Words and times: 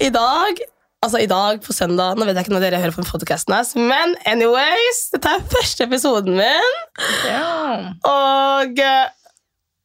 i 0.00 0.10
dag 0.14 0.60
Altså 1.00 1.20
i 1.22 1.28
dag 1.28 1.60
på 1.64 1.72
søndag 1.72 2.18
Nå 2.18 2.26
vet 2.28 2.36
jeg 2.36 2.44
ikke 2.44 2.54
når 2.54 2.66
dere 2.66 2.80
hører 2.82 2.96
på 2.96 3.06
podcasten 3.08 3.54
men 3.88 4.12
anyways, 4.28 4.98
dette 5.14 5.32
er 5.32 5.46
første 5.48 5.86
episoden 5.86 6.36
min. 6.36 6.74
Yeah. 7.24 7.86
Og 8.04 8.82
eh, 8.84 9.08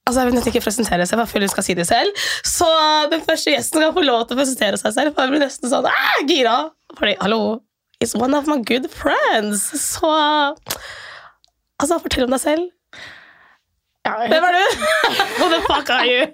altså 0.04 0.20
jeg 0.20 0.28
vil 0.28 0.36
nesten 0.36 0.52
ikke 0.52 0.64
presentere 0.66 1.08
seg, 1.08 1.16
for 1.16 1.24
jeg 1.24 1.32
føler 1.32 1.48
hun 1.48 1.54
skal 1.54 1.68
si 1.68 1.78
det 1.80 1.88
selv. 1.88 2.26
Så 2.44 2.68
den 3.14 3.24
første 3.24 3.54
gjesten 3.54 3.80
skal 3.80 3.96
få 3.96 4.04
lov 4.04 4.26
til 4.28 4.36
å 4.36 4.42
presentere 4.42 4.82
seg 4.82 4.96
selv. 4.98 5.16
For 5.16 5.24
jeg 5.24 5.34
blir 5.34 5.46
nesten 5.46 5.72
sånn 5.72 5.88
ah, 5.90 6.20
gira. 6.28 6.58
Fordi, 7.00 7.16
hallo, 7.24 7.42
it's 8.04 8.16
one 8.20 8.36
of 8.38 8.52
my 8.52 8.60
good 8.68 8.90
friends. 8.92 9.70
Så 9.80 10.12
altså, 11.80 12.02
fortell 12.04 12.28
om 12.28 12.36
deg 12.36 12.44
selv. 12.44 12.75
Hvem 14.06 14.44
er 14.50 14.58
du? 14.58 14.84
Who 15.40 15.48
the 15.50 15.62
fuck 15.66 15.90
are 15.94 16.06
you? 16.06 16.28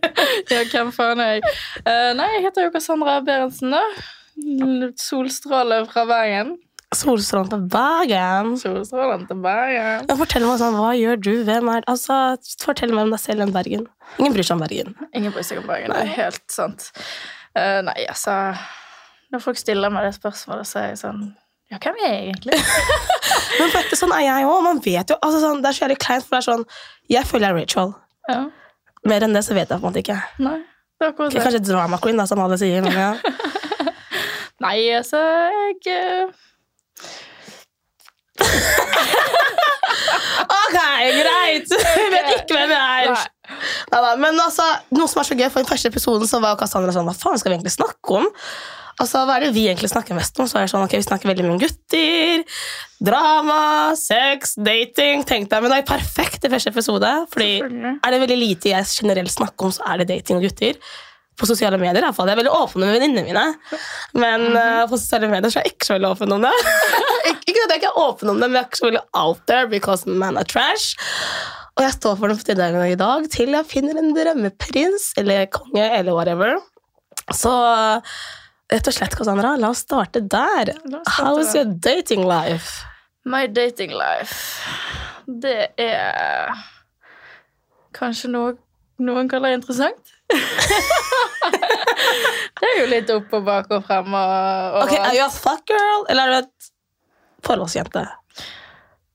Ja, 0.51 0.63
hvem 0.71 0.91
faen 0.95 1.21
er 1.23 1.37
jeg? 1.37 1.53
Uh, 1.85 2.11
nei, 2.17 2.27
jeg 2.35 2.43
heter 2.49 2.67
jo 2.67 2.73
Cassandra 2.73 3.19
Berentsen, 3.25 3.71
da. 3.75 3.85
Solstråle 4.99 5.85
fra 5.87 6.03
Bergen. 6.09 6.57
Solstrålen 6.95 7.47
til 7.49 7.63
Bergen. 7.71 8.55
Solstrålen 8.59 9.23
til 9.29 9.39
Bergen. 9.43 10.07
Ja, 10.09 10.17
fortell 10.19 10.43
meg 10.43 10.59
sånn, 10.59 10.75
Hva 10.75 10.91
gjør 10.99 11.21
du? 11.23 11.31
Hvem 11.47 11.69
er 11.71 11.85
Altså, 11.87 12.17
Fortell 12.59 12.91
meg 12.91 13.07
om 13.07 13.13
deg 13.15 13.21
selv 13.23 13.45
enn 13.45 13.53
Bergen. 13.55 13.85
Ingen 14.19 14.35
bryr 14.35 14.47
seg 14.47 14.57
om 14.57 14.65
Bergen. 14.65 14.97
Ingen 15.15 15.31
bryr 15.31 15.47
seg 15.47 15.61
om 15.61 15.69
Bergen, 15.69 15.93
det 15.95 16.01
er 16.03 16.15
helt 16.17 16.43
sant. 16.51 16.89
Uh, 17.55 17.79
nei, 17.87 17.95
altså 18.11 18.35
Når 19.31 19.43
folk 19.43 19.59
stiller 19.59 19.91
meg 19.93 20.09
det 20.09 20.17
spørsmålet, 20.19 20.67
så 20.67 20.81
er 20.83 20.91
jeg 20.91 20.99
sånn 21.05 21.23
Ja, 21.71 21.77
hvem 21.79 21.95
er 22.03 22.09
jeg 22.11 22.23
egentlig? 22.29 22.57
Men 23.59 23.69
for 23.71 23.95
sånn 23.95 24.13
er 24.15 24.25
jeg 24.25 24.47
òg. 24.47 24.57
Man 24.65 24.81
vet 24.83 25.13
jo, 25.13 25.15
altså 25.23 25.39
sånn, 25.39 25.61
Det 25.63 25.69
er 25.69 25.77
så 25.77 25.85
jævlig 25.85 25.99
kleint, 26.03 26.25
for 26.27 26.35
det 26.35 26.41
er 26.41 26.47
sånn 26.49 26.65
Jeg 27.11 27.29
føler 27.29 27.47
jeg 27.47 27.53
er 27.53 27.59
Rachel. 27.61 27.93
Ja, 28.31 28.41
Mer 29.07 29.25
enn 29.25 29.33
det 29.33 29.41
så 29.47 29.55
vet 29.57 29.71
jeg 29.71 29.79
på 29.79 29.81
en 29.81 29.87
måte 29.87 30.03
ikke. 30.03 30.19
nei, 30.45 30.59
det 30.99 31.07
er 31.07 31.13
akkurat 31.13 31.33
det. 31.33 31.41
Kanskje 31.41 31.63
drama 31.65 31.97
queen, 32.03 32.19
da, 32.19 32.27
som 32.29 32.41
alle 32.43 32.57
sier. 32.61 32.83
Men 32.85 32.93
ja. 32.93 33.15
Nei, 34.61 34.77
altså, 34.93 35.17
jeg 35.17 35.79
eh, 35.89 36.27
Ok, 40.61 40.77
greit! 41.17 41.71
Vi 41.71 42.05
vet 42.13 42.29
ikke 42.35 42.59
hvem 42.59 42.75
jeg 42.75 43.07
er. 43.07 43.15
Nei. 43.15 43.55
Neida, 43.91 44.11
men 44.21 44.37
altså, 44.39 44.67
noe 44.93 45.09
som 45.09 45.23
er 45.23 45.27
så 45.31 45.39
gøy, 45.39 45.47
for 45.49 45.63
den 45.63 45.69
første 45.71 45.89
episoden 45.91 46.29
så 46.29 46.39
var 46.43 46.59
Cassandra 46.59 46.93
sånn 46.95 47.09
Hva 47.09 47.15
faen 47.17 47.41
skal 47.41 47.51
vi 47.51 47.57
egentlig 47.57 47.73
snakke 47.73 48.21
om? 48.21 48.29
Altså, 49.01 49.23
Hva 49.25 49.37
er 49.39 49.47
det 49.47 49.53
vi 49.55 49.65
egentlig 49.67 49.89
snakker 49.91 50.17
mest 50.17 50.37
om? 50.39 50.47
Så 50.49 50.59
er 50.59 50.67
det 50.67 50.73
sånn, 50.73 50.85
ok, 50.85 50.95
Vi 50.99 51.07
snakker 51.07 51.31
veldig 51.31 51.45
mye 51.47 51.55
om 51.55 51.61
gutter, 51.61 52.43
drama, 53.01 53.61
sex, 53.97 54.55
dating. 54.61 55.23
tenkte 55.27 55.57
jeg, 55.57 55.63
Men 55.65 55.73
det 55.73 55.79
er 55.81 55.87
perfekt 55.89 56.45
i 56.45 56.51
første 56.53 56.73
episode. 56.73 57.13
Fordi 57.33 57.53
er 57.61 58.13
det 58.13 58.19
veldig 58.25 58.37
lite 58.37 58.75
jeg 58.75 58.91
generelt 59.01 59.33
snakker 59.33 59.69
om, 59.69 59.73
så 59.73 59.87
er 59.89 60.01
det 60.01 60.11
dating 60.13 60.37
og 60.37 60.45
gutter. 60.45 60.77
På 61.39 61.47
sosiale 61.49 61.79
medier 61.81 61.97
i 61.97 62.05
hvert 62.05 62.13
fall. 62.13 62.29
Jeg 62.29 62.37
er 62.37 62.41
veldig 62.43 62.53
åpen 62.53 62.83
med 62.83 62.93
venninnene 62.93 63.23
mine. 63.25 63.45
Men 64.13 64.43
eh, 64.53 64.83
på 64.91 64.99
sosiale 64.99 65.29
medier 65.31 65.49
så 65.49 65.61
er 65.61 65.65
jeg 65.65 65.73
ikke 65.77 65.87
så 65.87 65.95
veldig 65.95 66.11
åpen 66.11 66.35
om 66.35 66.45
det. 66.45 66.51
Ik 67.31 67.39
ikke 67.49 67.63
at 67.65 67.73
jeg 67.73 67.81
ikke 67.81 67.89
er 67.89 68.01
åpen 68.03 68.29
om 68.29 68.37
det, 68.41 68.49
men 68.49 68.59
jeg 68.59 68.61
er 68.61 68.69
ikke 68.69 68.81
så 68.81 68.89
veldig 68.89 69.05
out 69.23 69.41
there 69.49 69.69
because 69.71 70.05
man 70.05 70.37
are 70.37 70.45
trash. 70.45 70.93
Og 71.79 71.85
jeg 71.85 71.95
står 71.95 72.19
for 72.19 72.27
den 72.27 72.59
dagen 72.59 72.83
i 72.85 72.99
dag 72.99 73.25
til 73.31 73.55
jeg 73.55 73.69
finner 73.71 73.97
en 73.97 74.11
drømmeprins 74.13 75.13
eller 75.17 75.47
konge 75.55 75.87
eller 75.87 76.13
whatever. 76.13 76.59
Så 77.33 77.51
rett 78.71 78.87
og 78.87 78.95
slett, 78.95 79.15
Cassandra, 79.17 79.55
la 79.59 79.69
oss 79.73 79.83
starte 79.85 80.21
der. 80.23 80.73
Oss 80.73 80.81
starte 80.81 81.15
How's 81.17 81.51
der. 81.53 81.61
your 81.61 81.73
dating 81.83 82.23
life? 82.27 82.85
My 83.23 83.45
dating 83.47 83.91
life, 83.93 84.65
det 85.27 85.67
er 85.77 86.49
kanskje 87.93 88.31
noe 88.33 88.55
noen 89.01 89.29
kaller 89.29 89.53
interessant. 89.55 90.13
det 92.61 92.69
er 92.69 92.79
jo 92.79 92.87
litt 92.89 93.09
opp 93.13 93.33
og 93.37 93.45
bak 93.47 93.71
og 93.73 93.85
frem 93.87 94.13
og, 94.13 94.33
og 94.77 94.83
Ok, 94.85 94.93
Er 94.95 95.11
du 95.15 95.21
a 95.25 95.29
fuck 95.33 95.63
girl, 95.69 96.05
eller 96.09 96.23
er 96.23 96.31
du 96.33 96.37
et 96.45 96.71
forholdsjente? 97.45 98.05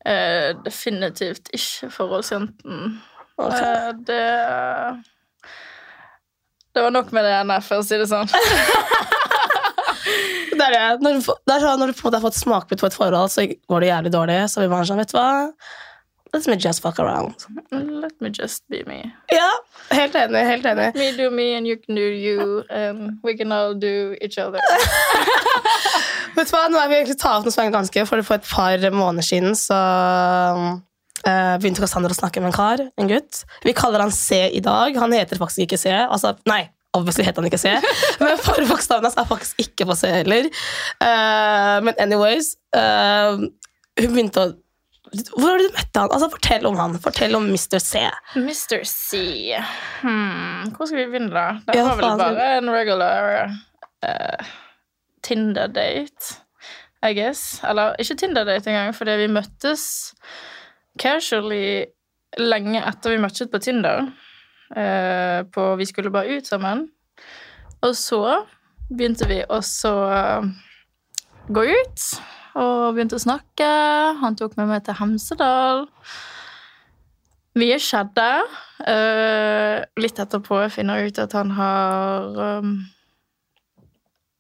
Uh, 0.06 0.54
Definitivt 0.66 1.50
ikke 1.54 1.90
forholdsjenten. 1.94 2.98
Okay. 3.36 3.62
Uh, 3.62 3.90
det 4.06 4.22
Det 6.74 6.82
var 6.84 6.90
nok 6.92 7.12
med 7.12 7.24
det 7.24 7.32
ene, 7.40 7.60
for 7.64 7.80
å 7.80 7.86
si 7.86 7.96
det 7.98 8.08
sånn. 8.10 8.28
Det 10.56 10.62
er, 10.64 10.72
det. 10.72 10.84
Når, 11.04 11.18
du, 11.18 11.32
det 11.46 11.56
er 11.56 11.64
sånn, 11.64 11.80
når 11.82 11.90
du 11.90 11.96
på 11.98 12.06
en 12.06 12.08
måte 12.08 12.20
har 12.20 12.24
fått 12.24 12.38
smakbit 12.38 12.80
på 12.80 12.88
et 12.88 12.96
forhold, 12.96 13.32
så 13.32 13.44
går 13.44 13.82
det 13.82 13.90
jævlig 13.90 14.12
dårlig. 14.14 14.38
Så 14.52 14.62
vi 14.62 14.70
bare 14.72 14.88
sånn, 14.88 15.02
vet 15.02 15.12
du 15.12 15.18
hva? 15.18 15.26
Let 16.34 16.46
me 16.50 16.56
just 16.60 16.82
fuck 16.82 16.98
around. 16.98 17.46
Let 17.70 18.20
me 18.20 18.30
just 18.34 18.64
be 18.68 18.82
me. 18.86 19.12
Ja, 19.32 19.50
helt 19.90 20.14
enig. 20.14 20.42
helt 20.46 20.66
enig. 20.66 20.94
Me 20.94 21.12
do 21.16 21.30
me, 21.30 21.54
and 21.54 21.66
you 21.66 21.76
can 21.76 21.94
do 21.94 22.02
you, 22.02 22.64
and 22.70 23.18
we 23.22 23.36
can 23.36 23.52
all 23.52 23.74
do 23.74 24.16
each 24.20 24.38
other. 24.38 24.60
Vet 26.36 26.50
du 26.50 26.56
hva, 26.56 26.66
Nå 26.68 26.80
er 26.82 26.90
vi 26.90 26.98
egentlig 26.98 27.16
tatt 27.20 27.38
opp 27.38 27.46
noe 27.46 27.54
som 27.54 27.64
er 27.64 27.72
ganske, 27.72 28.04
for 28.08 28.26
for 28.26 28.36
et 28.36 28.50
par 28.50 28.90
måneder 28.92 29.26
siden 29.26 29.56
så 29.58 29.80
Uh, 31.26 31.56
begynte 31.58 31.82
Cassandra 31.82 32.14
å 32.14 32.14
snakke 32.14 32.38
med 32.38 32.52
en 32.52 32.54
kar, 32.54 32.80
en 33.00 33.08
gutt. 33.10 33.40
Vi 33.64 33.72
kaller 33.74 34.04
han 34.04 34.12
C 34.14 34.44
i 34.54 34.60
dag. 34.62 34.94
Han 35.00 35.10
heter 35.16 35.40
faktisk 35.40 35.64
ikke 35.64 35.78
C. 35.80 35.90
Altså, 35.90 36.36
nei, 36.46 36.68
obviously 36.96 37.26
heter 37.26 37.42
han 37.42 37.48
ikke 37.50 37.60
C. 37.60 37.72
Men 38.22 38.38
forbokstaven 38.42 39.06
hans 39.06 39.18
er 39.20 39.28
faktisk 39.28 39.60
ikke 39.62 39.88
på 39.88 39.96
C 39.98 40.12
heller. 40.18 40.48
Uh, 41.00 41.78
men 41.86 41.92
anyways 42.02 42.54
uh, 42.76 43.36
Hun 44.00 44.14
begynte 44.14 44.42
å 44.42 44.54
Hvor 45.36 45.52
har 45.52 45.62
du 45.62 45.68
møtt 45.70 46.00
han? 46.00 46.10
Altså, 46.10 46.30
Fortell 46.32 46.66
om 46.68 46.78
han. 46.80 46.96
Fortell 47.02 47.36
om 47.38 47.46
Mr. 47.48 47.78
C. 47.82 48.02
Mr. 48.34 48.82
C. 48.90 49.20
Hmm, 50.02 50.72
hvor 50.74 50.88
skal 50.88 51.04
vi 51.04 51.06
begynne, 51.12 51.30
da? 51.30 51.60
Det 51.70 51.84
var 51.86 52.00
vel 52.00 52.18
bare 52.20 52.48
en 52.58 52.72
regular 52.74 53.30
uh, 53.46 54.50
Tinder-date, 55.26 56.40
I 57.06 57.14
guess. 57.16 57.60
Eller 57.66 57.94
ikke 58.02 58.18
Tinder-date 58.24 58.72
engang, 58.72 58.92
fordi 58.98 59.16
vi 59.22 59.30
møttes 59.38 59.86
casually 61.00 61.86
lenge 62.40 62.82
etter 62.82 63.14
vi 63.14 63.20
matchet 63.22 63.52
på 63.52 63.62
Tinder. 63.62 64.10
Eh, 64.74 65.42
på 65.52 65.76
Vi 65.76 65.86
skulle 65.86 66.10
bare 66.10 66.38
ut 66.38 66.46
sammen. 66.46 66.88
Og 67.82 67.96
så 67.96 68.22
begynte 68.88 69.28
vi 69.28 69.42
også 69.48 69.92
å 69.92 70.22
gå 71.52 71.66
ut, 71.70 72.06
og 72.56 72.96
begynte 72.96 73.18
å 73.18 73.22
snakke. 73.22 73.68
Han 74.22 74.38
tok 74.38 74.56
med 74.58 74.70
meg 74.70 74.86
til 74.86 74.96
Hemsedal. 74.98 75.86
Mye 77.56 77.78
skjedde. 77.80 78.28
Eh, 78.84 79.84
litt 80.00 80.18
etterpå 80.20 80.60
finner 80.72 81.00
jeg 81.00 81.14
ut 81.14 81.22
at 81.24 81.36
han 81.38 81.54
har 81.56 82.40
um, 82.58 82.74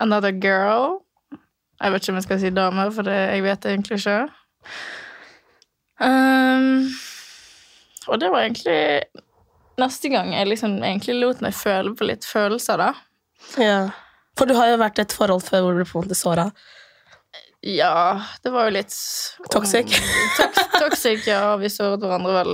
another 0.04 0.34
girl. 0.34 1.00
Jeg 1.80 1.92
vet 1.92 2.02
ikke 2.02 2.12
om 2.12 2.20
jeg 2.20 2.26
skal 2.26 2.40
si 2.40 2.50
dame, 2.56 2.90
for 2.92 3.08
det, 3.08 3.16
jeg 3.36 3.44
vet 3.44 3.62
det 3.62 3.72
egentlig 3.72 3.98
ikke. 4.00 4.18
Um, 6.00 6.88
og 8.08 8.20
det 8.20 8.30
var 8.32 8.44
egentlig 8.44 8.80
neste 9.80 10.10
gang 10.12 10.32
jeg 10.34 10.48
liksom 10.48 10.78
egentlig 10.80 11.18
lot 11.20 11.44
meg 11.44 11.54
føle 11.56 11.94
på 11.96 12.08
litt 12.08 12.26
følelser, 12.28 12.80
da. 12.80 12.90
Ja. 13.60 13.78
For 14.36 14.48
du 14.48 14.56
har 14.56 14.72
jo 14.72 14.80
vært 14.80 14.98
i 15.00 15.06
et 15.06 15.14
forhold 15.16 15.44
før 15.46 15.64
hvor 15.64 15.76
du 15.76 15.80
ble 15.80 15.88
på 15.88 15.98
en 16.00 16.06
måte 16.06 16.18
såra. 16.18 16.50
Ja, 17.66 18.20
det 18.44 18.52
var 18.54 18.68
jo 18.68 18.76
litt 18.76 18.94
Toxic. 19.50 19.96
Tox 20.36 20.66
toxic, 20.78 21.24
ja. 21.26 21.56
Vi 21.60 21.70
såret 21.72 22.04
hverandre 22.04 22.34
vel 22.36 22.52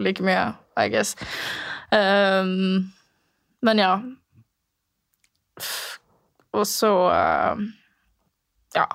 like 0.00 0.24
mye, 0.24 0.52
I 0.78 0.86
guess. 0.92 1.16
Um, 1.90 2.88
men 3.66 3.82
ja. 3.82 3.92
Og 6.54 6.64
så 6.70 6.92
uh, 7.10 7.66
Ja. 8.76 8.86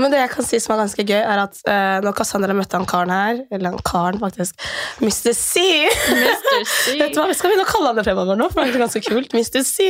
Men 0.00 0.12
det 0.12 0.20
jeg 0.20 0.32
kan 0.34 0.46
si 0.46 0.60
som 0.62 0.74
er 0.74 0.82
ganske 0.82 1.04
gøy, 1.06 1.18
er 1.20 1.42
at 1.44 1.60
uh, 1.66 1.98
når 2.04 2.16
Cassandra 2.18 2.56
møtte 2.56 2.78
han 2.78 2.88
karen 2.88 3.12
her, 3.12 3.42
eller 3.52 3.74
han 3.74 3.84
karen 3.86 4.20
faktisk, 4.22 4.58
Mr. 5.02 5.32
C 5.36 5.62
Mr. 6.12 6.64
C. 6.72 6.96
Vet 6.98 7.14
du 7.14 7.20
hva, 7.20 7.28
Vi 7.30 7.36
skal 7.38 7.52
begynne 7.52 7.66
å 7.66 7.70
kalle 7.70 7.92
han 7.92 8.00
det 8.00 8.06
fremover 8.06 8.38
nå, 8.38 8.48
for 8.52 8.62
det 8.62 8.76
er 8.76 8.84
ganske 8.84 9.04
kult. 9.06 9.36
Mr. 9.36 9.62
C. 9.66 9.88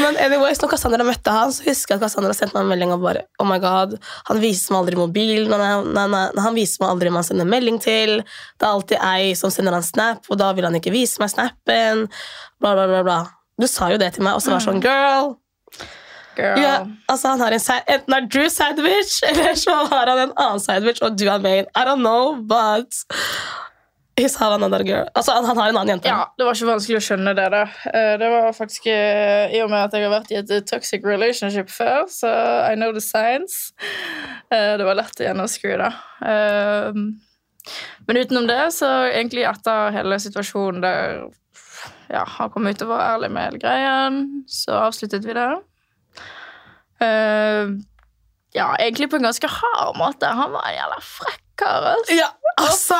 Men 0.00 0.18
anyways, 0.22 0.62
når 0.62 0.72
Cassandra 0.74 1.06
møtte 1.06 1.34
han, 1.34 1.52
så 1.54 1.66
husker 1.66 1.94
jeg 1.94 2.00
at 2.00 2.06
Cassandra 2.06 2.36
sendte 2.36 2.56
meg 2.56 2.66
en 2.66 2.72
melding 2.74 2.94
og 2.96 3.04
bare 3.04 3.26
Oh 3.40 3.48
my 3.48 3.58
god, 3.62 3.96
han 4.30 4.40
viser 4.42 4.74
meg 4.74 4.84
aldri 4.84 5.00
mobilen, 5.00 5.52
han, 5.54 5.92
han, 5.96 6.16
han, 6.16 6.40
han 6.46 6.56
viser 6.56 6.84
meg 6.84 6.94
aldri 6.94 7.10
hvem 7.10 7.20
han 7.20 7.28
sender 7.30 7.50
melding 7.50 7.80
til. 7.82 8.16
Det 8.56 8.66
er 8.66 8.70
alltid 8.70 9.04
ei 9.10 9.34
som 9.38 9.52
sender 9.52 9.76
han 9.76 9.86
snap, 9.86 10.24
og 10.28 10.40
da 10.40 10.52
vil 10.56 10.68
han 10.68 10.78
ikke 10.78 10.94
vise 10.94 11.22
meg 11.22 11.32
snappen. 11.32 12.06
Bla, 12.60 12.74
bla, 12.74 12.88
bla, 12.90 13.04
bla. 13.06 13.20
Du 13.60 13.68
sa 13.68 13.90
jo 13.92 14.00
det 14.00 14.14
til 14.16 14.24
meg, 14.24 14.36
og 14.36 14.44
så 14.44 14.54
var 14.54 14.60
det 14.62 14.68
sånn 14.68 14.84
Girl, 14.84 15.34
Girl. 16.36 16.60
ja, 16.62 16.74
altså 17.08 17.28
han 17.34 17.40
har 17.40 17.56
en 17.56 17.64
Enten 17.94 18.14
er 18.14 18.28
Drew 18.32 18.48
sandwich, 18.48 19.18
eller 19.30 19.54
så 19.58 19.74
har 19.90 20.06
han 20.12 20.18
en 20.28 20.36
annen 20.36 20.60
sandwich, 20.62 21.02
og 21.02 21.18
du 21.18 21.26
er 21.28 21.38
main. 21.42 21.66
I 21.76 21.84
don't 21.88 22.04
know, 22.04 22.36
but 22.42 22.94
He's 24.20 24.36
have 24.36 24.52
another 24.52 24.84
girl. 24.84 25.06
Altså, 25.14 25.32
han, 25.32 25.44
han 25.44 25.56
har 25.56 25.68
en 25.70 25.76
annen 25.76 25.88
jente. 25.94 26.08
Ja, 26.08 26.26
det 26.36 26.44
var 26.44 26.56
ikke 26.56 26.68
vanskelig 26.68 26.98
å 26.98 27.04
skjønne 27.04 27.32
det, 27.38 27.46
da. 27.54 27.62
Eh, 27.88 28.12
Det 28.20 28.28
var 28.28 28.52
faktisk 28.56 28.88
eh, 28.92 29.54
I 29.56 29.62
og 29.64 29.70
med 29.72 29.86
at 29.86 29.96
jeg 29.96 30.04
har 30.04 30.12
vært 30.12 30.32
i 30.34 30.38
et 30.42 30.52
eh, 30.52 30.64
toxic 30.68 31.06
relationship 31.06 31.70
før, 31.72 32.04
så 32.12 32.28
I 32.68 32.76
know 32.76 32.92
the 32.92 33.00
signs. 33.00 33.70
Det 34.50 34.84
var 34.84 34.98
lett 34.98 35.22
å 35.22 35.26
gjennomskue, 35.28 35.78
da. 35.78 35.90
Men 38.08 38.18
utenom 38.18 38.48
det, 38.50 38.60
så 38.74 38.88
egentlig 39.12 39.44
etter 39.46 39.94
hele 39.94 40.18
situasjonen 40.20 40.82
der 40.82 41.20
ja, 42.10 42.24
han 42.26 42.50
kom 42.50 42.66
ut 42.66 42.82
og 42.82 42.90
var 42.90 43.14
ærlig 43.14 43.30
med 43.30 43.46
hele 43.46 43.60
greien, 43.62 44.16
så 44.50 44.80
avsluttet 44.88 45.24
vi 45.24 45.36
det. 45.38 45.48
Eh, 47.04 47.76
ja, 48.56 48.72
egentlig 48.78 49.10
på 49.10 49.20
en 49.20 49.28
ganske 49.28 49.48
hard 49.48 49.96
måte. 50.00 50.26
Han 50.26 50.52
var 50.56 50.66
en 50.68 50.76
jævla 50.78 50.98
frekk 51.06 51.44
kar. 51.60 51.88
Altså. 51.94 52.16
Ja, 52.18 52.28
altså 52.60 52.98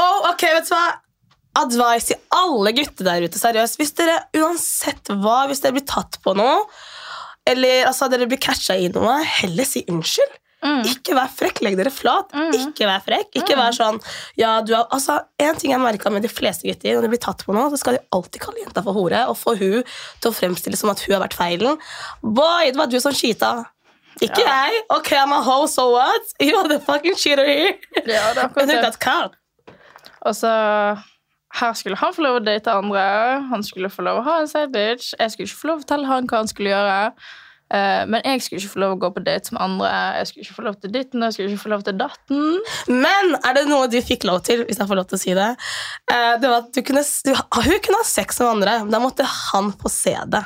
oh, 0.00 0.30
Ok, 0.32 0.44
vet 0.56 0.68
du 0.68 0.74
hva? 0.74 0.84
Advice 1.62 2.08
til 2.08 2.20
alle 2.32 2.72
gutter 2.78 3.08
der 3.08 3.26
ute. 3.26 3.40
seriøst. 3.40 3.78
Hvis 3.80 3.92
dere 3.98 4.22
uansett 4.40 5.12
hva, 5.12 5.42
hvis 5.50 5.60
dere 5.64 5.76
blir 5.76 5.88
tatt 5.88 6.16
på 6.24 6.32
noe, 6.38 6.62
eller 7.48 7.88
altså, 7.90 8.08
dere 8.08 8.28
blir 8.30 8.40
catcha 8.40 8.78
i 8.78 8.88
noe, 8.94 9.18
heller 9.42 9.68
si 9.68 9.84
unnskyld. 9.90 10.38
Mm. 10.62 10.82
Ikke 10.86 11.14
vær 11.18 11.30
frekk, 11.34 11.60
legg 11.66 11.76
dere 11.76 11.90
flat. 11.90 12.30
Mm. 12.32 12.52
Ikke 12.54 12.86
vær 12.86 13.02
frekk. 13.02 13.30
Ikke 13.34 13.56
Mm. 13.56 13.62
vær 13.62 13.72
sånn 13.74 13.98
ja, 14.38 14.60
du 14.62 14.74
har, 14.76 14.86
altså, 14.94 15.20
En 15.38 15.56
ting 15.56 15.72
jeg 15.72 15.80
merka 15.82 16.10
med 16.10 16.22
de 16.22 16.28
fleste 16.28 16.62
gutter, 16.68 16.94
når 16.94 17.02
de 17.02 17.08
blir 17.08 17.18
tatt 17.20 17.42
på 17.44 17.52
noe, 17.52 17.68
så 17.70 17.78
skal 17.80 17.94
de 17.98 18.02
alltid 18.12 18.40
kalle 18.40 18.62
jenta 18.62 18.82
for 18.86 18.92
hore 18.94 19.24
og 19.28 19.36
få 19.36 19.56
hun 19.58 19.82
til 20.20 20.30
å 20.30 20.34
fremstille 20.34 20.76
som 20.78 20.90
at 20.90 21.00
hun 21.00 21.14
har 21.18 21.22
vært 21.28 21.34
feilen. 21.34 21.78
Boy, 22.22 22.70
det 22.70 22.76
var 22.78 22.86
du 22.86 22.98
som 23.00 23.12
cheata. 23.12 23.66
Ikke 24.20 24.38
Ja. 24.44 24.68
jeg. 24.68 24.82
Ok, 24.90 25.08
I'm 25.18 25.32
a 25.32 25.40
hoe, 25.42 25.66
so 25.66 25.90
what? 25.92 26.22
You 26.40 26.56
are 26.58 26.68
the 26.68 26.78
fucking 26.78 27.16
cheater 27.16 27.44
here. 27.46 27.74
Ja, 28.06 28.32
det 28.34 28.44
er 28.44 28.90
akkurat. 28.92 29.32
Og 30.24 30.34
så 30.38 30.52
her 31.54 31.72
skulle 31.74 31.96
han 31.96 32.12
få 32.14 32.22
lov 32.22 32.40
å 32.40 32.44
date 32.44 32.70
andre. 32.72 33.02
Han 33.50 33.62
skulle 33.66 33.90
få 33.90 34.04
lov 34.06 34.20
å 34.20 34.24
ha 34.28 34.38
en 34.40 34.48
side 34.48 34.70
bitch. 34.72 35.12
Jeg 35.18 35.32
skulle 35.34 35.48
ikke 35.48 35.60
få 35.62 35.68
lov 35.72 35.78
å 35.80 35.82
fortelle 35.84 36.06
han 36.06 36.26
hva 36.30 36.36
han 36.42 36.48
skulle 36.48 36.70
gjøre. 36.70 37.12
Eh, 37.72 38.02
men 38.10 38.20
jeg 38.26 38.42
skulle 38.44 38.60
ikke 38.60 38.74
få 38.74 38.80
lov 38.82 38.94
å 38.94 39.00
gå 39.00 39.10
på 39.16 39.22
dates 39.24 39.52
med 39.54 39.62
andre. 39.64 39.90
Jeg 40.18 40.28
skulle 40.28 40.46
ikke 40.46 40.56
få 40.58 40.64
lov 40.66 40.78
til 40.82 40.92
ditten, 40.92 41.24
jeg 41.24 41.36
skulle 41.36 41.52
ikke 41.52 41.62
få 41.62 41.72
lov 41.72 41.84
til 41.86 41.96
datten. 41.96 42.48
Men 42.90 43.36
er 43.38 43.56
det 43.56 43.62
noe 43.70 43.90
du 43.92 43.96
fikk 44.04 44.26
lov 44.28 44.42
til, 44.48 44.66
hvis 44.68 44.80
jeg 44.82 44.90
får 44.90 44.98
lov 45.00 45.06
til 45.08 45.18
å 45.18 45.22
si 45.22 45.36
det? 45.38 45.50
Eh, 46.12 46.32
det 46.42 46.50
var 46.50 46.66
at 46.66 46.72
du 46.74 46.82
kunne, 46.84 47.04
du, 47.24 47.30
Hun 47.32 47.78
kunne 47.86 48.00
ha 48.02 48.08
sex 48.08 48.42
med 48.42 48.50
andre, 48.50 48.74
men 48.84 48.92
da 48.92 49.00
måtte 49.02 49.28
han 49.28 49.70
få 49.80 49.92
se 49.92 50.16
det. 50.34 50.42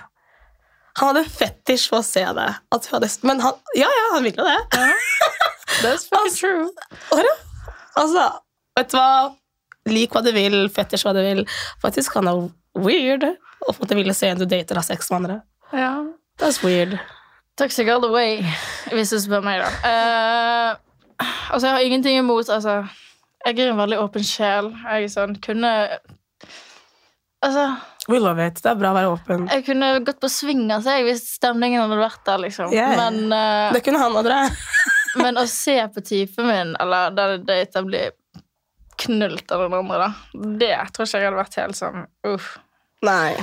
Han 1.00 1.10
hadde 1.10 1.26
fetisj 1.28 1.88
for 1.92 2.00
å 2.00 2.06
se 2.06 2.22
det. 2.38 2.46
Hadde, 2.72 3.10
men 3.28 3.42
han, 3.44 3.58
ja, 3.76 3.88
ja, 3.90 4.04
han 4.14 4.24
ville 4.24 4.46
det. 4.46 4.84
That's 5.82 6.06
fucking 6.12 6.36
true. 6.36 6.70
Åre. 7.12 7.34
Altså, 8.00 8.28
vet 8.78 8.92
du 8.92 8.96
hva? 9.00 9.10
Lik 9.86 10.14
hva 10.16 10.22
du 10.24 10.32
vil, 10.34 10.56
fetisj 10.72 11.04
hva 11.06 11.12
du 11.14 11.20
vil. 11.22 11.42
Faktisk 11.82 12.16
kan 12.16 12.26
det 12.26 12.32
være 12.38 12.86
weird 12.86 13.26
å 13.66 13.74
få 13.74 13.86
til 13.88 14.00
ville 14.00 14.14
se 14.16 14.30
en 14.30 14.40
du 14.40 14.46
dater 14.48 14.78
ha 14.78 14.84
sex 14.86 15.10
med 15.10 15.20
andre. 15.20 15.36
Yeah. 15.74 16.06
That's 16.40 16.62
weird. 16.64 16.98
Toxic 17.56 17.88
all 17.88 18.02
the 18.04 18.12
way, 18.12 18.42
hvis 18.92 19.14
du 19.14 19.20
spør 19.22 19.44
meg, 19.44 19.62
da. 19.62 19.68
Uh, 19.80 21.26
altså, 21.54 21.66
jeg 21.66 21.72
har 21.72 21.84
ingenting 21.86 22.18
imot 22.20 22.50
Altså, 22.52 22.82
jeg 23.46 23.58
er 23.58 23.70
en 23.70 23.78
veldig 23.80 24.00
åpen 24.02 24.24
sjel. 24.26 24.68
Jeg 24.84 25.06
er 25.06 25.12
sånn 25.12 25.38
kunne 25.40 25.70
Altså, 27.46 27.64
We 28.10 28.20
love 28.20 28.42
it. 28.44 28.60
Det 28.62 28.70
er 28.70 28.78
bra 28.78 28.92
å 28.92 28.96
være 28.96 29.14
åpen. 29.14 29.48
jeg 29.50 29.64
kunne 29.66 29.88
gått 30.06 30.20
på 30.22 30.28
sving 30.30 30.66
altså, 30.70 30.98
hvis 31.06 31.24
stemningen 31.38 31.82
hadde 31.82 31.98
vært 31.98 32.22
der, 32.28 32.44
liksom. 32.44 32.74
Yeah. 32.74 32.94
Men, 33.00 33.32
uh, 33.32 33.72
Det 33.74 33.82
kunne 33.86 34.04
han 34.04 34.14
og 34.20 34.26
dere. 34.26 34.52
men 35.24 35.40
å 35.40 35.46
se 35.50 35.78
på 35.94 36.04
typen 36.06 36.50
min, 36.50 36.76
eller 36.82 37.16
der 37.16 37.38
det 37.40 37.84
blir 37.88 38.14
knult 39.00 39.52
av 39.52 39.64
den 39.64 39.74
andre, 39.76 40.06
da, 40.06 40.40
det 40.60 40.74
tror 40.94 41.08
ikke 41.08 41.20
jeg 41.20 41.28
hadde 41.28 41.40
vært 41.40 41.58
helt 41.60 41.78
sånn 41.78 42.06
uff. 42.30 42.56
Nei. 43.04 43.36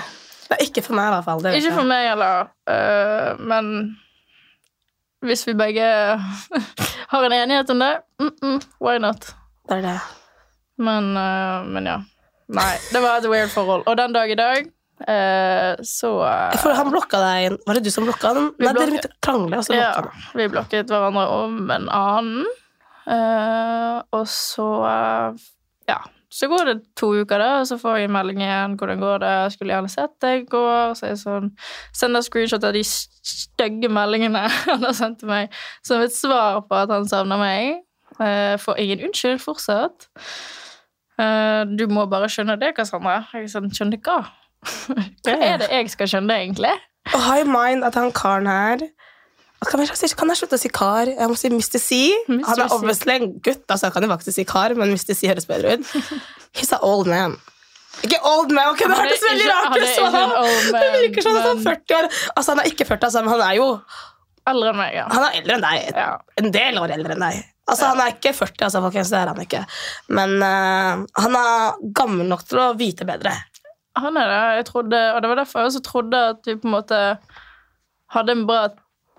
Er 0.52 0.62
ikke 0.64 0.84
for 0.86 0.96
meg, 0.98 1.08
i 1.08 1.14
hvert 1.16 1.26
fall. 1.28 1.44
Det 1.44 1.54
Ikke 1.56 1.70
jeg. 1.70 1.78
for 1.78 1.90
meg 1.90 2.10
heller, 2.10 2.50
Uh, 2.64 3.40
men 3.44 3.98
hvis 5.24 5.48
vi 5.48 5.54
begge 5.54 5.84
har 7.14 7.26
en 7.28 7.36
enighet 7.36 7.70
om 7.70 7.80
det, 7.80 7.98
mm 8.20 8.32
-mm, 8.42 8.62
why 8.80 8.98
not? 8.98 9.36
Det 9.70 9.78
er 9.78 9.82
det. 9.82 10.00
Men, 10.78 11.18
uh, 11.18 11.66
men 11.68 11.86
ja. 11.86 11.98
Nei, 12.48 12.76
det 12.92 13.02
var 13.02 13.18
et 13.18 13.30
weird 13.30 13.50
forhold. 13.50 13.84
Og 13.88 13.98
den 13.98 14.14
dag 14.14 14.32
i 14.32 14.36
dag, 14.36 14.58
øh, 15.10 15.76
så 15.84 16.10
For 16.62 16.74
han 16.74 16.92
blokka 16.92 17.18
deg 17.18 17.46
inn. 17.46 17.58
Var 17.68 17.74
det 17.74 17.86
du 17.86 17.92
som 17.92 18.04
blokka 18.04 18.34
den? 18.34 18.52
Nei, 18.60 18.74
dere 18.74 18.90
begynte 18.92 19.10
å 19.10 19.20
krangle, 19.24 19.58
og 19.58 19.66
så 19.66 19.74
ja, 19.74 19.92
blokka 19.96 20.12
han. 20.12 20.40
vi 20.40 20.48
blokket 20.48 20.92
hverandre 20.92 21.28
om 21.28 21.72
en 21.72 21.90
annen. 21.90 22.46
Eh, 23.08 24.02
og 24.12 24.28
så 24.28 24.68
Ja. 25.88 25.98
Så 26.34 26.48
går 26.50 26.66
det 26.66 26.76
to 26.98 27.12
uker, 27.14 27.38
da, 27.38 27.60
og 27.62 27.68
så 27.70 27.78
får 27.78 28.00
jeg 28.00 28.10
en 28.10 28.16
melding 28.16 28.40
igjen. 28.42 28.76
'Hvordan 28.78 29.00
går 29.00 29.18
det?' 29.22 29.54
Skulle 29.54 29.74
gjerne 29.74 29.90
sett 29.90 30.14
deg 30.22 30.48
går. 30.50 30.94
Så 30.98 31.06
jeg 31.12 31.20
sånn, 31.22 31.52
sender 31.94 32.26
screenshot 32.26 32.64
av 32.64 32.74
de 32.74 32.82
stygge 32.84 33.90
meldingene 33.90 34.48
han 34.70 34.84
har 34.84 34.96
sendt 34.98 35.20
til 35.22 35.30
meg, 35.30 35.54
som 35.86 36.02
et 36.02 36.16
svar 36.16 36.64
på 36.66 36.80
at 36.80 36.90
han 36.90 37.06
savner 37.08 37.38
meg. 37.38 37.84
Uh, 38.18 38.58
får 38.62 38.80
ingen 38.82 39.06
unnskyld 39.08 39.42
fortsatt. 39.42 40.10
Uh, 41.22 41.70
du 41.70 41.86
må 41.90 42.06
bare 42.10 42.30
skjønne 42.30 42.58
det, 42.62 42.74
Cassandra. 42.78 43.24
Jeg 43.34 43.50
sånn, 43.54 43.70
skjønner 43.74 44.02
hva? 44.02 44.20
hva 45.26 45.38
er 45.38 45.62
det 45.62 45.70
jeg 45.70 45.94
skal 45.94 46.10
skjønne, 46.10 46.42
egentlig? 46.42 46.74
Og 47.14 47.20
ha 47.28 47.40
i 47.42 47.46
mind 47.46 47.86
at 47.86 47.98
han 48.00 48.14
karen 48.16 48.48
her 48.48 48.86
kan 49.70 49.80
jeg, 49.84 49.96
si- 50.00 50.16
kan 50.18 50.30
jeg 50.32 50.38
slutte 50.42 50.58
å 50.58 50.62
si 50.62 50.70
kar? 50.74 51.10
Jeg 51.12 51.30
må 51.32 51.36
si 51.40 51.50
Mr. 51.54 51.80
C. 51.82 51.98
Mr. 52.30 52.46
Han 52.50 52.62
er 52.66 52.74
obviously 52.76 53.16
en 53.20 53.34
gutt, 53.46 53.64
altså 53.70 53.88
jeg 53.90 53.94
kan 53.98 54.04
jo 54.08 54.10
faktisk 54.14 54.38
si 54.40 54.46
kar, 54.50 54.76
men 54.80 54.94
Mr. 54.94 55.14
C 55.18 55.28
høres 55.30 55.46
bedre 55.50 55.78
ut. 55.78 55.92
He's 56.58 56.72
an 56.76 56.84
old 56.86 57.08
man. 57.12 57.38
Ikke 58.04 58.18
old 58.26 58.50
man, 58.52 58.72
ok, 58.74 58.80
det 58.90 58.98
hørtes 58.98 59.22
veldig 59.28 59.48
rart 59.52 59.76
ut! 59.78 59.84
så 59.84 59.92
ikke 59.94 60.08
en 60.08 60.16
han- 60.18 60.36
old 60.40 60.72
Det 60.74 60.88
virker 60.98 61.22
som 61.28 61.36
at 61.38 61.46
han 61.48 61.58
er 61.60 61.64
40 61.68 61.98
år. 62.00 62.08
Altså, 62.36 62.50
han 62.56 62.60
er 62.64 62.72
ikke 62.72 62.88
40, 62.90 63.06
altså, 63.10 63.22
men 63.24 63.34
han 63.36 63.46
er 63.52 63.56
jo 63.62 63.68
Eldre 64.44 64.72
enn 64.74 64.76
meg, 64.76 64.96
ja. 64.98 65.04
Han 65.08 65.24
er 65.24 65.36
eldre 65.40 65.54
enn 65.56 65.62
deg. 65.64 65.84
ja. 65.96 66.08
En 66.42 66.50
del 66.52 66.78
år 66.82 66.92
eldre 66.98 67.14
enn 67.16 67.22
deg. 67.24 67.38
Altså, 67.72 67.86
Han 67.94 68.02
er 68.04 68.10
ikke 68.18 68.34
40, 68.36 68.66
altså, 68.68 68.82
folkens, 68.84 69.12
det 69.14 69.20
er 69.22 69.30
han 69.32 69.40
ikke. 69.46 69.62
Men 70.20 70.34
uh, 70.44 71.06
han 71.24 71.38
er 71.40 71.78
gammel 71.96 72.28
nok 72.28 72.44
til 72.50 72.60
å 72.60 72.66
vite 72.76 73.08
bedre. 73.08 73.32
Han 73.96 74.18
er 74.20 74.28
det. 74.34 74.42
Jeg 74.58 74.66
trodde, 74.68 75.00
og 75.14 75.22
det 75.24 75.30
var 75.32 75.40
derfor 75.40 75.62
jeg 75.64 75.70
også 75.72 75.84
trodde 75.86 76.20
at 76.34 76.50
vi 76.50 76.58
på 76.60 76.68
en 76.68 76.74
måte 76.76 77.00
hadde 78.18 78.36
en 78.36 78.44
bra 78.50 78.66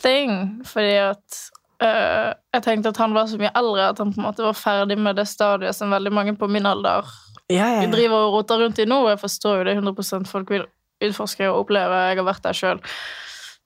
thing. 0.02 0.62
Fordi 0.66 0.94
at 1.02 1.40
øh, 1.82 2.30
jeg 2.54 2.62
tenkte 2.66 2.88
at 2.94 3.00
han 3.02 3.14
var 3.14 3.26
så 3.30 3.38
mye 3.40 3.52
eldre 3.56 3.88
at 3.92 3.98
han 4.02 4.12
på 4.14 4.20
en 4.22 4.26
måte 4.28 4.46
var 4.46 4.56
ferdig 4.58 4.98
med 4.98 5.16
det 5.20 5.26
stadiet 5.30 5.76
som 5.76 5.90
veldig 5.94 6.12
mange 6.12 6.36
på 6.38 6.48
min 6.50 6.66
alder 6.66 7.04
Ja, 7.52 7.66
ja, 7.68 7.82
ja. 7.82 7.90
driver 7.92 8.26
og 8.28 8.38
roter 8.38 8.62
rundt 8.64 8.78
i 8.80 8.86
nå. 8.88 9.02
Jeg 9.10 9.20
forstår 9.20 9.58
jo 9.60 9.64
det 9.68 9.76
100 9.76 10.24
folk 10.30 10.50
vil 10.50 10.64
utforske 11.04 11.48
og 11.50 11.64
oppleve. 11.64 11.98
Jeg 12.08 12.16
har 12.22 12.24
vært 12.24 12.44
der 12.46 12.56
sjøl. 12.56 12.80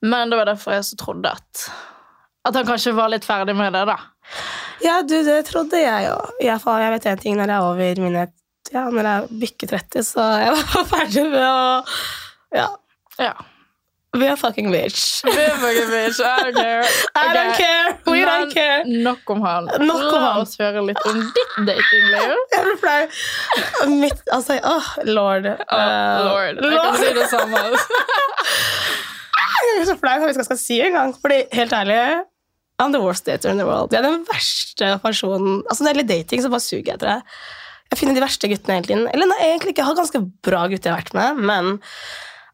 Men 0.03 0.31
det 0.31 0.39
var 0.39 0.49
derfor 0.51 0.75
jeg 0.75 0.85
så 0.89 0.97
trodde 0.99 1.31
at 1.31 1.69
at 2.49 2.55
han 2.57 2.65
kanskje 2.65 2.95
var 2.97 3.11
litt 3.13 3.27
ferdig 3.29 3.53
med 3.59 3.75
det, 3.75 3.83
da. 3.91 3.97
Ja, 4.81 5.01
du, 5.03 5.17
det 5.27 5.43
trodde 5.51 5.77
jeg 5.77 6.07
òg. 6.09 6.39
Jeg 6.41 6.93
vet 6.95 7.07
en 7.11 7.19
ting 7.21 7.37
når 7.37 7.51
jeg 7.51 7.57
er 7.59 7.67
over 7.67 8.01
mine 8.07 8.23
Ja, 8.73 8.85
når 8.93 9.09
jeg 9.09 9.39
bikker 9.43 9.71
30, 9.75 10.05
så 10.07 10.25
jeg 10.41 10.55
var 10.55 10.87
ferdig 10.95 11.25
med 11.29 11.45
å 11.45 11.83
Ja. 12.57 12.69
Ja. 13.19 13.33
We 14.17 14.27
are 14.27 14.37
fucking 14.37 14.71
bitch. 14.73 15.23
We 15.25 15.31
are 15.37 15.57
Fucking 15.61 15.91
bitch, 15.93 16.19
I 16.25 16.43
don't 16.45 16.55
care. 16.57 16.83
I 17.15 17.35
don't 17.37 17.55
care! 17.57 17.99
We 18.07 18.25
don't 18.25 18.51
care! 18.55 18.85
Nok 18.85 19.31
om 19.31 19.43
han. 19.45 19.69
Nok 19.85 20.13
om 20.15 20.23
La 20.23 20.31
han. 20.33 20.41
oss 20.47 20.57
høre 20.59 20.81
litt 20.87 21.03
om 21.07 21.19
ditt 21.37 21.59
datingliv. 21.69 22.33
Jeg 22.55 22.65
blir 22.65 22.79
flau. 22.81 23.93
Mitt 24.01 24.23
Altså, 24.33 24.57
åh, 24.65 24.89
lord. 25.05 25.47
Oh, 25.69 25.77
Eh, 25.77 26.25
lord. 26.25 26.63
Jeg 26.65 26.81
kan 26.81 26.97
si 27.03 27.13
det 27.19 27.29
samme. 27.35 27.61
Jeg 29.69 29.83
er 29.83 29.87
så 29.91 29.97
flau 30.01 30.15
for 30.17 30.25
hva 30.25 30.33
jeg 30.33 30.47
skal 30.49 30.61
si 30.61 30.81
engang. 30.83 31.13
Fordi, 31.21 31.43
helt 31.53 31.73
ærlig 31.77 32.01
I'm 32.81 32.93
the 32.95 33.01
worst 33.03 33.27
dater 33.27 33.51
in 33.53 33.59
the 33.61 33.67
world. 33.67 33.93
Jeg 33.93 34.01
er 34.05 34.07
den 34.09 34.25
verste 34.29 34.93
personen 35.03 35.63
Altså, 35.69 35.83
Når 35.85 35.93
det 35.93 35.97
gjelder 35.99 36.15
dating, 36.15 36.43
så 36.45 36.51
bare 36.53 36.63
suger 36.65 36.85
jeg 36.87 36.95
etter 36.97 37.11
det. 37.11 37.23
Jeg 37.91 37.99
finner 38.03 38.15
de 38.19 38.23
verste 38.25 38.49
guttene 38.53 38.77
hele 38.79 38.87
tiden. 38.89 39.07
Eller 39.13 39.29
nei, 39.31 39.39
egentlig 39.53 39.73
ikke. 39.75 39.83
Jeg 39.85 39.89
har 39.91 39.99
ganske 39.99 40.21
bra 40.47 40.65
gutter 40.71 40.91
jeg 40.91 40.95
har 40.95 41.03
vært 41.03 41.17
med, 41.19 41.45
men 41.51 41.71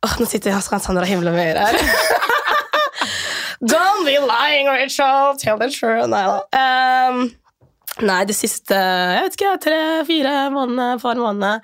åh, 0.05 0.19
nå 0.21 0.29
sitter 0.29 0.53
jeg 0.53 0.61
og 0.61 0.83
Sandra 0.85 1.07
himle 1.09 1.33
med 1.33 1.41
mye 1.41 1.67
her. 1.67 1.79
Don't 3.65 4.05
be 4.05 4.19
lying, 4.21 4.69
Rachel. 4.69 5.37
Tell 5.41 5.59
the 5.59 5.71
truth. 5.73 6.09
Nei 6.11 6.25
da. 6.29 6.41
Um, 6.61 7.23
nei, 8.05 8.23
det 8.29 8.37
siste 8.37 8.77
jeg 8.77 9.23
vet 9.25 9.39
ikke, 9.39 9.53
tre-fire 9.65 10.35
månedene, 10.53 10.99
par 11.01 11.21
måneder, 11.21 11.63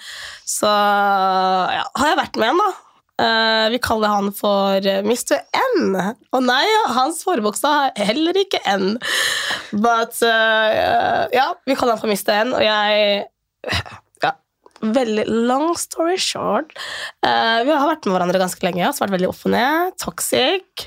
så 0.49 0.71
ja, 0.71 1.85
har 2.01 2.13
jeg 2.13 2.21
vært 2.23 2.41
med 2.41 2.55
en, 2.55 2.63
da. 2.63 2.71
Uh, 3.21 3.67
vi 3.75 3.81
kaller 3.85 4.15
han 4.15 4.31
for 4.33 4.81
Mr. 4.81 5.43
N. 5.77 5.99
Og 6.33 6.45
nei, 6.47 6.63
hans 6.95 7.21
forbokstav 7.27 7.91
er 7.91 8.09
heller 8.15 8.39
ikke 8.41 8.63
N. 8.65 8.95
But 9.75 10.23
uh, 10.25 11.27
ja, 11.35 11.51
vi 11.69 11.77
kaller 11.77 11.99
han 11.99 12.01
for 12.01 12.09
Mr. 12.09 12.47
N, 12.47 12.55
og 12.57 12.65
jeg 12.65 13.27
Veldig 14.81 15.27
long 15.29 15.75
story 15.77 16.17
short. 16.19 16.73
uh, 17.27 17.61
vi 17.67 17.73
har 17.73 17.89
vært 17.91 18.07
med 18.09 18.17
hverandre 18.17 18.41
ganske 18.41 18.65
lenge. 18.65 18.87
Har 18.87 18.97
vært 18.97 19.17
veldig 19.19 19.29
opp 19.29 19.45
og 19.45 19.53
ned. 19.53 19.93
Toxic. 20.01 20.87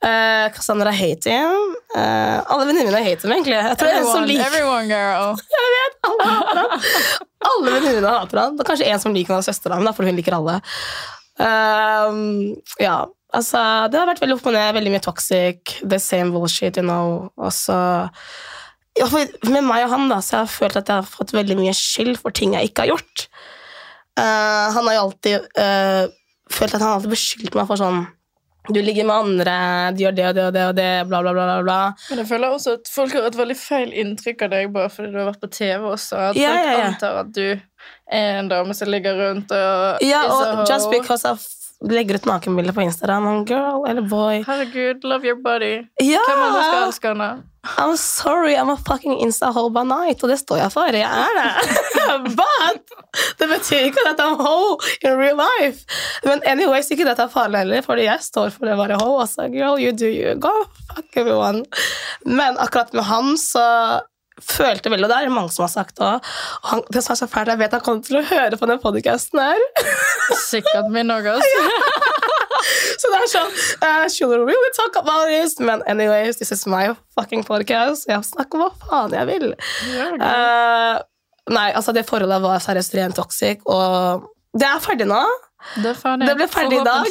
Uh, 0.00 0.48
Cassandra 0.54 0.92
hater 0.96 1.34
him. 1.34 1.74
Uh, 1.92 2.40
alle 2.48 2.70
venninnene 2.70 2.94
mine 2.94 3.04
hater 3.04 3.28
him, 3.28 3.34
egentlig. 3.36 3.58
Jeg 3.58 3.78
tror 3.80 3.90
er 3.92 4.00
en 4.00 4.08
som 4.08 4.28
liker 4.28 4.46
everyone 4.48 4.88
girl. 4.88 5.36
alle 6.08 6.28
hater 6.30 6.62
han. 6.62 6.86
Alle 7.50 7.74
venninnene 7.76 8.14
hater 8.14 8.40
han. 8.40 8.56
Det 8.56 8.64
er 8.64 8.70
kanskje 8.72 8.88
en 8.88 9.02
som 9.04 9.16
liker 9.16 9.36
han 9.36 9.44
søstera 9.44 9.80
mi, 9.82 9.92
fordi 9.96 10.14
hun 10.14 10.20
liker 10.22 10.38
alle. 10.38 10.56
Uh, 11.40 12.56
ja, 12.80 13.02
altså 13.36 13.60
Det 13.92 14.00
har 14.00 14.08
vært 14.08 14.24
veldig 14.24 14.38
opp 14.38 14.48
og 14.48 14.56
ned, 14.56 14.72
veldig 14.78 14.94
mye 14.96 15.04
toxic. 15.04 15.76
The 15.84 16.00
same 16.00 16.32
bullshit, 16.32 16.80
you 16.80 16.86
know. 16.86 17.28
Og 17.36 17.52
så 17.52 17.76
Med 19.50 19.62
meg 19.64 19.84
og 19.86 19.92
han 19.94 20.08
da, 20.10 20.18
så 20.20 20.34
jeg 20.40 20.40
har 20.44 20.52
følt 20.52 20.76
at 20.80 20.88
jeg 20.90 21.02
har 21.02 21.08
fått 21.08 21.34
veldig 21.36 21.56
mye 21.60 21.74
skyld 21.76 22.16
for 22.20 22.34
ting 22.36 22.56
jeg 22.58 22.70
ikke 22.72 22.84
har 22.86 22.90
gjort. 22.96 23.26
Uh, 24.18 24.66
han 24.74 24.88
har 24.88 24.96
jo 24.96 25.04
alltid 25.06 25.46
uh, 25.56 26.08
følt 26.50 26.74
at 26.74 26.80
han 26.82 26.88
har 26.90 26.96
alltid 26.98 27.14
beskyldt 27.14 27.54
meg 27.56 27.68
for 27.70 27.80
sånn 27.80 28.02
du 28.70 28.76
ligger 28.84 29.06
med 29.08 29.16
andre, 29.16 29.52
de 29.96 30.02
gjør 30.04 30.12
det 30.14 30.24
og 30.28 30.34
det 30.36 30.42
og 30.44 30.52
det 30.54 30.64
og 30.68 30.74
det, 30.76 30.88
bla, 31.08 31.20
bla, 31.24 31.30
bla. 31.32 31.44
bla, 31.48 31.62
bla. 31.64 31.76
Men 32.10 32.20
jeg 32.20 32.28
føler 32.28 32.52
også 32.52 32.74
at 32.76 32.90
folk 32.92 33.14
har 33.16 33.24
et 33.30 33.38
veldig 33.38 33.56
feil 33.56 33.94
inntrykk 34.02 34.44
av 34.46 34.50
deg 34.52 34.68
bare 34.74 34.90
fordi 34.92 35.08
du 35.14 35.16
har 35.16 35.30
vært 35.30 35.40
på 35.42 35.48
TV 35.56 35.86
også. 35.94 36.18
At 36.28 36.38
Ja, 36.38 36.50
folk 36.52 36.68
ja, 36.68 36.74
ja. 36.76 36.90
antar 36.90 37.16
at 37.22 37.30
du 37.34 37.46
er 37.48 38.36
en 38.42 38.50
dame 38.52 38.76
som 38.76 38.92
ligger 38.92 39.16
rundt 39.16 39.54
og 39.56 40.04
Ja, 40.04 40.20
og 40.28 40.60
just 40.68 40.90
because 40.92 41.24
jeg 41.26 41.40
f- 41.40 41.56
legger 41.88 42.14
ut 42.14 42.24
nakenbilder 42.28 42.72
på 42.72 42.82
Instagram, 42.82 43.26
om 43.26 43.44
girl 43.44 43.86
eller 43.88 44.02
boy. 44.02 44.42
Herregud, 44.46 45.04
love 45.04 45.26
your 45.26 45.42
body. 45.42 45.86
Ja! 46.02 46.20
Hvem 46.28 46.42
andre 46.42 46.64
skal 46.64 46.82
elske 46.88 47.14
henne? 47.14 47.30
I'm 47.78 47.96
sorry, 47.96 48.54
I'm 48.56 48.70
a 48.72 48.76
fucking 48.76 49.18
insta-hoe 49.20 49.70
by 49.70 49.84
night, 49.84 50.22
og 50.22 50.30
det 50.32 50.38
står 50.40 50.62
jeg 50.62 50.72
for. 50.72 50.96
Jeg 50.96 51.04
er 51.04 51.34
det. 51.36 51.50
But 52.40 52.94
det 53.38 53.48
betyr 53.48 53.88
ikke 53.90 54.04
at 54.08 54.20
I'm 54.20 54.40
hoe 54.40 54.78
in 55.04 55.18
real 55.18 55.36
life. 55.36 55.84
Men 56.24 56.40
anyways, 56.48 56.90
ikke 56.90 57.04
dette 57.08 57.26
er 57.28 57.32
farlig 57.32 57.64
heller, 57.64 57.84
fordi 57.84 58.08
jeg 58.08 58.24
står 58.24 58.54
for 58.54 58.68
å 58.68 58.78
være 58.80 59.00
hoe. 59.02 59.18
Altså, 59.26 59.48
girl, 59.52 59.76
you 59.80 59.92
do 59.92 60.08
you. 60.08 60.36
Go 60.40 60.52
fuck 60.88 61.20
everyone. 61.20 61.66
Men 62.24 62.56
akkurat 62.58 62.96
med 62.96 63.04
han 63.04 63.36
så 63.40 63.66
følte 64.44 64.92
veldig, 64.92 65.06
og 65.06 65.12
det 65.12 65.18
er 65.18 65.34
mange 65.34 65.52
som 65.54 65.66
har 65.66 65.72
sagt 65.72 66.00
og 66.04 66.26
han, 66.70 66.82
det 66.92 67.02
som 67.04 67.14
er 67.14 67.20
så 67.22 67.28
fælt, 67.30 67.52
jeg 67.52 67.60
vet 67.60 67.76
han 67.76 67.84
kommer 67.84 68.06
til 68.06 68.20
å 68.20 68.24
høre 68.30 68.58
på 68.60 68.68
den 68.70 68.80
podcasten 68.82 69.42
her. 69.42 69.64
Sikkert 70.50 70.90
min 70.94 71.12
òg. 71.14 71.28
Så 73.00 73.08
det 73.08 73.18
er 73.18 73.28
sånn 73.30 73.52
uh, 73.84 74.06
Should 74.12 74.32
we 74.32 74.40
really 74.44 74.72
talk 74.76 74.96
about 75.00 75.30
this? 75.30 75.56
Men 75.62 75.84
anyways, 75.88 76.40
this 76.40 76.52
is 76.52 76.66
my 76.68 76.90
fucking 77.16 77.44
podcast. 77.48 78.08
Jeg 78.10 78.24
snakker 78.28 78.60
hva 78.60 78.70
faen 78.84 79.16
jeg 79.16 79.28
vil. 79.30 79.54
Uh, 80.20 80.98
nei, 81.50 81.68
altså 81.70 81.94
det 81.96 82.06
forholdet 82.08 82.42
var 82.44 82.60
seriøst 82.62 82.98
rent 82.98 83.18
toxic, 83.20 83.64
og 83.64 84.28
det 84.56 84.68
er 84.68 84.82
ferdig 84.84 85.08
nå. 85.08 85.22
Det. 85.76 85.92
Det 86.26 86.34
ble 86.38 86.46
ferdig 86.50 86.80
i 86.80 86.84
dag. 86.84 87.06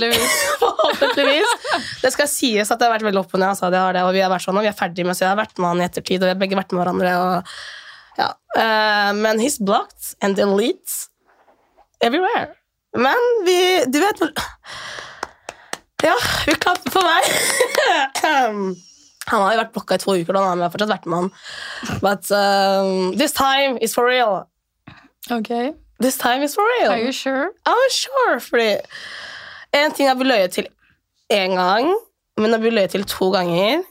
Forhåpentligvis. 0.59 1.51
Det 2.03 2.11
skal 2.11 2.27
sies 2.31 2.71
at 2.71 2.79
det 2.79 2.87
har 2.87 2.95
vært 2.95 3.05
veldig 3.07 3.21
opp 3.21 3.35
og 3.35 3.41
ned, 3.41 3.51
altså, 3.53 3.69
det 3.71 3.79
har 3.79 3.95
det, 3.95 4.03
og 4.07 4.15
vi 4.15 4.23
har 4.23 4.31
vært 4.31 4.45
sånn, 4.47 4.57
og 4.59 4.65
vi 4.65 4.71
er 4.71 4.77
ferdig 4.77 5.05
med 5.07 5.17
så 5.17 5.25
jeg 5.25 5.31
har 5.31 5.39
vært 5.39 5.61
med 5.61 5.69
han 5.69 5.83
i 5.83 5.85
ettertid, 5.85 6.23
og 6.23 6.27
vi 6.27 6.33
har 6.33 6.39
begge 6.41 6.57
vært 6.59 6.73
med 6.73 6.81
hverandre. 6.81 7.13
Og, 7.23 7.53
ja. 8.19 8.29
uh, 8.57 9.11
men 9.15 9.39
he's 9.39 9.59
blocked 9.61 10.15
and 10.25 10.39
deletes 10.39 11.07
everywhere. 12.01 12.55
Men 12.97 13.19
vi 13.45 13.85
Du 13.85 13.99
vet 14.01 14.23
Ja, 16.03 16.15
vi 16.47 16.55
klapper 16.55 16.91
for 16.91 17.05
meg. 17.05 17.27
han 19.29 19.43
har 19.43 19.53
jo 19.53 19.59
vært 19.59 19.73
blokka 19.75 19.97
i 19.99 20.01
to 20.01 20.15
uker, 20.15 20.33
da, 20.33 20.45
men 20.47 20.63
jeg 20.63 20.67
har 20.67 20.73
fortsatt 20.73 20.93
vært 20.93 21.09
med 21.11 21.19
han. 21.19 21.29
But 22.01 22.31
um, 22.33 23.11
this 23.19 23.35
time 23.35 23.77
is 23.83 23.93
for 23.93 24.07
real. 24.09 24.47
Ok, 25.29 25.51
This 25.99 26.17
time 26.17 26.43
is 26.43 26.55
for 26.55 26.63
real. 26.79 26.91
are 26.91 27.01
you 27.01 27.11
sure? 27.11 27.51
I'm 27.65 27.89
sure, 27.91 28.39
fordi 28.39 28.79
En 29.73 29.91
ting 29.91 30.07
er 30.07 30.15
å 30.15 30.19
bli 30.19 30.29
løyet 30.29 30.55
til 30.55 30.69
én 31.29 31.53
gang, 31.59 31.91
men 32.39 32.55
å 32.55 32.59
bli 32.61 32.71
løyet 32.73 32.95
til 32.95 33.03
to 33.05 33.29
ganger 33.35 33.83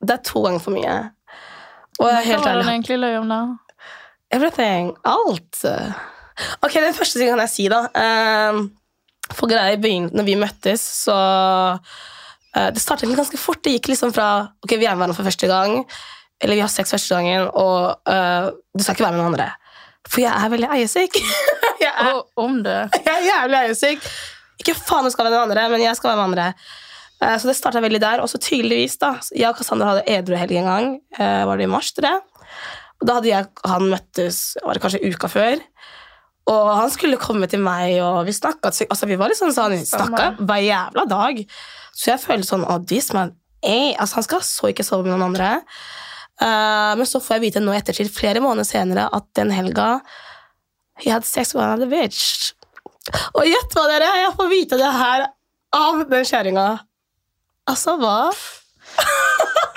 Det 0.00 0.14
er 0.14 0.22
to 0.24 0.42
ganger 0.44 0.62
for 0.62 0.74
mye. 0.74 0.94
Og 2.00 2.08
jeg 2.08 2.22
er 2.22 2.38
Hva 2.38 2.44
var 2.44 2.56
det 2.56 2.64
du 2.64 2.70
egentlig 2.70 3.00
løy 3.02 3.16
om 3.18 3.28
da? 3.28 3.40
Everything. 4.32 4.94
Alt. 5.04 5.60
Ok, 6.64 6.78
den 6.80 6.94
første 6.96 7.18
tingen 7.18 7.36
kan 7.36 7.44
jeg 7.44 7.52
si, 7.52 7.66
da. 7.68 7.82
Ehm, 7.94 8.70
for 9.36 9.50
greia 9.50 9.76
når 9.76 10.24
vi 10.24 10.38
møttes, 10.40 10.80
så 11.04 11.16
eh, 12.56 12.70
Det 12.72 12.80
startet 12.80 13.14
ganske 13.16 13.38
fort. 13.38 13.62
Det 13.62 13.76
gikk 13.76 13.92
liksom 13.92 14.12
fra 14.12 14.48
Ok, 14.64 14.76
vi 14.78 14.86
er 14.86 14.94
med 14.96 15.04
hverandre 15.04 15.16
for 15.16 15.28
første 15.28 15.46
gang, 15.46 15.84
eller 16.40 16.54
vi 16.54 16.64
har 16.64 16.68
sex 16.72 16.90
første 16.90 17.14
gangen, 17.14 17.48
og 17.54 18.00
uh, 18.08 18.50
du 18.74 18.82
skal 18.82 18.96
ikke 18.96 19.04
være 19.04 19.12
med 19.12 19.22
noen 19.22 19.34
andre. 19.34 19.52
For 20.08 20.20
jeg 20.24 20.32
er 20.34 20.50
veldig 20.52 20.68
eiesyk. 20.76 21.18
jeg, 21.84 21.90
er, 21.92 22.12
Og 22.14 22.44
om 22.44 22.62
det. 22.64 22.78
jeg 22.98 23.12
er 23.14 23.26
jævlig 23.28 23.58
eiesyk. 23.66 24.08
Ikke 24.62 24.74
faen 24.78 25.06
jeg 25.08 25.14
skal 25.14 25.26
være 25.28 25.34
med 25.38 25.44
andre, 25.48 25.68
men 25.72 25.84
jeg 25.84 25.96
skal 25.98 26.10
være 26.12 26.20
med 26.20 26.28
andre. 26.32 26.48
Eh, 27.22 27.36
Så 27.38 27.48
det 27.48 27.56
starta 27.56 27.80
veldig 27.84 28.00
der. 28.02 28.20
Og 28.24 28.28
så 28.30 28.38
tydeligvis, 28.42 28.98
da. 29.02 29.14
Jeg 29.34 29.48
og 29.50 29.56
Cassandra 29.60 29.92
hadde 29.92 30.04
edruhelg 30.18 30.56
en 30.60 30.68
gang. 30.70 30.88
eh, 31.18 31.44
Var 31.48 31.56
det 31.62 31.68
i 31.68 31.72
mars, 31.72 31.92
tror 31.96 32.08
jeg? 32.10 32.20
Og 33.02 33.08
da 33.08 33.14
hadde 33.18 33.30
jeg 33.32 33.46
han 33.66 33.88
møttes 33.90 34.36
var 34.62 34.74
det 34.78 34.82
kanskje 34.84 35.00
uka 35.10 35.30
før. 35.32 35.62
Og 36.52 36.68
han 36.74 36.90
skulle 36.90 37.16
komme 37.22 37.46
til 37.50 37.60
meg, 37.62 37.96
og 38.02 38.24
vi 38.26 38.32
snakka 38.34 38.70
altså, 38.72 39.06
Vi 39.06 39.16
var 39.18 39.30
litt 39.30 39.38
sånn, 39.38 39.54
sånn 39.54 39.74
snakka 39.86 40.32
hver 40.42 40.62
jævla 40.66 41.04
dag. 41.10 41.40
Så 41.94 42.10
jeg 42.12 42.22
følte 42.22 42.46
sånn 42.48 42.64
oh, 42.66 42.78
this 42.82 43.12
man, 43.14 43.30
ey. 43.62 43.92
altså, 43.94 44.18
Han 44.20 44.26
skal 44.26 44.42
så 44.46 44.70
ikke 44.72 44.86
sove 44.86 45.06
med 45.06 45.14
noen 45.14 45.28
andre. 45.30 45.50
Eh, 46.40 46.92
men 46.98 47.08
så 47.08 47.20
får 47.20 47.36
jeg 47.36 47.44
vite 47.48 47.62
nå 47.62 47.74
ettertid, 47.76 48.10
flere 48.12 48.42
måneder 48.44 48.68
senere, 48.68 49.08
at 49.12 49.28
den 49.38 49.52
helga 49.54 49.98
He 51.00 51.10
had 51.10 51.24
sex 51.24 51.54
with 51.54 51.64
another 51.64 51.88
bitch. 51.88 52.52
Og 53.34 53.46
gjett 53.48 53.74
hva, 53.74 53.86
dere! 53.90 54.10
Jeg 54.20 54.34
får 54.38 54.50
vite 54.50 54.78
det 54.78 54.90
her 54.94 55.24
av 55.74 56.02
den 56.10 56.26
kjerringa. 56.28 56.66
Altså, 57.70 57.96
hva? 57.98 58.30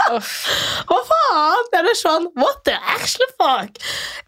Hva 0.06 0.98
faen? 1.08 1.70
Det 1.72 1.80
er 1.80 1.98
sånn 1.98 2.28
What 2.38 2.60
the 2.68 2.76
actual 2.94 3.30
fuck? 3.40 3.80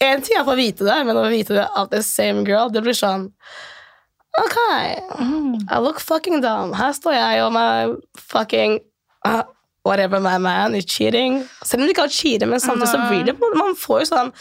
En 0.02 0.24
ting 0.26 0.38
er 0.38 0.42
å 0.42 0.48
få 0.48 0.56
vite 0.58 0.88
det, 0.88 0.96
men 1.06 1.20
å 1.20 1.28
vite 1.30 1.58
det 1.58 1.66
av 1.78 1.92
the 1.92 2.02
same 2.06 2.46
girl, 2.48 2.72
det 2.74 2.82
blir 2.86 2.98
sånn 2.98 3.28
Ok, 4.38 4.58
I 4.58 5.78
look 5.82 5.98
fucking 6.02 6.44
dumb. 6.44 6.76
Her 6.78 6.92
står 6.94 7.16
jeg 7.16 7.42
og 7.42 7.54
my 7.56 7.96
fucking 8.22 8.76
uh, 9.26 9.42
whatever 9.88 10.20
my 10.20 10.38
man 10.38 10.76
you're 10.76 10.86
cheating. 10.86 11.42
Selv 11.64 11.82
om 11.82 11.88
du 11.88 11.96
ikke 11.96 12.08
har 12.08 12.12
å 12.12 12.18
cheate, 12.20 12.50
men 12.50 12.64
samtidig 12.64 12.92
så 12.94 13.06
blir 13.08 13.24
det 13.32 13.38
Man 13.56 13.78
får 13.80 14.04
jo 14.04 14.10
sånn 14.12 14.34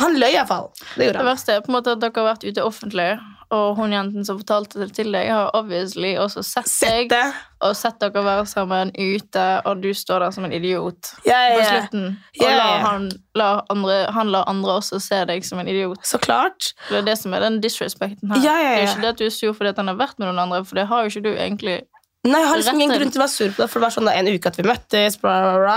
Han 0.00 0.16
løy 0.16 0.32
iallfall. 0.32 0.70
Det 0.96 1.10
gjorde 1.10 1.20
Det 1.20 1.28
verste 1.28 1.58
er 1.58 1.66
på 1.66 1.72
en 1.72 1.78
måte 1.80 1.94
at 1.96 2.00
dere 2.02 2.16
har 2.22 2.32
vært 2.32 2.46
ute 2.48 2.64
offentlig, 2.64 3.10
og 3.50 3.74
hun 3.80 3.90
jenten 3.90 4.24
som 4.26 4.38
fortalte 4.38 4.78
det 4.78 4.92
til 4.94 5.10
deg, 5.10 5.26
har 5.34 5.50
obviously 5.58 6.12
også 6.22 6.44
sett 6.46 6.70
Sett 6.70 7.10
deg, 7.10 7.34
og 7.66 7.74
sett 7.76 7.98
dere 8.00 8.22
være 8.22 8.44
sammen 8.46 8.92
ute, 8.94 9.46
og 9.66 9.82
du 9.82 9.90
står 9.96 10.22
der 10.24 10.34
som 10.36 10.46
en 10.46 10.54
idiot 10.54 11.10
Ja, 11.26 11.34
på 11.50 11.58
ja, 11.58 11.58
ja. 11.58 11.70
slutten. 11.72 12.04
Og 12.38 12.46
yeah, 12.46 12.56
ja. 12.60 12.76
han, 12.86 13.08
lar 13.34 13.64
andre, 13.74 13.98
han 14.14 14.30
lar 14.30 14.46
andre 14.50 14.78
også 14.78 15.02
se 15.02 15.18
deg 15.28 15.44
som 15.46 15.60
en 15.60 15.70
idiot. 15.70 15.98
Så 16.06 16.22
klart. 16.22 16.72
Det 16.88 17.02
er 17.02 17.08
det 17.10 17.18
som 17.18 17.34
er 17.34 17.42
den 17.48 17.58
disrespekten 17.64 18.30
her. 18.30 18.44
Det 18.46 18.54
er 18.54 18.84
ikke 18.86 19.02
det 19.02 19.14
at 19.16 19.20
du 19.20 19.26
er 19.26 19.34
sur 19.34 19.56
fordi 19.58 19.74
han 19.76 19.92
har 19.92 19.98
vært 19.98 20.22
med 20.22 20.30
noen 20.30 20.44
andre, 20.46 20.62
for 20.64 20.78
det 20.78 20.86
har 20.92 21.02
jo 21.02 21.12
ikke 21.12 21.26
du 21.26 21.32
egentlig. 21.34 21.80
Nei, 22.28 22.40
jeg 22.42 22.50
har 22.50 22.58
liksom 22.60 22.80
ingen 22.80 22.98
grunn 22.98 23.12
til 23.12 23.20
å 23.20 23.24
være 23.24 23.32
sur 23.32 23.52
på 23.54 23.62
det, 23.62 23.68
for 23.70 23.80
det 23.80 23.86
var 23.86 23.94
sånn 23.94 24.08
da 24.10 24.16
en 24.18 24.28
uke 24.28 24.50
at 24.50 24.58
vi 24.60 24.66
møttes, 24.68 25.16
bla, 25.22 25.36
bla, 25.44 25.54
bla. 25.62 25.76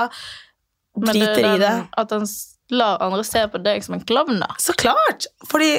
Men 0.99 1.13
det 1.15 1.21
Driter 1.21 1.45
i 1.47 1.53
det. 1.53 1.61
den, 1.63 1.85
at 2.01 2.11
han 2.13 2.27
lar 2.73 3.05
andre 3.05 3.23
se 3.27 3.43
på 3.49 3.61
deg 3.63 3.85
som 3.85 3.95
en 3.97 4.03
klovn, 4.07 4.41
da. 4.43 4.49
Så 4.61 4.75
klart! 4.77 5.29
Fordi 5.49 5.77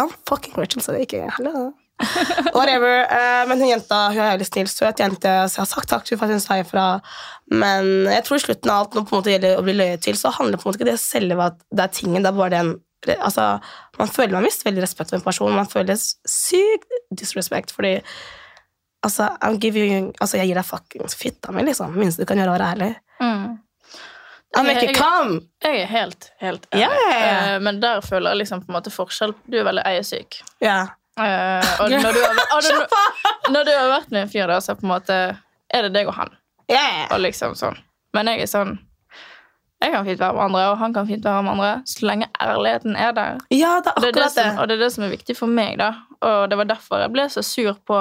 I'm 0.00 0.10
fucking 0.28 0.56
Rachel, 0.58 0.82
så 0.82 0.96
det 0.96 1.06
ikke 1.06 1.28
Hallo. 1.36 1.70
Whatever. 2.56 3.04
Uh, 3.06 3.42
men 3.48 3.60
hun 3.60 3.68
jenta 3.68 3.98
hun 4.10 4.18
er 4.18 4.32
veldig 4.34 4.48
snill, 4.48 4.70
søt 4.70 5.02
jente, 5.02 5.32
så 5.46 5.60
jeg 5.60 5.62
har 5.62 5.70
sagt 5.70 5.90
takk 5.92 6.08
for 6.10 6.26
at 6.26 6.34
hun 6.34 6.42
sa 6.42 6.58
ifra. 6.58 6.86
Men 7.52 8.08
jeg 8.10 8.26
tror 8.26 8.40
i 8.40 8.44
slutten 8.46 8.72
av 8.72 8.82
alt, 8.82 8.96
når 8.96 9.04
det 9.04 9.10
på 9.10 9.14
en 9.14 9.22
måte 9.22 9.34
gjelder 9.34 9.60
å 9.60 9.66
bli 9.66 9.76
løyet 9.78 10.04
til, 10.08 10.18
så 10.18 10.32
handler 10.34 10.56
det 10.56 10.62
på 10.62 10.66
en 10.66 10.72
måte 10.72 10.82
ikke 10.82 10.90
det 10.90 10.98
selve 11.02 11.48
at 11.52 11.60
det 11.70 11.86
er 11.86 11.94
tingen, 12.00 12.24
det 12.24 12.32
er 12.32 12.40
bare 12.40 12.56
den 12.56 12.78
Altså, 13.02 13.56
man 13.98 14.10
føler 14.14 14.36
man 14.36 14.44
mister 14.46 14.68
veldig 14.68 14.84
respekt 14.84 15.08
for 15.10 15.18
en 15.18 15.24
person, 15.24 15.56
man 15.58 15.66
føler 15.66 15.96
sykt 15.98 17.00
disrespect, 17.18 17.72
fordi 17.74 17.96
Altså, 19.02 19.28
I'm 19.42 19.58
giving 19.58 19.92
you, 19.92 20.12
altså 20.20 20.36
jeg 20.38 20.46
gir 20.52 20.54
deg 20.60 20.64
fuckings 20.68 21.14
fitta 21.18 21.50
mi, 21.52 21.62
liksom. 21.66 21.94
Minste 21.98 22.22
du 22.22 22.26
kan 22.30 22.38
gjøre, 22.38 22.52
å 22.52 22.58
være 22.58 22.68
ærlig. 22.76 22.90
I'm 24.54 24.66
Jeg- 24.66 24.74
make 24.74 24.86
jeg-! 24.86 25.40
Jeg 25.64 25.80
er 25.82 25.86
helt, 25.86 26.30
helt 26.40 26.66
enig. 26.72 26.82
Yeah. 26.86 27.54
Eh, 27.54 27.58
Men 27.60 27.80
der 27.80 28.00
føler 28.00 28.30
jeg 28.30 28.38
liksom 28.42 28.60
på 28.60 28.68
en 28.68 28.76
måte 28.76 28.90
forskjell. 28.92 29.32
Du 29.48 29.56
er 29.58 29.64
veldig 29.64 29.82
eiesyk. 29.86 30.42
Yeah. 30.62 30.88
Uh, 31.18 31.60
og 31.82 31.90
når 31.90 32.12
du, 32.16 32.20
har, 32.24 32.38
og 32.56 32.62
når, 32.68 32.86
når 33.52 33.64
du 33.64 33.70
har 33.76 33.88
vært 33.92 34.10
med 34.14 34.22
en 34.22 34.28
fyr, 34.32 34.46
da, 34.48 34.60
så 34.64 34.74
på 34.78 34.86
en 34.86 34.92
måte 34.94 35.16
er 35.74 35.82
det 35.82 35.92
deg 35.92 36.06
og 36.08 36.14
han. 36.16 36.30
Yeah. 36.70 37.08
Og 37.12 37.20
liksom 37.20 37.56
sånn. 37.58 37.76
Men 38.14 38.28
jeg 38.28 38.42
er 38.44 38.46
sånn 38.50 38.78
Jeg 39.82 39.90
kan 39.92 40.04
fint 40.06 40.20
være 40.20 40.32
med 40.36 40.44
andre, 40.44 40.62
og 40.70 40.78
han 40.78 40.92
kan 40.94 41.06
fint 41.08 41.24
være 41.26 41.42
med 41.42 41.52
andre, 41.56 41.70
så 41.90 42.06
lenge 42.06 42.28
ærligheten 42.40 42.94
er 42.96 43.12
der. 43.16 43.38
Ja, 43.50 43.80
det 43.82 43.90
er 43.90 43.96
Og 43.96 44.02
det 44.02 44.10
er 44.12 44.20
det. 44.22 44.30
som, 44.36 44.58
og 44.62 44.68
det 44.68 44.76
er 44.76 44.82
det 44.84 44.92
som 44.94 45.04
er 45.04 45.10
viktig 45.10 45.34
for 45.36 45.50
meg, 45.50 45.78
da. 45.80 45.88
Og 46.22 46.50
det 46.50 46.58
var 46.60 46.70
derfor 46.70 47.02
jeg 47.02 47.12
ble 47.14 47.26
så 47.32 47.42
sur 47.46 47.76
på 47.88 47.98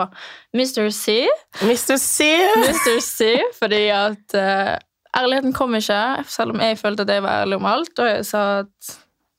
Mr. 0.54 0.90
C. 0.94 1.26
Mr. 1.66 1.98
C. 1.98 2.28
Mr. 2.62 3.00
C, 3.02 3.32
fordi 3.58 3.86
at 3.96 4.38
uh, 4.38 4.76
ærligheten 5.18 5.56
kom 5.58 5.76
ikke, 5.76 6.02
selv 6.28 6.56
om 6.56 6.62
jeg 6.62 6.80
følte 6.80 7.08
at 7.08 7.16
jeg 7.16 7.24
var 7.24 7.42
ærlig 7.42 7.58
om 7.62 7.66
alt, 7.72 7.94
og 8.00 8.08
jeg 8.08 8.28
sa 8.30 8.44
at 8.62 8.94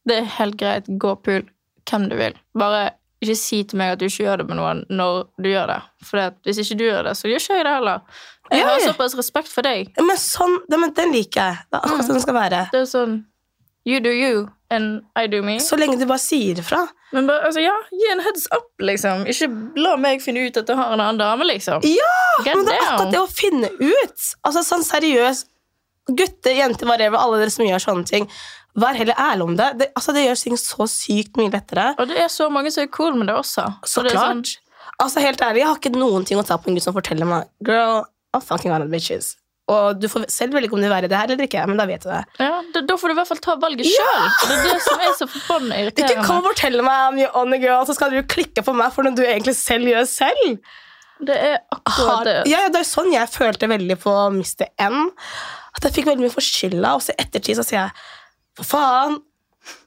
det 0.09 0.19
er 0.19 0.35
helt 0.39 0.59
greit, 0.59 0.91
gå 0.99 1.15
pool 1.23 1.47
hvem 1.91 2.09
du 2.11 2.17
vil. 2.19 2.35
Bare 2.59 2.91
ikke 3.23 3.37
si 3.39 3.62
til 3.69 3.79
meg 3.79 3.95
at 3.95 4.01
du 4.01 4.09
ikke 4.09 4.25
gjør 4.25 4.41
det 4.43 4.49
med 4.49 4.59
noen 4.59 4.83
når 4.91 5.19
du 5.39 5.49
gjør 5.53 5.71
det. 5.71 5.81
For 6.03 6.39
hvis 6.47 6.62
ikke 6.65 6.79
du 6.81 6.87
gjør 6.89 7.05
det, 7.07 7.17
så 7.19 7.31
gjør 7.31 7.43
ikke 7.43 7.59
jeg 7.59 7.67
det 7.69 7.75
heller. 7.77 8.23
Jeg 8.53 8.67
har 8.67 8.81
såpass 8.83 9.15
respekt 9.19 9.53
for 9.53 9.65
deg. 9.65 9.93
Men 10.03 10.19
sånn, 10.19 10.59
den 10.69 11.15
liker 11.15 11.53
jeg. 11.53 11.61
Det 11.71 11.79
er 11.79 11.85
akkurat 11.87 12.09
sånn 12.09 12.19
det 12.19 12.25
skal 12.25 12.39
være. 12.39 12.65
Det 12.73 12.83
er 12.83 12.91
sånn 12.91 13.21
You 13.89 13.99
do 13.99 14.11
you, 14.15 14.47
and 14.73 15.02
I 15.19 15.26
do 15.31 15.43
me. 15.45 15.59
Så 15.61 15.76
lenge 15.79 15.99
du 16.00 16.07
bare 16.09 16.23
sier 16.23 16.59
ifra. 16.62 16.81
Men 17.12 17.26
bare, 17.29 17.45
altså, 17.50 17.61
ja, 17.62 17.75
gi 17.93 18.09
en 18.14 18.23
heads 18.25 18.47
up, 18.57 18.71
liksom. 18.81 19.26
Ikke 19.29 19.49
la 19.85 19.97
meg 20.00 20.23
finne 20.25 20.47
ut 20.49 20.57
at 20.57 20.67
du 20.71 20.75
har 20.79 20.95
en 20.95 21.00
annen 21.05 21.21
dame, 21.21 21.45
liksom. 21.50 21.85
Ja, 21.85 22.14
Get 22.47 22.57
men 22.57 22.64
det 22.71 22.75
er 22.79 22.87
akkurat 22.88 23.12
det 23.12 23.21
å 23.21 23.29
finne 23.29 23.71
ut. 23.83 24.26
Altså 24.49 24.64
sånn 24.64 24.85
seriøst. 24.87 25.49
Gutter, 26.09 26.57
jenter, 26.59 26.88
whatever, 26.91 27.21
alle 27.21 27.38
dere 27.45 27.52
som 27.55 27.67
gjør 27.69 27.85
sånne 27.85 28.09
ting. 28.09 28.25
Vær 28.83 28.97
heller 28.97 29.14
ærlig 29.21 29.45
om 29.45 29.57
det. 29.61 29.69
det. 29.79 29.91
Altså, 29.95 30.14
det 30.17 30.25
gjør 30.25 30.41
ting 30.43 30.57
så 30.59 30.87
sykt 30.91 31.37
mye 31.38 31.52
lettere. 31.52 31.91
Og 32.00 32.09
det 32.11 32.17
er 32.25 32.31
så 32.33 32.49
mange 32.50 32.73
som 32.75 32.83
er 32.87 32.91
cool 32.97 33.14
med 33.21 33.29
det 33.31 33.37
også. 33.37 33.69
Så 33.85 34.00
Og 34.00 34.09
det 34.09 34.17
klart. 34.17 34.47
sånn- 34.49 34.59
Altså, 35.02 35.21
helt 35.21 35.41
ærlig, 35.41 35.59
Jeg 35.62 35.67
har 35.67 35.76
ikke 35.76 35.93
noen 35.97 36.25
ting 36.26 36.38
å 36.38 36.47
ta 36.47 36.57
på 36.59 36.69
en 36.69 36.75
gutt 36.76 36.83
som 36.85 36.95
forteller 36.95 37.26
meg 37.26 37.49
Girl, 37.64 38.05
I'm 38.35 38.41
fucking 38.43 38.71
on 38.73 38.88
bitches. 38.91 39.37
Og 39.73 39.99
du 40.02 40.07
får 40.12 40.26
selv 40.33 40.55
velge 40.57 40.75
om 40.75 40.81
du 40.83 40.87
vil 40.87 40.93
være 40.93 41.09
det 41.11 41.19
her 41.19 41.33
eller 41.33 41.49
ikke, 41.49 41.64
men 41.71 41.81
da 41.81 41.87
vet 41.88 42.05
du 42.05 42.11
det. 42.11 42.21
Ja, 42.43 42.61
da, 42.75 42.83
da 42.91 42.97
får 43.00 43.11
du 43.11 43.14
i 43.14 43.19
hvert 43.21 43.31
fall 43.33 43.43
ta 43.47 43.57
valget 43.62 43.88
sjøl. 43.88 44.29
Det 44.43 44.59
er 44.59 44.62
det 44.69 44.76
som 44.85 45.02
er 45.07 45.17
så 45.19 45.29
forbanna 45.33 45.81
Ikke 45.93 46.23
kom 46.26 46.41
og 46.43 46.49
fortell 46.50 46.79
meg 46.85 47.09
om 47.09 47.21
you're 47.23 47.33
on 47.43 47.57
a 47.57 47.61
girl, 47.62 47.83
så 47.88 47.97
skal 47.99 48.14
du 48.14 48.21
klikke 48.29 48.64
på 48.67 48.75
meg 48.76 48.93
for 48.95 49.07
noe 49.07 49.17
du 49.19 49.25
egentlig 49.25 49.57
selv 49.59 49.88
gjør 49.91 50.09
selv. 50.11 50.57
Det 51.23 51.35
er 51.38 51.59
akkurat 51.71 52.25
det. 52.26 52.37
ja, 52.50 52.64
ja, 52.64 52.71
det 52.75 52.81
er 52.83 52.88
sånn 52.88 53.12
jeg 53.14 53.31
følte 53.31 53.69
veldig 53.71 53.97
på 54.02 54.14
Mr. 54.35 54.67
N. 54.83 55.05
At 55.76 55.87
jeg 55.87 55.95
fikk 56.00 56.09
veldig 56.11 56.26
mye 56.26 56.35
for 56.35 56.43
skylda, 56.45 56.97
og 56.99 57.05
så 57.05 57.14
i 57.14 57.21
ettertid 57.23 57.61
så 57.61 57.64
sier 57.67 57.85
jeg 57.85 58.09
for 58.59 58.69
faen, 58.75 59.21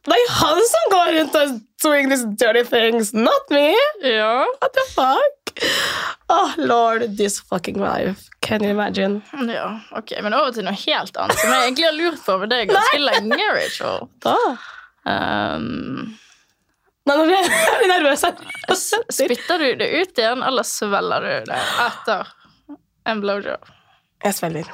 det 0.07 0.15
er 0.15 0.21
jo 0.21 0.29
han 0.39 0.61
som 0.71 0.85
går 0.93 1.09
rundt 1.17 1.35
og 1.41 1.57
doing 1.83 2.07
these 2.09 2.23
dirty 2.39 2.63
things, 2.63 3.11
not 3.13 3.51
me. 3.51 3.73
Ja. 4.01 4.45
What 4.61 4.71
the 4.77 4.85
fuck? 4.93 5.44
Oh, 6.29 6.53
lord, 6.57 7.17
this 7.17 7.39
fucking 7.39 7.77
life. 7.79 8.29
Can 8.41 8.63
you 8.63 8.71
imagine? 8.71 9.21
ja, 9.47 9.79
ok, 9.95 10.13
Men 10.23 10.33
over 10.33 10.51
til 10.51 10.65
noe 10.65 10.73
helt 10.75 11.17
annet, 11.17 11.37
som 11.39 11.51
jeg 11.53 11.67
egentlig 11.67 11.85
har 11.85 11.97
lurt 11.99 12.23
på 12.25 12.37
med 12.41 12.49
deg 12.51 12.71
ganske 12.73 12.99
lenge, 13.01 13.47
Rachel. 13.55 14.07
Da. 14.25 14.35
Um, 15.05 16.17
Nei, 17.05 17.15
nå 17.19 17.27
blir 17.27 17.37
jeg 17.37 17.89
nervøs. 17.93 18.23
spytter 19.13 19.61
du 19.61 19.67
det 19.83 19.89
ut 20.01 20.17
igjen, 20.17 20.41
eller 20.43 20.65
svelger 20.65 21.27
du 21.27 21.51
det 21.51 21.59
etter 21.85 22.31
en 23.05 23.21
blowjob? 23.21 23.69
Jeg 24.25 24.33
svelger. 24.39 24.71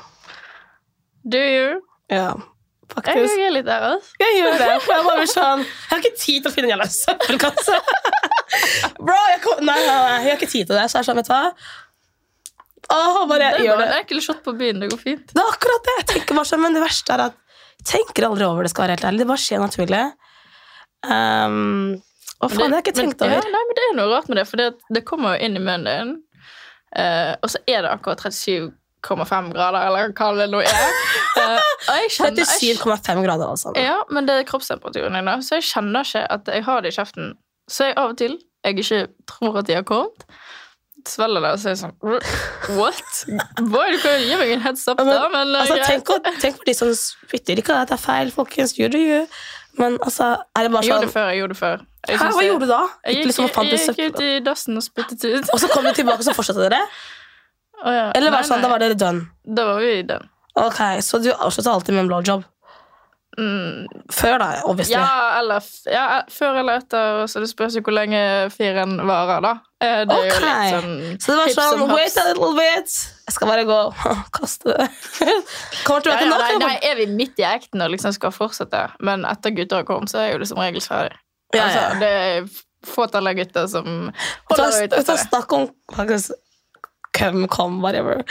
Do 1.27 1.37
you? 1.43 1.81
Ja, 2.09 2.29
Jeg 2.91 3.03
faktisk. 3.05 3.37
er 3.39 3.53
litt 3.55 3.67
der, 3.67 3.85
også. 3.87 4.15
Jeg 4.19 4.37
gjør 4.37 4.57
det. 4.59 4.65
Jeg, 4.67 5.03
bare 5.07 5.27
sånn, 5.31 5.61
jeg 5.63 5.91
har 5.91 6.01
ikke 6.01 6.17
tid 6.19 6.41
til 6.41 6.49
å 6.49 6.53
finne 6.55 6.67
en 6.67 6.73
jævla 6.73 6.87
søppelkasse. 6.91 7.77
Bro, 8.99 9.19
jeg, 9.31 9.39
kom, 9.45 9.61
nei, 9.63 9.77
nei, 9.79 9.95
nei, 9.95 10.17
jeg 10.25 10.27
har 10.27 10.39
ikke 10.39 10.51
tid 10.51 10.67
til 10.67 10.75
det. 10.75 10.85
Så 10.91 10.99
jeg 10.99 11.05
er 11.05 11.07
sånn, 11.07 11.21
vet 11.21 11.29
du 11.29 11.33
hva? 11.33 11.43
Åh, 12.91 13.19
bare 13.29 13.51
Det 13.55 13.63
er 13.63 13.77
bare 13.79 13.87
en 13.87 13.99
enkel 14.01 14.19
shot 14.23 14.41
på 14.43 14.53
byen. 14.59 14.81
Det 14.83 14.89
går 14.91 14.99
fint. 14.99 15.31
Det 15.31 15.39
er 15.39 15.53
akkurat 15.53 15.87
det. 15.87 15.95
Jeg 16.01 16.07
tenker 16.15 16.39
bare 16.39 16.49
sånn, 16.49 16.63
Men 16.65 16.75
det 16.75 16.83
verste 16.83 17.15
er 17.15 17.25
at 17.29 17.37
jeg 17.81 17.87
tenker 17.93 18.27
aldri 18.27 18.45
over 18.45 18.67
det. 18.67 18.73
skal 18.73 18.85
være 18.85 18.97
helt 18.97 19.07
ærlig. 19.07 19.23
Det 19.23 19.29
bare 19.31 19.43
skjer 19.45 19.63
naturlig. 19.63 20.01
Um, 21.01 22.01
å, 22.41 22.49
faen, 22.49 22.67
det 22.67 22.67
har 22.67 22.81
jeg 22.81 22.85
ikke 22.89 22.97
tenkt 22.99 23.23
over. 23.23 23.39
Ja, 23.39 23.53
nei, 23.55 23.63
men 23.69 23.77
det 23.79 23.85
er 23.87 23.95
noe 23.97 24.11
rart 24.11 24.27
med 24.29 24.41
det, 24.41 24.45
for 24.49 24.61
det, 24.61 24.67
det 24.93 25.05
kommer 25.07 25.37
jo 25.37 25.47
inn 25.47 25.57
i 25.57 25.63
munnen 25.63 25.87
din, 25.87 26.19
Uh, 26.91 27.37
og 27.39 27.47
så 27.47 27.61
er 27.71 27.85
det 27.85 27.91
akkurat 27.93 28.19
37,5 29.07 29.51
grader, 29.55 29.87
eller 29.87 30.13
hva 30.17 30.31
det 30.37 30.49
nå 30.53 30.63
er. 30.65 30.87
Uh, 31.41 31.57
jeg, 31.87 32.09
37,5 32.11 33.21
grader, 33.23 33.47
altså. 33.47 33.71
Ja, 33.79 34.01
men 34.13 34.27
det 34.27 34.35
er 34.35 34.43
kroppstemperaturen 34.45 35.15
din, 35.15 35.25
da, 35.29 35.37
så 35.41 35.57
jeg 35.57 35.63
kjenner 35.69 36.03
ikke 36.05 36.21
at 36.35 36.49
jeg 36.53 36.65
har 36.67 36.83
det 36.83 36.91
i 36.91 36.95
kjeften. 36.99 37.31
Så 37.71 37.87
jeg 37.87 37.95
av 37.97 38.11
og 38.11 38.17
til, 38.19 38.35
jeg 38.67 38.77
ikke 38.83 38.99
tror 39.31 39.61
at 39.61 39.69
de 39.69 39.77
har 39.79 39.85
kommet, 39.87 40.25
svelger 41.07 41.41
det, 41.41 41.53
og 41.55 41.61
så 41.63 41.71
er 41.71 41.79
sånn 41.79 41.95
What? 42.77 43.23
Boy, 43.73 43.95
du 43.95 43.97
kan 44.03 44.19
jo 44.19 44.27
gi 44.27 44.37
meg 44.43 44.53
en 44.57 44.65
heads 44.67 44.83
up, 44.91 44.99
men, 44.99 45.09
da, 45.09 45.29
men 45.33 45.55
eh, 45.55 45.63
Altså, 45.63 45.79
greit. 45.79 45.87
tenk, 45.87 46.05
på, 46.11 46.35
tenk 46.43 46.59
på 46.59 46.67
de 46.67 46.75
som 46.77 46.91
spytter. 46.99 47.63
At 47.79 47.89
det 47.89 47.97
er 47.97 48.03
feil, 48.03 48.33
folkens. 48.35 48.75
Gjør 48.77 48.93
det, 48.93 49.01
gjør. 49.07 49.39
Men 49.79 49.97
altså, 50.03 50.29
er 50.59 50.67
det 50.67 50.73
bare 50.75 50.83
Jeg 50.83 50.91
gjorde 50.91 50.99
sånn 50.99 51.07
det 51.07 51.15
før. 51.15 51.31
jeg 51.31 51.41
gjorde 51.41 51.55
det 51.55 51.61
før. 51.63 51.87
Hæ, 52.01 52.19
Hva 52.19 52.29
jeg, 52.43 52.51
gjorde 52.51 52.67
du 52.67 52.71
da? 52.73 52.83
Jeg 53.07 53.17
gikk, 53.17 53.25
liksom 53.31 53.47
jeg, 53.47 53.79
gikk 53.79 54.03
ut 54.11 54.21
i 54.25 54.29
dassen 54.45 54.77
og 54.77 54.85
spyttet 54.85 55.25
ut. 55.25 55.49
Og 55.55 55.63
så 55.63 55.69
kom 55.71 55.87
du 55.87 55.93
tilbake, 55.95 56.21
og 56.21 56.27
så 56.27 56.35
fortsatte 56.37 56.67
dere? 56.67 56.81
Å, 57.81 57.91
ja. 57.95 58.05
Eller 58.15 58.31
var 58.31 58.39
Nei, 58.39 58.45
det 58.45 58.49
sånn, 58.51 58.61
nei. 58.61 58.67
da 58.67 58.69
var 58.75 58.79
det 58.83 58.97
done? 59.01 59.27
Da 59.57 59.65
var 59.65 59.79
vi 59.81 60.01
den. 60.03 60.29
Ok, 60.61 60.79
Så 61.01 61.17
du 61.23 61.31
avslutta 61.33 61.71
alltid 61.73 61.95
med 61.95 62.03
en 62.05 62.09
blowjob? 62.11 62.43
Mm, 63.39 63.85
Før, 64.11 64.33
da, 64.41 64.47
obviously. 64.67 64.91
ja, 64.97 65.39
eller 65.39 65.63
ja, 65.87 66.05
før 66.29 66.57
eller 66.59 66.81
etter, 66.81 67.21
så 67.31 67.39
det 67.39 67.47
spørs 67.47 67.77
jo 67.77 67.81
hvor 67.85 67.95
lenge 67.95 68.19
firen 68.51 68.97
varer, 69.07 69.39
da. 69.45 69.53
Eh, 69.81 70.01
Det 70.05 70.17
jo 70.17 70.33
Ok. 70.33 70.41
litt 70.43 70.73
sånn 70.75 71.21
Så 71.23 71.31
det 71.31 71.37
var 71.55 71.77
sånn. 71.77 71.93
Wait 71.95 72.17
a 72.17 72.25
little 72.27 72.49
bit. 72.57 72.91
Jeg 73.29 73.33
skal 73.37 73.47
bare 73.47 73.63
gå 73.65 73.77
og 73.87 73.95
kaste 74.37 74.75
det. 74.75 74.89
Kommer 75.87 76.03
ja, 76.11 76.17
tilbake 76.19 76.27
ja, 76.27 76.57
nå. 76.59 76.59
nei, 76.59 76.59
nei, 76.67 76.75
Er 76.91 76.95
vi 76.99 77.05
midt 77.07 77.39
i 77.39 77.47
acten 77.47 77.81
og 77.81 77.89
liksom 77.95 78.11
skal 78.13 78.35
fortsette, 78.35 78.83
men 78.99 79.23
etter 79.25 79.55
gutter 79.55 79.79
har 79.79 79.87
kommet, 79.87 80.11
så 80.11 80.19
er 80.25 80.33
jo 80.35 80.43
det 80.43 80.51
som 80.51 80.59
regel 80.59 80.83
ferdig. 80.83 81.15
Ja, 81.55 81.63
Altså, 81.63 81.99
det 82.03 82.11
er 82.11 82.51
fåtall 82.85 83.27
av 83.31 83.35
gutter 83.39 83.67
som 83.71 84.11
holder 84.51 84.83
ut 84.91 85.17
snakk 85.23 85.51
om 85.55 85.69
faktisk 85.95 86.35
Køm, 87.21 87.45
kom, 87.53 87.77
whatever. 87.85 88.23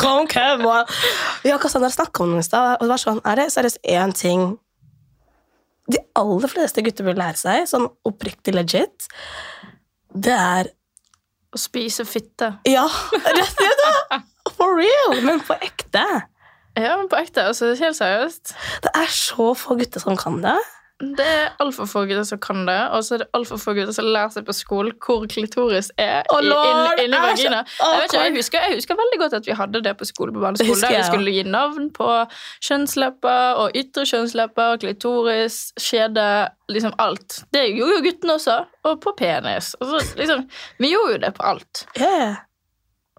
kom. 0.00 0.24
Og, 0.64 0.96
vi 1.44 1.52
har 1.52 1.60
Cassandra 1.60 1.92
snakka 1.92 2.24
om 2.24 2.32
det 2.36 2.46
i 2.46 2.48
stad, 2.48 2.78
og 2.78 2.86
det 2.86 2.94
var 2.94 3.04
sånn 3.04 3.20
Er 3.28 3.42
det 3.42 3.50
seriøst 3.52 3.84
én 3.84 4.16
ting 4.16 4.48
de 5.88 6.00
aller 6.20 6.50
fleste 6.52 6.82
gutter 6.84 7.06
vil 7.06 7.16
lære 7.18 7.40
seg, 7.40 7.62
sånn 7.68 7.86
oppriktig 8.08 8.52
legit, 8.56 9.08
det 10.12 10.34
er 10.34 10.74
Å 11.48 11.56
spise 11.56 12.04
fitte. 12.04 12.50
Ja, 12.68 12.82
rett 13.24 13.38
og 13.40 13.78
slett! 13.80 14.26
For 14.58 14.74
real! 14.76 15.14
Men 15.24 15.40
på 15.40 15.54
ekte. 15.64 16.02
Ja, 16.76 16.90
men 16.98 17.06
på 17.08 17.16
ekte. 17.16 17.46
altså 17.48 17.70
Helt 17.78 17.96
seriøst. 17.96 18.52
Det 18.84 18.92
er 18.92 19.08
så 19.16 19.54
få 19.56 19.78
gutter 19.78 20.02
som 20.04 20.18
kan 20.20 20.42
det. 20.44 20.58
Det 20.98 21.22
er 21.22 21.52
altfor 21.62 21.86
få 21.86 22.00
gutter 22.10 22.24
som 22.26 22.40
kan 22.42 22.64
det, 22.66 22.78
og 22.90 23.04
så 23.06 23.14
er 23.14 23.20
det 23.22 23.26
altfor 23.38 23.60
få 23.62 23.74
gutter 23.76 23.94
som 23.94 24.06
lærer 24.10 24.32
seg 24.34 24.46
på 24.48 24.54
skolen 24.56 24.96
hvor 24.98 25.28
klitoris 25.30 25.92
er 25.94 26.26
oh, 26.34 26.40
inni 26.42 27.04
inn- 27.04 27.14
vagina. 27.22 27.60
Jeg, 27.62 28.00
vet 28.00 28.08
ikke, 28.08 28.22
jeg, 28.24 28.34
husker, 28.34 28.64
jeg 28.66 28.80
husker 28.80 28.98
veldig 28.98 29.20
godt 29.22 29.36
at 29.38 29.46
vi 29.46 29.54
hadde 29.60 29.82
det 29.84 29.92
på 30.00 30.08
skole 30.08 30.34
på 30.34 30.42
barneskolen. 30.42 30.82
Der 30.82 30.96
vi 30.96 31.04
skulle 31.06 31.36
gi 31.36 31.44
navn 31.46 31.86
på 31.94 32.08
kjønnslepper 32.66 33.62
og 33.62 33.78
ytre 33.78 34.08
kjønnslepper, 34.10 34.82
klitoris, 34.82 35.60
skjede, 35.78 36.26
liksom 36.74 36.98
alt. 36.98 37.44
Det 37.54 37.62
gjorde 37.76 38.00
jo 38.00 38.02
guttene 38.08 38.36
også, 38.40 38.58
og 38.90 38.98
på 39.06 39.14
penis. 39.22 39.70
Så, 39.78 40.02
liksom, 40.18 40.48
vi 40.82 40.92
gjorde 40.96 41.14
jo 41.14 41.24
det 41.28 41.34
på 41.38 41.46
alt. 41.52 41.86
Yeah. 41.94 42.42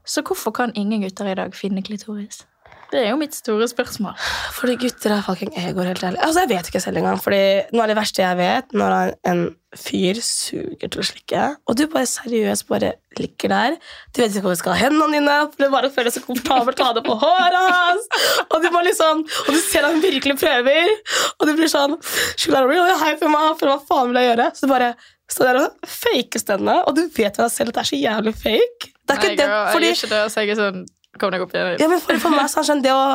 Så 0.04 0.26
hvorfor 0.28 0.52
kan 0.52 0.76
ingen 0.76 1.08
gutter 1.08 1.32
i 1.32 1.40
dag 1.40 1.56
finne 1.56 1.86
klitoris? 1.86 2.44
Det 2.90 3.04
er 3.04 3.12
jo 3.12 3.20
mitt 3.22 3.36
store 3.38 3.68
spørsmål. 3.70 4.16
Fordi 4.58 4.76
gutter 4.82 5.14
er 5.14 5.22
fucking 5.26 5.52
egoer, 5.62 5.92
helt 5.92 6.04
ærlig. 6.04 6.20
Altså, 6.26 6.42
Jeg 6.42 6.50
vet 6.50 6.70
ikke 6.72 6.82
selv 6.82 6.98
engang. 6.98 7.20
Fordi 7.22 7.42
Noe 7.74 7.84
av 7.86 7.92
det 7.92 7.98
verste 8.00 8.24
jeg 8.24 8.38
vet, 8.40 8.74
når 8.74 9.14
en 9.30 9.44
fyr 9.78 10.18
suger 10.26 10.90
til 10.90 11.04
å 11.04 11.06
slikke, 11.06 11.44
og 11.70 11.78
du 11.78 11.84
bare 11.94 12.08
seriøst 12.10 12.66
bare 12.72 12.96
ligger 13.20 13.52
der 13.54 13.76
Du 14.10 14.24
vet 14.24 14.32
ikke 14.34 14.42
hvor 14.48 14.56
du 14.56 14.62
skal 14.64 14.74
ha 14.74 14.80
hendene 14.88 15.20
dine, 15.20 15.36
for 15.52 15.62
du 15.62 15.76
bare 15.76 15.92
føler 15.94 16.10
deg 16.10 16.16
så 16.18 16.24
komfortabelt 16.26 16.82
å 16.82 16.88
ha 16.88 16.96
det 16.98 17.04
på 17.06 17.18
håret 17.22 17.60
hans. 17.76 18.10
Og 18.50 18.66
du 18.66 18.70
må 18.74 18.82
liksom, 18.88 19.22
og 19.22 19.54
du 19.54 19.62
ser 19.62 19.86
at 19.86 19.94
han 19.94 20.02
virkelig 20.02 20.40
prøver, 20.42 20.90
og 21.38 21.46
du 21.46 21.54
blir 21.60 21.70
sånn 21.70 22.00
Should 22.02 22.58
I 22.58 22.66
really 22.66 22.98
hype 23.04 23.22
him 23.22 23.38
up? 23.38 23.60
for 23.62 23.70
hva 23.70 23.78
faen 23.86 24.10
vil 24.10 24.24
jeg 24.24 24.32
gjøre? 24.32 24.50
Så 24.58 24.66
du 24.66 24.74
bare 24.74 24.94
står 25.30 25.46
der 25.52 25.60
og 25.62 25.90
faker 26.02 26.42
stedene, 26.42 26.80
og 26.90 26.96
du 26.98 27.04
vet 27.06 27.38
med 27.38 27.44
deg 27.46 27.52
selv 27.54 27.70
at 27.70 27.78
det 27.78 27.84
er 27.86 27.90
så 27.94 28.00
jævlig 28.02 28.34
fake. 28.42 28.94
Det 29.06 29.14
er 29.14 29.20
ikke 29.20 29.30
Nei, 29.30 29.36
det, 29.38 29.46
girl, 29.46 29.68
fordi 29.76 29.90
jeg 29.92 30.00
gjør 30.00 30.08
ikke 30.08 30.16
det, 30.16 30.24
så 30.34 30.42
jeg 30.42 30.56
er 30.56 30.60
sånn 30.64 30.88
Kom 31.20 31.32
deg 31.36 31.44
opp 31.46 31.54
igjen. 31.56 31.78
ja, 31.82 31.92
men 31.92 32.02
for, 32.04 32.20
for 32.24 32.34
meg 32.34 32.50
så 32.50 32.60
er 32.62 32.66
det 32.66 32.72
sånn 32.74 32.84
det 32.86 32.96
å 32.96 33.06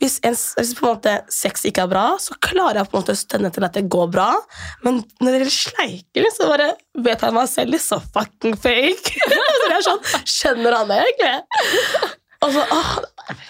hvis, 0.00 0.16
en, 0.24 0.32
hvis 0.32 0.70
på 0.78 0.86
en 0.86 0.94
måte 0.94 1.12
sex 1.28 1.66
ikke 1.68 1.82
er 1.84 1.90
bra, 1.90 2.04
så 2.22 2.32
klarer 2.40 2.80
jeg 2.80 2.88
på 2.88 2.96
en 2.96 3.02
måte 3.02 3.12
å 3.12 3.18
stønne 3.20 3.50
til 3.52 3.66
at 3.66 3.74
det 3.76 3.82
går 3.92 4.06
bra. 4.14 4.30
Men 4.86 5.02
når 5.20 5.26
det 5.26 5.40
gjelder 5.42 5.52
sleiking, 5.52 6.28
så 6.32 6.46
bare 6.48 6.68
vet 7.04 7.24
jeg 7.26 7.36
meg 7.36 7.50
selv 7.52 7.82
så 7.84 7.98
fucking 8.14 8.56
fake. 8.56 9.12
så 9.28 9.66
det 9.66 9.74
er 9.76 9.84
sånn, 9.84 10.00
Skjønner 10.24 10.78
han 10.78 10.88
det 10.88 11.02
egentlig? 11.04 11.34
Og 12.40 12.54
så, 12.54 12.64
åh, 12.72 12.94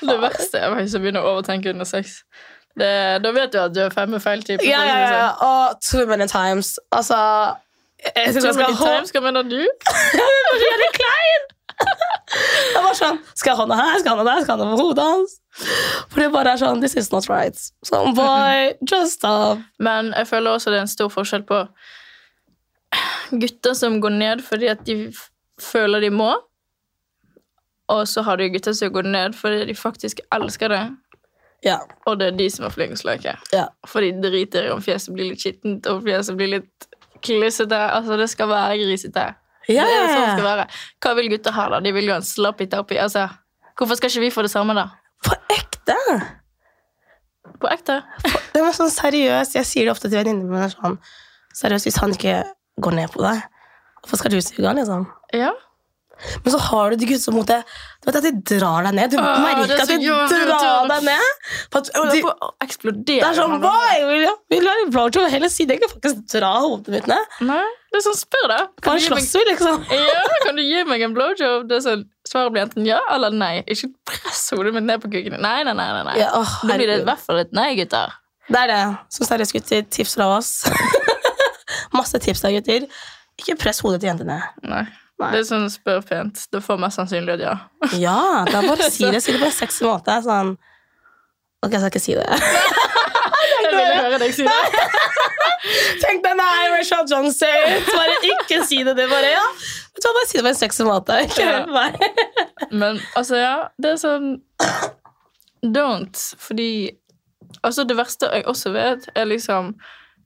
Det 0.01 0.17
verste 0.25 0.65
er 0.65 0.75
hvis 0.75 0.97
jeg 0.97 1.05
begynner 1.05 1.23
å 1.23 1.37
overtenke 1.37 1.71
under 1.71 1.87
sex. 1.87 2.19
Det, 2.81 2.91
da 3.23 3.33
vet 3.35 3.55
du 3.55 3.61
at 3.63 3.75
du 3.75 3.81
er 3.85 3.95
fem 3.95 4.11
med 4.11 4.23
feil 4.23 4.43
type. 4.47 4.67
ja, 4.67 4.83
ja, 4.87 4.99
ja. 5.07 5.31
Og 5.47 5.79
too 5.87 6.03
many 6.11 6.27
times. 6.31 6.79
Altså 6.91 7.15
Jeg 8.03 8.13
jeg, 8.17 8.35
Så 8.35 8.49
jeg 8.49 8.59
skal 8.59 8.63
many 8.65 8.79
times, 8.81 9.15
hva 9.15 9.23
mener 9.23 9.47
du? 9.47 9.61
Jeg 10.65 10.75
er 10.75 10.95
klein! 10.99 11.49
Jeg 11.81 12.83
var 12.85 12.95
sånn 12.95 13.17
Skal 13.35 13.51
jeg 13.51 13.59
ha 13.59 13.65
noe 13.67 13.77
her? 13.81 13.97
Skal 13.99 14.11
jeg 14.11 14.13
ha 14.13 14.19
noe 14.23 14.29
der? 14.29 14.43
Skal 14.45 14.53
jeg 14.53 14.61
ha 14.61 14.69
noe 14.71 14.79
på 14.79 14.85
hodet 14.91 15.07
hans? 15.09 15.33
For 16.13 16.21
det 16.23 16.29
bare 16.35 16.53
er 16.55 16.61
sånn 16.61 16.81
This 16.83 16.95
is 17.01 17.09
not 17.13 17.27
right. 17.31 17.57
Sånn, 17.87 18.13
boy, 18.15 18.75
just 18.91 19.19
stop. 19.19 19.59
Men 19.83 20.13
jeg 20.17 20.29
føler 20.31 20.55
også 20.55 20.71
det 20.71 20.79
er 20.79 20.87
en 20.87 20.93
stor 20.93 21.11
forskjell 21.13 21.43
på 21.49 21.65
gutter 23.31 23.75
som 23.79 23.99
går 24.03 24.15
ned 24.19 24.41
fordi 24.47 24.71
at 24.73 24.81
de 24.87 24.97
føler 25.63 26.03
de 26.07 26.11
må, 26.15 26.31
og 27.91 28.01
så 28.09 28.23
har 28.27 28.39
du 28.41 28.47
gutter 28.51 28.75
som 28.75 28.91
går 28.95 29.07
ned 29.11 29.37
fordi 29.39 29.67
de 29.69 29.75
faktisk 29.79 30.23
elsker 30.35 30.73
det, 30.73 30.83
Ja. 31.67 31.79
og 32.07 32.19
det 32.19 32.31
er 32.33 32.37
de 32.39 32.49
som 32.51 32.65
er 32.67 32.73
flinke 32.75 32.97
til 32.99 33.11
å 33.11 33.13
leke. 33.13 33.35
ja. 33.53 33.67
For 33.87 34.01
de 34.01 34.13
driter 34.23 34.67
i 34.67 34.73
om 34.75 34.81
fjeset 34.83 35.15
blir 35.15 35.31
litt 35.31 35.43
skittent, 35.45 35.87
og 35.91 36.03
fjeset 36.07 36.37
blir 36.39 36.49
litt 36.57 36.87
klissete. 37.23 37.77
Altså, 37.77 38.17
det 38.17 38.31
skal 38.33 38.49
være 38.49 38.79
grisete. 38.81 39.27
Ja, 39.75 39.87
Det 39.87 39.97
er 39.97 40.11
sånn 40.11 40.27
det 40.27 40.35
skal 40.37 40.49
være. 40.49 40.67
Hva 41.05 41.15
vil 41.19 41.31
gutter 41.35 41.57
ha, 41.57 41.69
da? 41.75 41.81
De 41.85 41.93
vil 41.97 42.09
jo 42.11 42.15
ha 42.17 42.21
en 42.21 42.27
sloppy-toppy. 42.27 42.99
Altså, 43.03 43.27
hvorfor 43.79 43.99
skal 44.01 44.13
ikke 44.13 44.25
vi 44.27 44.35
få 44.35 44.45
det 44.47 44.53
samme, 44.53 44.77
da? 44.79 44.89
På 45.27 45.37
ekte! 45.57 45.97
På 47.61 47.71
ekte? 47.71 48.01
Det 48.55 48.63
var 48.65 48.77
sånn 48.77 48.93
seriøst, 48.93 49.57
Jeg 49.59 49.69
sier 49.69 49.89
det 49.89 49.95
ofte 49.95 50.09
til 50.09 50.21
venninnene 50.21 50.51
mine. 50.51 50.69
Sånn, 50.73 50.99
seriøst, 51.57 51.89
hvis 51.91 51.99
han 52.03 52.15
ikke 52.17 52.39
går 52.81 52.97
ned 52.97 53.13
på 53.13 53.25
deg, 53.25 53.43
hvorfor 54.03 54.23
skal 54.23 54.33
du 54.33 54.41
suge 54.45 54.65
han? 54.67 54.81
liksom? 54.81 55.05
Ja. 55.37 55.53
Men 56.45 56.53
så 56.53 56.59
har 56.61 56.93
du 56.93 57.01
de 57.01 57.07
gutter 57.09 57.23
som 57.23 57.37
på 57.39 57.45
du 57.49 58.09
vet 58.09 58.17
at 58.19 58.27
de 58.27 58.33
drar 58.53 58.85
deg 58.85 58.97
ned. 58.97 59.13
Du 59.13 59.17
Åh, 59.21 59.29
merker 59.41 59.73
er 59.73 59.83
at 59.85 59.89
de 59.89 59.99
drar 60.05 60.89
deg 60.91 61.07
ned. 61.07 61.29
For 61.73 61.81
at 61.81 61.89
de, 62.13 62.21
det 62.21 63.05
det 63.07 63.19
er 63.25 63.37
sånn 63.39 63.57
Boy, 63.63 64.03
vil 64.53 64.65
du 64.65 64.69
ha 64.69 64.75
en 64.85 64.93
blowjob? 64.93 65.29
Heller 65.33 65.53
si 65.53 65.65
det. 65.69 65.79
Jeg 65.79 65.87
kan 65.87 65.95
faktisk 65.95 66.21
dra 66.35 66.53
hodet 66.61 66.93
mitt 66.97 67.09
ned. 67.11 67.39
Nei. 67.49 67.65
Det 67.91 67.99
er 67.99 68.05
sånn, 68.05 68.19
spør 68.21 68.47
da. 68.47 68.59
Kan, 68.85 68.99
du 68.99 69.03
gi 69.03 69.11
meg, 69.11 69.49
liksom. 69.49 69.85
ja, 69.99 70.21
kan 70.45 70.59
du 70.59 70.63
gi 70.63 70.83
meg 70.87 71.03
en 71.03 71.15
blowjob? 71.17 71.67
Det 71.71 71.81
er 71.81 71.85
sånn, 71.89 72.07
Svaret 72.31 72.55
blir 72.55 72.63
enten 72.63 72.85
ja 72.87 73.01
eller 73.11 73.35
nei. 73.35 73.65
Ikke 73.67 73.89
press 74.07 74.45
hodet 74.55 74.71
mitt 74.77 74.87
ned 74.87 75.03
på 75.03 75.11
kuken. 75.11 75.35
Nei, 75.43 75.57
nei, 75.67 75.75
nei. 75.75 75.89
nei, 75.97 76.05
nei. 76.07 76.17
Ja, 76.21 76.31
åh, 76.39 76.53
Da 76.69 76.77
blir 76.79 76.87
det 76.87 77.01
i 77.01 77.07
hvert 77.09 77.25
fall 77.25 77.43
et 77.43 77.55
nei, 77.57 77.73
gutter. 77.81 78.15
Det 78.47 78.61
er 78.61 78.71
det. 78.71 78.81
Så 79.11 79.27
seriøst, 79.27 79.57
gutter, 79.57 79.83
tips 79.99 80.15
fra 80.19 80.29
oss. 80.37 80.53
Masse 81.97 82.21
tips 82.23 82.45
der, 82.45 82.55
gutter. 82.61 82.87
Ikke 83.41 83.59
press 83.59 83.83
hodet 83.83 84.03
til 84.05 84.13
jentene. 84.13 84.39
Nei. 84.63 84.85
Nei. 85.21 85.33
Det 85.35 85.43
er 85.43 85.49
sånn 85.51 85.67
spør 85.73 86.01
pent. 86.07 86.47
Det 86.53 86.63
får 86.65 86.79
mest 86.81 87.01
sannsynlig 87.01 87.35
et 87.37 87.45
ja. 87.45 87.57
Ja, 88.01 88.21
er 88.47 88.69
bare 88.71 88.89
si 88.89 89.05
det. 89.05 89.21
Si 89.25 89.35
det 89.35 89.43
på 89.43 89.51
en 89.51 89.57
sexy 89.57 89.85
måte. 89.85 90.17
Sånn 90.25 90.55
Ok, 91.61 91.75
jeg 91.75 91.83
skal 91.83 91.91
ikke 91.91 92.01
si 92.01 92.15
det. 92.17 92.25
Jeg 93.71 93.79
ville 93.79 94.03
høre 94.05 94.19
deg 94.23 94.35
si 94.35 94.45
det. 94.47 94.85
Tenk 96.03 96.23
deg 96.25 96.37
nei, 96.39 96.69
Rachel 96.73 97.05
Johnson. 97.11 97.75
Bare 97.91 98.15
ikke 98.31 98.61
si 98.67 98.81
det. 98.87 98.95
Det 98.99 99.07
bare 99.11 99.33
ja. 99.35 99.43
Du 99.95 100.01
hva, 100.07 100.15
Bare 100.17 100.29
si 100.31 100.39
det 100.39 100.45
på 100.47 100.53
en 100.53 100.59
sexy 100.61 100.87
måte. 100.89 101.19
Ikke 101.27 101.49
Ja. 101.51 101.89
Men 102.71 103.01
altså, 103.19 103.37
ja, 103.41 103.55
det 103.81 103.95
er 103.95 104.01
sånn 104.01 104.31
Don't. 105.65 106.23
Fordi 106.41 106.71
Altså, 107.67 107.83
det 107.85 107.97
verste 107.99 108.29
jeg 108.31 108.45
også 108.49 108.71
vet, 108.73 109.09
er 109.19 109.27
liksom 109.29 109.73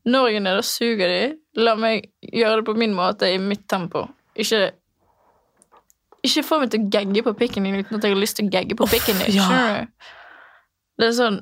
Når 0.06 0.26
jeg 0.28 0.36
er 0.36 0.44
nede 0.44 0.60
og 0.60 0.66
suger 0.68 1.08
de, 1.08 1.22
la 1.56 1.72
meg 1.80 2.10
gjøre 2.28 2.60
det 2.60 2.66
på 2.68 2.74
min 2.78 2.92
måte, 2.94 3.30
i 3.32 3.38
mitt 3.40 3.64
tempo. 3.70 4.04
Ikke 4.36 4.66
Ikke 6.24 6.44
få 6.44 6.58
meg 6.60 6.70
til 6.74 6.84
å 6.84 6.90
gagge 6.92 7.24
på 7.24 7.32
pikken 7.38 7.64
din 7.66 7.80
uten 7.80 7.96
at 7.98 8.04
jeg 8.04 8.12
har 8.14 8.20
lyst 8.20 8.36
til 8.38 8.46
å 8.46 8.52
gagge 8.52 8.76
på 8.78 8.86
pikken 8.92 9.18
din. 9.24 9.38
ja. 9.40 9.86
Det 11.00 11.08
er 11.08 11.16
sånn 11.16 11.40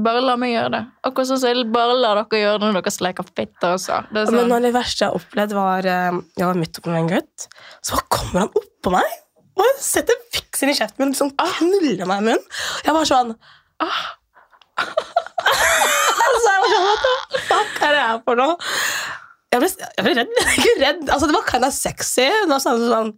Bare 0.00 0.22
la 0.24 0.38
meg 0.40 0.54
gjøre 0.54 0.70
det. 0.72 0.80
Akkurat 1.04 1.28
sånn 1.28 1.40
som 1.42 1.50
jeg 1.52 1.66
bare 1.72 1.96
lar 1.98 2.16
dere 2.22 2.38
gjøre 2.40 2.60
det 2.62 2.68
når 2.70 2.78
dere 2.78 2.92
sleker 2.94 3.26
fitte 3.28 3.72
også. 3.76 3.98
Det 4.08 4.22
Men 4.22 4.30
sånn, 4.30 4.48
noe 4.48 4.56
av 4.56 4.64
det 4.64 4.72
verste 4.72 5.04
jeg 5.04 5.10
har 5.12 5.18
opplevd, 5.18 5.52
var 5.58 5.88
eh, 5.92 6.20
Jeg 6.38 6.48
var 6.48 6.60
midt 6.62 6.80
oppe 6.80 6.94
med 6.94 7.02
en 7.02 7.10
gutt. 7.12 7.46
Så 7.84 7.98
kommer 8.08 8.46
han 8.46 8.56
oppå 8.62 8.94
meg 8.94 9.18
og 9.62 9.80
setter 9.84 10.16
fiksen 10.32 10.70
i 10.72 10.74
kjeften 10.74 11.02
min 11.02 11.10
og 11.12 11.12
liksom 11.12 11.32
knuller 11.36 12.08
meg 12.08 12.22
i 12.22 12.26
munnen. 12.30 12.46
Jeg 12.86 12.94
var 12.96 13.08
sånn 13.10 13.34
Ah. 13.82 14.00
jeg 14.82 16.30
var 16.32 16.40
sånn, 16.46 16.66
What 16.72 17.04
the 17.04 17.42
fuck 17.50 17.82
er 17.84 17.92
det 17.92 18.02
her 18.06 18.22
for 18.24 18.38
noe? 18.40 18.56
Jeg 19.52 19.60
ble, 19.60 19.68
jeg 19.98 20.06
ble 20.06 20.14
redd. 20.16 20.34
Ikke 20.56 20.74
redd. 20.80 21.02
Altså, 21.12 21.28
det 21.28 21.36
var 21.36 21.44
kind 21.50 21.68
of 21.68 21.74
sexy. 21.76 22.24
Det 22.24 22.48
var 22.48 22.62
sånn, 22.64 22.86
sånn 22.88 23.12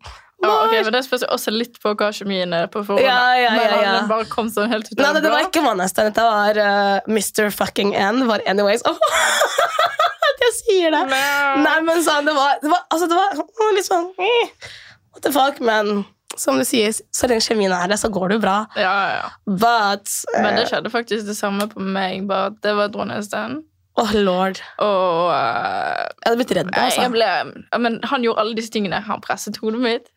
ja, 0.45 0.55
ok, 0.65 0.75
men 0.87 0.95
Det 0.95 1.03
spørs 1.07 1.25
også 1.37 1.53
litt 1.55 1.81
på 1.83 1.93
hva 1.99 2.11
kjemien 2.15 2.55
er 2.57 2.71
på 2.73 2.85
forhånd. 2.87 3.05
Ja, 3.05 3.35
ja, 3.39 3.53
ja, 3.59 3.81
ja. 3.83 3.93
Men 3.99 4.09
bare 4.11 4.29
kom 4.31 4.51
sånn 4.53 4.71
helt 4.73 4.91
ut 4.91 4.97
Nei, 4.99 5.11
det, 5.17 5.25
det 5.25 5.33
var 5.33 5.47
ikke 5.49 5.65
stand. 5.65 6.13
Dette 6.13 6.25
var 6.27 6.61
uh, 6.61 7.11
Mr. 7.11 7.51
fucking 7.55 7.95
N. 7.97 8.25
Var 8.31 8.45
anyways. 8.51 8.85
At 10.31 10.47
jeg 10.47 10.57
sier 10.61 10.95
det. 10.95 11.05
Nei, 11.11 11.77
men 11.87 12.03
sånn, 12.05 12.27
det 12.29 12.35
var, 12.37 12.59
det 12.63 12.73
var, 12.73 12.85
altså, 12.91 13.11
det 13.11 13.21
var 13.21 13.77
litt 13.77 13.87
sånn 13.87 14.11
eh, 14.19 14.73
What 15.15 15.25
the 15.27 15.33
fuck, 15.35 15.61
men 15.65 16.05
som 16.37 16.59
du 16.59 16.65
sier, 16.67 16.91
så 17.15 17.29
lenge 17.31 17.45
kjemien 17.45 17.73
er 17.75 17.91
der, 17.91 17.99
så 18.01 18.11
går 18.13 18.35
det 18.35 18.41
bra. 18.43 18.57
Ja, 18.75 18.95
ja, 19.07 19.21
ja. 19.21 19.29
But 19.47 20.11
Men 20.35 20.57
det 20.57 20.65
eh, 20.65 20.71
skjedde 20.73 20.91
faktisk 20.91 21.29
det 21.29 21.37
samme 21.39 21.69
på 21.71 21.83
meg, 21.83 22.27
bare 22.31 22.55
det 22.65 22.75
var 22.75 22.91
stand. 23.23 23.63
Oh 24.01 24.11
lord. 24.17 24.59
Og 24.83 25.31
eh, 25.31 26.03
Jeg 26.03 26.27
hadde 26.27 26.39
blitt 26.41 26.55
redd. 26.59 26.71
jeg 26.75 26.85
Altså. 26.91 27.11
ble 27.15 27.79
Men 27.79 28.01
han 28.11 28.25
gjorde 28.27 28.43
alle 28.43 28.57
disse 28.59 28.73
tingene. 28.75 28.99
Han 29.07 29.23
presset 29.23 29.61
hodet 29.63 29.83
mitt. 29.85 30.09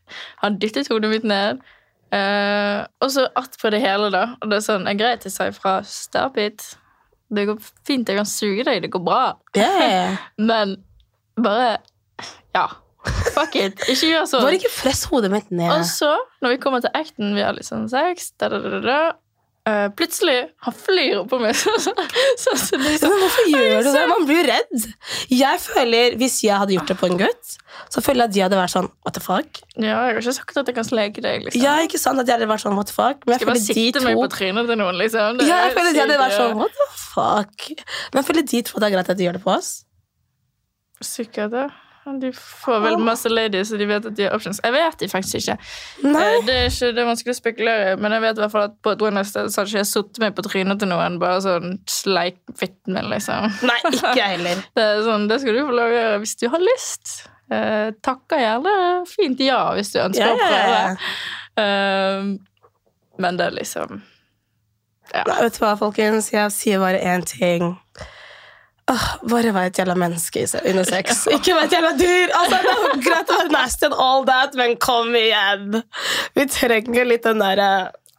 Han 0.41 0.57
dyttet 0.61 0.89
hodet 0.89 1.11
mitt 1.11 1.27
ned. 1.27 1.61
Uh, 2.07 2.87
og 3.03 3.11
så 3.11 3.25
attpå 3.35 3.69
det 3.73 3.81
hele, 3.83 4.07
da. 4.13 4.23
Og 4.41 4.49
det 4.49 4.61
er 4.61 4.65
sånn, 4.65 4.87
jeg 4.87 4.97
greit 5.01 5.23
til 5.25 5.33
seg 5.33 5.53
fra 5.57 5.81
Stop 5.85 6.39
it. 6.41 6.63
Det 7.27 7.43
går 7.49 7.57
fint, 7.85 8.07
jeg 8.07 8.15
kan 8.21 8.29
suge 8.29 8.63
deg, 8.63 8.81
det 8.85 8.91
går 8.93 9.03
bra. 9.03 9.23
Yeah. 9.57 10.17
Men 10.49 10.77
bare 11.35 11.77
Ja. 12.55 12.69
Fuck 13.35 13.55
it. 13.59 13.77
Ikke 13.87 14.09
gjør 14.09 14.25
sånn. 14.27 14.43
Bare 14.43 14.57
ikke 14.57 14.71
press 14.73 15.05
hodet 15.11 15.29
mitt 15.31 15.51
ned. 15.51 15.69
Og 15.71 15.85
så, 15.87 16.09
når 16.43 16.55
vi 16.55 16.59
kommer 16.63 16.81
til 16.83 16.91
acten, 16.97 17.35
vi 17.37 17.43
har 17.45 17.53
litt 17.55 17.67
sånn 17.67 17.85
sex 17.91 18.31
da, 18.39 18.49
da, 18.51 18.59
da, 18.63 18.79
da, 18.83 18.97
Eh, 19.67 19.87
plutselig 19.99 20.35
han 20.63 20.75
flyr 20.75 21.23
oppå 21.23 21.39
meg. 21.41 21.55
Så, 21.61 21.73
så, 21.83 22.53
så, 22.55 22.77
det 22.79 23.09
men 23.09 23.19
hvorfor 23.19 23.47
gjør 23.51 23.81
du 23.83 23.89
det? 23.91 24.03
Man 24.11 24.25
blir 24.29 24.37
jo 24.39 24.43
redd. 24.47 24.85
Jeg 25.33 25.59
føler, 25.63 26.15
Hvis 26.21 26.37
jeg 26.45 26.55
hadde 26.61 26.75
gjort 26.77 26.91
det 26.91 26.95
på 26.99 27.09
en 27.09 27.17
gutt, 27.19 27.55
så 27.91 28.03
føler 28.05 28.23
jeg 28.23 28.29
at 28.29 28.35
de 28.35 28.43
hadde 28.45 28.59
vært 28.59 28.73
sånn 28.73 28.87
What 29.05 29.17
the 29.17 29.23
fuck? 29.23 29.59
ja, 29.75 29.87
Jeg 29.89 29.95
har 29.97 30.19
ikke 30.21 30.35
sagt 30.37 30.61
at 30.61 30.69
jeg 30.71 30.77
kan 30.77 30.87
sleke 30.87 31.23
deg. 31.25 31.47
liksom. 31.47 31.63
Ja, 31.65 31.73
ikke 31.83 31.99
sant 31.99 32.21
at 32.21 32.29
de 32.29 32.35
hadde 32.35 32.47
vært 32.49 32.63
sånn 32.63 32.77
What 32.77 32.91
the 32.91 32.95
fuck? 32.95 33.25
Men 33.25 33.35
jeg 33.35 33.41
Skal 33.41 33.51
bare 33.51 33.63
sitte 33.65 34.03
meg 34.05 34.21
på 34.21 34.29
trynet 34.37 34.71
til 34.71 34.79
noen, 34.79 35.01
liksom. 35.01 35.41
Det 35.41 35.49
Ja, 35.49 35.59
jeg 35.65 35.75
føler 35.75 35.91
at 35.91 35.97
de 35.99 36.05
hadde 36.05 36.21
vært 36.21 36.37
sånn 36.37 36.55
What 36.61 36.79
the 36.79 36.87
fuck? 37.01 37.67
Men 38.13 38.21
jeg 38.21 38.29
føler 38.29 38.47
de 38.53 38.63
tror 38.69 38.83
det 38.83 38.89
er 38.89 38.95
greit 38.95 39.11
at 39.15 39.19
de 39.19 39.27
gjør 39.27 39.37
det 39.39 39.43
på 39.43 39.53
oss. 39.57 39.73
Sikkert, 41.03 41.53
ja. 41.57 41.67
De 42.21 42.31
får 42.33 42.79
vel 42.85 42.97
masse 43.03 43.29
ladies, 43.29 43.71
og 43.75 43.79
de 43.81 43.87
vet 43.89 44.05
at 44.07 44.15
de 44.15 44.23
har 44.23 44.35
options. 44.37 44.59
Jeg 44.63 44.73
vet 44.73 44.97
de 45.01 45.09
faktisk 45.11 45.35
ikke. 45.41 45.57
Nei. 46.07 46.23
Eh, 46.23 46.45
Det 46.47 46.55
er 46.55 46.69
ikke 46.71 46.91
det 46.95 47.03
er 47.03 47.09
vanskelig 47.09 47.33
å 47.35 47.39
spekulere 47.41 47.95
men 47.99 48.15
jeg 48.15 48.21
vet 48.23 48.37
i 48.37 48.41
hvert 48.45 48.53
fall 48.53 48.67
at 48.69 48.75
på 48.81 48.93
et 48.95 49.01
one 49.09 49.23
stand 49.27 49.51
så 49.51 49.61
hadde 49.61 49.73
ikke 49.73 49.81
jeg 49.83 49.89
sittet 49.91 50.19
meg 50.23 50.35
på 50.37 50.45
trynet 50.47 50.79
til 50.79 50.91
noen. 50.91 51.19
Bare 51.19 51.41
sånn 51.43 51.77
sleik 51.91 52.39
fitten 52.57 52.95
min, 52.95 53.09
liksom. 53.11 53.51
Nei, 53.67 53.79
ikke 53.91 54.27
heller. 54.33 54.61
Det 54.77 54.83
er 54.83 55.01
sånn, 55.05 55.27
det 55.29 55.41
skal 55.43 55.57
du 55.57 55.63
få 55.67 55.75
lov 55.75 55.91
å 55.91 55.97
gjøre 55.97 56.19
hvis 56.23 56.35
du 56.39 56.47
har 56.53 56.63
lyst. 56.63 57.15
Eh, 57.51 57.89
takker 58.03 58.41
gjerne 58.43 58.73
fint 59.07 59.39
ja 59.39 59.61
hvis 59.77 59.93
du 59.93 60.01
ønsker 60.03 60.25
Ja, 60.25 60.33
å 60.33 60.37
ja, 60.37 60.49
prøve. 60.51 61.11
Eh, 61.63 62.31
men 63.23 63.37
det 63.39 63.45
er 63.49 63.55
liksom 63.55 64.01
Nei, 65.15 65.37
vet 65.39 65.55
du 65.55 65.61
hva, 65.63 65.69
folkens? 65.79 66.27
Jeg 66.33 66.51
sier 66.51 66.81
bare 66.83 66.99
én 66.99 67.23
ting. 67.23 67.69
Åh, 68.87 69.05
bare 69.27 69.51
vær 69.51 69.67
et 69.67 69.79
jævla 69.81 69.97
menneske 69.99 70.45
under 70.61 70.85
sex. 70.87 71.25
Ikke 71.35 71.55
vær 71.57 71.67
et 71.67 71.73
jævla 71.75 71.91
dyr! 71.99 72.31
Altså, 72.39 72.59
det 72.63 72.75
er 72.75 73.01
greit 73.03 73.31
å 73.33 73.39
være 73.41 73.51
nasty 73.51 73.87
and 73.89 73.97
all 73.99 74.23
that, 74.29 74.55
men 74.55 74.77
kom 74.79 75.15
igjen! 75.17 75.81
Vi 76.37 76.45
trenger 76.53 77.09
litt 77.09 77.27
den 77.27 77.43
derre 77.43 77.71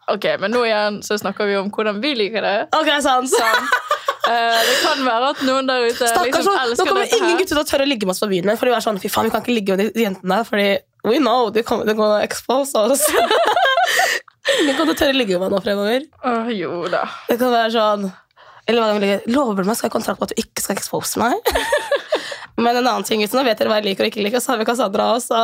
Ok, 0.08 0.24
men 0.40 0.52
nå 0.52 0.62
igjen 0.64 1.02
så 1.04 1.18
snakker 1.20 1.48
vi 1.48 1.56
om 1.58 1.66
hvordan 1.72 1.98
vi 2.00 2.14
liker 2.16 2.44
det. 2.44 2.54
Ok, 2.76 2.88
sant? 3.04 3.32
uh, 3.34 4.60
det 4.64 4.76
kan 4.80 5.02
være 5.04 5.32
at 5.34 5.42
noen 5.44 5.68
der 5.68 5.84
ute 5.84 6.08
Stakkars, 6.08 6.48
liksom 6.48 6.54
nå, 6.54 6.76
nå 6.78 6.86
kommer 6.88 7.16
ingen 7.18 7.40
gutter 7.40 7.54
til 7.54 7.60
å 7.60 7.66
tørre 7.68 7.84
å 7.84 7.90
ligge 7.90 8.08
med 8.08 8.16
oss 8.16 8.22
på 8.24 8.30
byen. 8.30 8.52
For 8.56 8.68
de 8.68 8.76
er 8.76 8.84
sånn, 8.84 9.00
fy 9.02 9.12
faen, 9.12 9.28
vi 9.28 9.34
kan 9.34 9.44
ikke 9.44 9.56
ligge 9.56 9.76
med 9.76 9.92
de 9.96 10.06
jentene 10.06 10.40
fordi 10.48 10.70
we 11.08 11.20
know 11.20 11.52
de 11.52 11.64
kommer 11.64 11.88
til 11.88 12.00
å 12.04 12.14
expose 12.24 12.80
oss. 12.80 13.04
ingen 14.62 14.78
kommer 14.78 14.92
til 14.92 14.96
å 14.96 15.00
tørre 15.02 15.16
å 15.16 15.20
ligge 15.20 15.36
med 15.36 15.44
meg 15.44 15.56
nå 15.56 15.60
fremover. 15.64 16.08
Åh, 16.32 16.50
jo 16.56 16.80
da. 16.92 17.04
Det 17.28 17.36
kan 17.40 17.52
være 17.52 17.74
sånn 17.76 18.08
Eller 18.68 18.84
hva 18.84 18.96
vi 18.96 19.04
ligger 19.04 19.30
Lover 19.32 19.64
du 19.64 19.68
meg, 19.70 19.78
skal 19.78 19.88
jeg 19.88 19.92
ha 19.92 19.96
kontrakt 19.96 20.20
på 20.20 20.28
at 20.28 20.34
du 20.34 20.42
ikke 20.42 20.64
skal 20.64 20.76
expose 20.76 21.20
meg? 21.20 21.36
Men 22.62 22.74
en 22.74 22.82
annen 22.82 23.06
ting, 23.06 23.22
uten 23.22 23.38
nå 23.38 23.44
vet 23.46 23.60
dere 23.60 23.70
hva 23.70 23.78
jeg 23.80 23.88
liker 23.92 24.06
og 24.06 24.12
ikke 24.12 24.24
liker, 24.26 24.42
så 24.42 24.52
har 24.52 24.60
vi 24.60 24.66
Cassandra 24.68 25.12
også. 25.14 25.42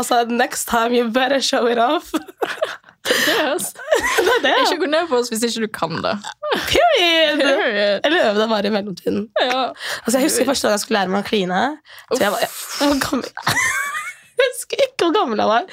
Altså, 0.00 0.22
next 0.28 0.68
time 0.68 0.96
you 0.96 1.08
better 1.12 1.40
show 1.44 1.68
it 1.68 1.78
off. 1.78 2.10
Yes. 3.06 3.72
det 4.18 4.32
er 4.38 4.42
det. 4.42 4.54
Ikke 4.64 4.80
gå 4.82 4.88
ned 4.90 5.06
på 5.10 5.20
oss 5.20 5.30
hvis 5.30 5.44
ikke 5.46 5.66
du 5.66 5.68
kan 5.72 6.00
det. 6.04 6.14
Period! 6.66 7.42
Period. 7.42 8.00
Eller 8.08 8.30
øve 8.30 8.40
deg 8.40 8.50
bare 8.54 8.70
i 8.70 8.74
mellomtiden. 8.74 9.28
Ja. 9.44 9.62
Altså, 10.02 10.16
jeg 10.18 10.26
husker 10.26 10.48
første 10.48 10.66
gang 10.66 10.76
jeg 10.76 10.84
skulle 10.84 11.02
lære 11.02 11.14
meg 11.14 11.22
å 11.22 11.28
kline. 11.28 11.60
Så 12.10 12.20
jeg 12.24 12.34
var, 12.34 12.46
jeg 12.46 12.90
var 12.94 13.04
gammel. 13.06 13.30
Jeg 14.36 14.50
husker 14.52 14.80
ikke 14.84 15.06
hvor 15.06 15.12
gammel 15.16 15.40
jeg 15.40 15.48
var. 15.48 15.68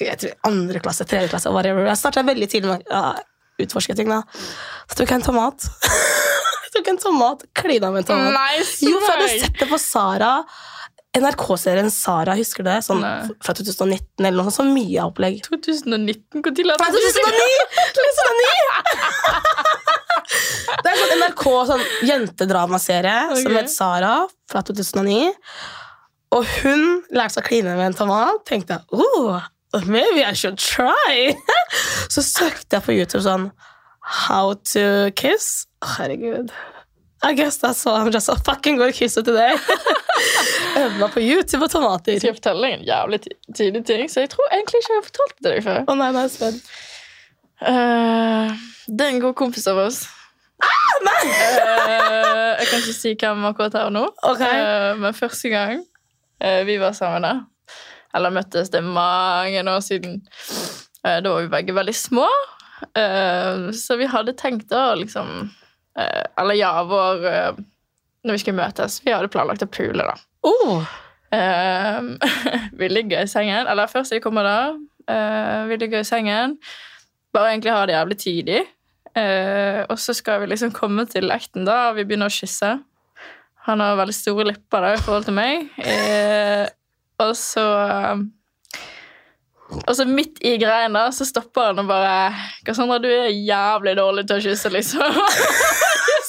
Jeg 0.00 0.18
tror 0.22 0.48
andre 0.48 0.80
klasse, 0.80 1.04
tredje 1.04 1.28
klasse, 1.28 1.50
whatever. 1.52 1.84
Jeg 1.84 2.00
starta 2.00 2.22
veldig 2.24 2.46
tidlig 2.48 2.70
med 2.70 2.86
ja, 2.88 3.02
utforske 3.64 3.96
ting. 3.98 4.08
da. 4.12 4.22
Så 4.88 4.98
tok 5.00 5.08
jeg 5.12 5.20
en 5.20 5.28
tomat. 5.30 5.68
Jeg 6.68 6.84
tok 6.84 6.88
en 6.92 6.98
tomat, 7.00 7.40
klina 7.56 7.88
med 7.90 8.02
en 8.04 8.06
tomat. 8.10 8.34
Nei, 8.36 8.58
Jo, 8.84 8.98
for 9.00 9.08
jeg 9.08 9.22
hadde 9.22 9.38
sett 9.46 9.56
det 9.62 9.66
på 9.70 9.78
Sara. 9.80 10.34
NRK-serien 11.16 11.88
Sara, 11.90 12.34
husker 12.36 12.62
du 12.62 12.68
det? 12.68 12.76
Sånn 12.84 13.00
Nei. 13.00 13.24
fra 13.42 13.54
2019 13.56 14.20
eller 14.28 14.36
noe 14.36 14.52
sånt. 14.52 14.68
Så 14.68 14.76
mye 14.76 15.06
opplegg. 15.08 15.40
2019? 15.48 16.44
Når 16.44 16.60
la 16.68 16.76
Nei, 16.82 16.90
2009! 16.92 17.48
2009! 17.96 19.58
Det 20.84 20.90
er 20.92 21.00
sånn 21.00 21.14
NRK 21.22 21.44
sånn 21.72 21.84
jentedramaserie 22.06 23.16
som 23.40 23.48
Ok. 23.54 23.56
het 23.62 23.72
Sara 23.72 24.12
fra 24.52 24.62
2009. 24.68 25.32
Og 26.36 26.44
hun 26.60 26.82
lærte 27.16 27.38
seg 27.38 27.46
å 27.46 27.48
kline 27.48 27.76
med 27.80 27.86
en 27.90 27.96
tomat. 27.96 28.42
Tenkte 28.48 28.76
jeg, 28.76 28.84
oh, 28.92 29.40
maybe 29.86 30.24
I 30.24 30.32
should 30.32 30.58
try. 30.58 31.34
Så 32.14 32.22
søkte 32.22 32.78
jeg 32.78 32.86
på 32.86 32.96
YouTube 32.96 33.24
sånn 33.26 33.50
How 34.28 34.54
to 34.72 35.10
kiss. 35.16 35.66
Herregud. 35.84 36.52
I 37.22 37.34
guess 37.34 37.58
that's 37.58 37.84
why 37.84 37.98
I'm 38.00 38.12
just 38.12 38.28
a 38.28 38.36
fucking 38.36 38.76
good 38.78 38.94
kisser 38.94 39.22
today. 39.22 39.56
Meg 41.00 41.10
på 41.12 41.20
YouTube 41.20 41.66
og 41.66 41.72
tomater. 41.72 42.18
Skal 42.18 42.30
jeg 42.30 42.38
fortelle 42.38 42.68
deg 42.68 42.76
en 42.78 42.84
jævlig 42.86 43.18
tidlig 43.56 43.82
ting? 43.88 44.04
Så 44.10 44.22
jeg 44.22 44.30
tror 44.34 44.46
egentlig 44.54 44.80
ikke 44.80 44.94
jeg 44.94 45.00
har 45.00 45.08
fortalt 45.08 45.34
det 45.42 45.52
deg 45.56 45.66
før. 45.66 45.80
Å 45.82 45.96
nei, 45.98 46.12
nei, 46.14 46.24
spent. 46.32 46.70
Eh, 47.58 48.54
det 48.86 49.08
er 49.08 49.16
en 49.16 49.20
god 49.26 49.34
kompis 49.38 49.66
av 49.70 49.82
oss. 49.88 50.04
Eh, 50.58 52.54
jeg 52.58 52.66
kan 52.66 52.80
ikke 52.82 52.96
si 52.96 53.14
hvem 53.18 53.44
akkurat 53.50 53.76
her 53.78 53.92
nå. 53.94 54.04
okay. 54.26 54.58
uh, 54.58 54.98
men 54.98 55.14
første 55.14 55.50
gang 55.52 55.84
eh, 56.42 56.64
vi 56.66 56.78
var 56.82 56.96
sammen 56.96 57.26
der, 57.26 57.44
eller 58.16 58.34
møttes, 58.34 58.70
det 58.72 58.82
mange 58.84 59.62
år 59.62 59.82
siden, 59.84 60.20
eh, 61.04 61.18
da 61.24 61.32
var 61.32 61.44
vi 61.44 61.52
begge 61.52 61.76
veldig 61.76 61.94
små. 61.96 62.28
Eh, 62.94 63.68
så 63.76 63.98
vi 64.00 64.08
hadde 64.08 64.36
tenkt 64.38 64.70
å 64.70 64.92
liksom 64.94 65.48
eh, 65.98 66.24
Eller 66.38 66.54
ja, 66.54 66.70
vår 66.86 67.24
Når 68.22 68.36
vi 68.36 68.38
skulle 68.38 68.60
møtes. 68.60 69.00
Vi 69.02 69.10
hadde 69.10 69.30
planlagt 69.32 69.64
å 69.66 69.70
pule, 69.70 70.04
da. 70.06 70.14
Oh, 70.46 70.86
vi 72.80 72.88
ligger 72.88 73.24
i 73.24 73.30
sengen. 73.30 73.66
Eller 73.66 73.90
først 73.90 74.14
jeg 74.14 74.22
kommer 74.24 74.46
da. 74.46 74.58
vi 75.68 75.76
ligger 75.76 76.00
i 76.00 76.08
sengen. 76.08 76.56
Bare 77.34 77.52
egentlig 77.52 77.74
ha 77.74 77.86
det 77.86 77.94
jævlig 77.96 78.18
tidlig. 78.22 78.62
Og 79.88 79.96
så 80.00 80.14
skal 80.16 80.42
vi 80.42 80.50
liksom 80.50 80.72
komme 80.74 81.04
til 81.10 81.30
ekten, 81.34 81.66
da, 81.68 81.90
og 81.90 81.98
vi 81.98 82.06
begynner 82.08 82.30
å 82.30 82.36
kysse. 82.36 82.74
Han 83.68 83.82
har 83.84 83.98
veldig 84.00 84.16
store 84.16 84.46
lipper 84.48 84.84
da, 84.84 84.94
i 84.96 85.00
forhold 85.04 85.26
til 85.28 85.36
meg. 85.36 85.66
Eh, 85.76 86.64
og 87.18 87.36
så 87.36 87.66
Og 89.86 89.96
så 89.96 90.04
midt 90.08 90.38
i 90.40 90.54
greien 90.60 90.94
da, 90.96 91.10
så 91.12 91.26
stopper 91.28 91.70
han 91.70 91.78
og 91.82 91.90
bare 91.90 92.32
'Cassandra, 92.64 92.98
du 92.98 93.08
er 93.08 93.28
jævlig 93.28 93.96
dårlig 93.98 94.24
til 94.28 94.38
å 94.38 94.44
kysse', 94.46 94.70
liksom. 94.72 95.18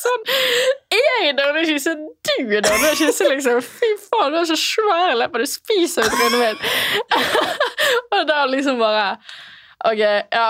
sånn, 0.01 0.25
jeg 0.97 1.29
er 1.29 1.37
dårlig 1.37 1.63
til 1.63 1.69
å 1.69 1.77
kysse, 1.77 1.93
du 2.27 2.51
er 2.57 2.65
dårlig 2.65 2.81
til 2.83 2.91
å 2.91 2.99
kysse, 2.99 3.29
liksom. 3.31 3.61
Fy 3.63 3.93
faen, 4.09 4.33
du 4.33 4.41
har 4.41 4.49
så 4.49 4.59
svære 4.59 5.15
lepper, 5.21 5.45
du 5.45 5.51
spiser 5.53 6.03
ut 6.03 6.17
trynet 6.19 6.41
mitt. 6.43 6.59
og 8.17 8.27
da 8.27 8.43
liksom 8.51 8.81
bare 8.83 9.13
Ok, 9.87 10.01
ja. 10.35 10.49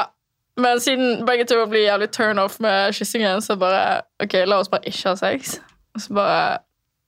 Men 0.58 0.80
siden 0.82 1.25
begge 1.28 1.45
to 1.45 1.62
blir 1.69 1.86
jævlig 1.86 2.10
turn 2.12 2.39
off 2.41 2.58
med 2.60 2.93
kyssingen, 2.97 3.41
så 3.45 3.56
bare 3.56 4.02
Ok, 4.23 4.34
la 4.49 4.58
oss 4.63 4.71
bare 4.73 4.89
ikke 4.89 5.13
ha 5.13 5.15
sex. 5.15 5.60
Og 5.93 6.02
så 6.02 6.13
bare 6.17 6.58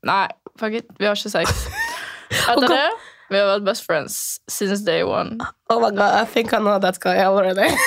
Nei, 0.06 0.28
fuck 0.60 0.78
it, 0.78 0.86
vi 1.00 1.10
har 1.10 1.17
ikke 1.17 1.34
sex. 1.34 1.65
Etter 2.52 2.67
det 2.70 3.11
vi 3.32 3.39
har 3.39 3.48
vært 3.48 3.67
best 3.70 3.86
friends 3.88 4.15
since 4.52 4.84
day 4.84 5.04
one. 5.08 5.39
Oh 5.70 5.80
my 5.80 5.89
god, 5.96 6.22
I 6.22 6.26
think 6.26 6.54
I 6.54 6.60
know 6.60 6.78
that 6.80 7.00
guy 7.00 7.17
already. 7.24 7.72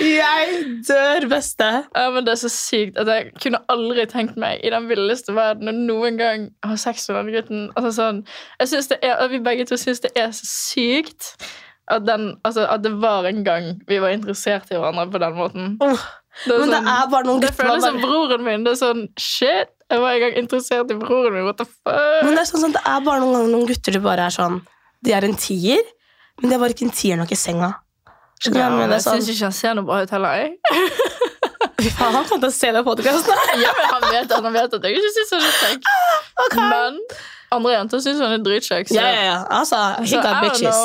jeg 0.00 0.64
dør 0.88 1.28
beste. 1.30 1.70
Ja, 1.96 2.10
men 2.10 2.26
Det 2.26 2.34
er 2.34 2.40
så 2.42 2.50
sykt 2.52 2.98
at 3.00 3.08
jeg 3.08 3.32
kunne 3.42 3.62
aldri 3.72 4.06
tenkt 4.10 4.36
meg 4.40 4.60
i 4.64 4.72
den 4.72 4.88
villeste 4.90 5.34
verden 5.36 5.72
å 5.72 5.76
noen 5.76 6.20
gang 6.20 6.48
ha 6.66 6.76
sex 6.76 7.08
med 7.08 7.22
denne 7.22 7.36
gutten. 7.36 7.66
Altså 7.76 7.94
sånn, 7.96 8.22
jeg 8.60 8.72
synes 8.72 8.92
det 8.92 9.00
er, 9.02 9.20
Vi 9.32 9.42
begge 9.44 9.68
to 9.68 9.80
syns 9.80 10.04
det 10.04 10.12
er 10.16 10.32
så 10.36 10.48
sykt 10.48 11.34
at, 11.90 12.04
den, 12.06 12.36
altså, 12.44 12.66
at 12.70 12.84
det 12.84 12.92
var 13.02 13.26
en 13.28 13.42
gang 13.44 13.72
vi 13.88 13.98
var 14.00 14.14
interessert 14.14 14.70
i 14.70 14.78
hverandre 14.78 15.08
på 15.12 15.20
den 15.22 15.34
måten. 15.36 15.72
Oh, 15.82 16.04
Det 16.46 16.58
men 16.62 16.70
det 16.72 16.78
er 16.88 17.08
bare 17.12 17.26
noen 17.28 17.40
det 17.44 17.50
føles 17.54 17.84
som 17.84 17.98
broren 18.02 18.44
min. 18.46 18.62
Det 18.64 18.72
er 18.72 18.78
sånn 18.80 19.02
Shit! 19.20 19.68
Jeg 19.92 20.00
var 20.00 20.14
en 20.16 20.22
gang 20.24 20.36
interessert 20.40 20.90
i 20.94 20.96
broren 20.96 21.34
min. 21.36 21.44
What 21.44 21.58
the 21.60 21.66
fuck? 21.68 22.22
Men 22.24 22.32
det 22.38 22.44
er 22.44 22.48
sånn 22.48 22.62
sånn 22.64 22.76
det 22.78 22.82
er 22.88 23.02
bare 23.04 23.20
noen 23.20 23.34
ganger 23.36 23.52
noen 23.52 23.66
gutter 23.68 23.92
du 23.98 24.00
bare 24.04 24.28
er 24.30 24.34
sånn 24.34 24.60
De 25.04 25.12
er 25.12 25.26
en 25.28 25.36
tier, 25.36 25.82
men 26.40 26.48
de 26.48 26.56
er 26.56 26.62
bare 26.62 26.72
ikke 26.76 26.86
en 26.88 26.94
tier 26.96 27.20
nok 27.20 27.34
i 27.34 27.38
senga. 27.38 27.72
Skjønner 28.42 28.62
Ja, 28.64 28.70
men 28.72 28.90
jeg 28.96 29.04
Sånn, 29.04 29.20
syns 29.20 29.28
ikke 29.36 29.48
han 29.50 29.56
ser 29.58 29.76
noe 29.78 29.86
bra 29.86 30.00
ut 30.02 30.10
heller. 30.16 30.40
jeg. 30.40 30.56
Fy 31.82 31.90
faen, 31.90 32.14
han 32.14 32.24
kommer 32.30 32.46
til 32.46 32.48
å 32.48 32.54
se 32.54 32.70
det 32.74 32.82
podkasten. 32.86 33.44
Ja, 33.60 33.70
men 33.76 33.86
han 33.90 34.08
vet, 34.08 34.32
han 34.32 34.52
vet 34.56 34.74
at 34.78 34.88
jeg 34.88 34.96
ikke 34.98 35.12
syns 35.18 35.32
han 35.36 35.46
er 35.46 35.54
kjekk. 35.60 36.56
Men 36.56 36.98
andre 37.52 37.72
jenter 37.74 38.02
syns 38.02 38.20
han 38.22 38.34
er 38.38 38.42
dritkjekk. 38.46 38.92
Ja, 38.96 39.06
ja, 39.12 39.22
ja. 39.28 39.38
Altså, 39.58 39.80
he 40.00 40.20
got 40.22 40.38
bitches. 40.46 40.80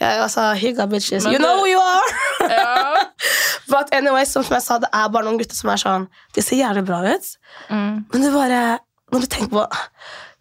Ja, 0.00 0.10
altså, 0.26 0.48
he 0.58 0.72
got 0.76 0.90
bitches. 0.92 1.24
Men 1.24 1.32
You 1.36 1.40
know 1.42 1.56
who 1.62 1.66
you 1.70 1.80
are! 1.80 2.50
Ja. 2.50 3.06
But 3.72 3.92
anyway, 3.96 4.24
som 4.28 4.44
jeg 4.50 4.62
sa, 4.62 4.76
det 4.82 4.90
er 4.92 5.08
bare 5.14 5.24
noen 5.26 5.38
gutter 5.40 5.56
som 5.56 5.70
er 5.72 5.80
sånn 5.80 6.06
De 6.36 6.42
ser 6.44 6.60
jævlig 6.60 6.84
bra 6.88 6.98
ut, 7.08 7.28
Mm. 7.70 8.04
men 8.12 8.22
det 8.26 8.32
bare 8.34 8.58
Når 9.12 9.20
du 9.24 9.26
tenker 9.32 9.52
på 9.56 9.64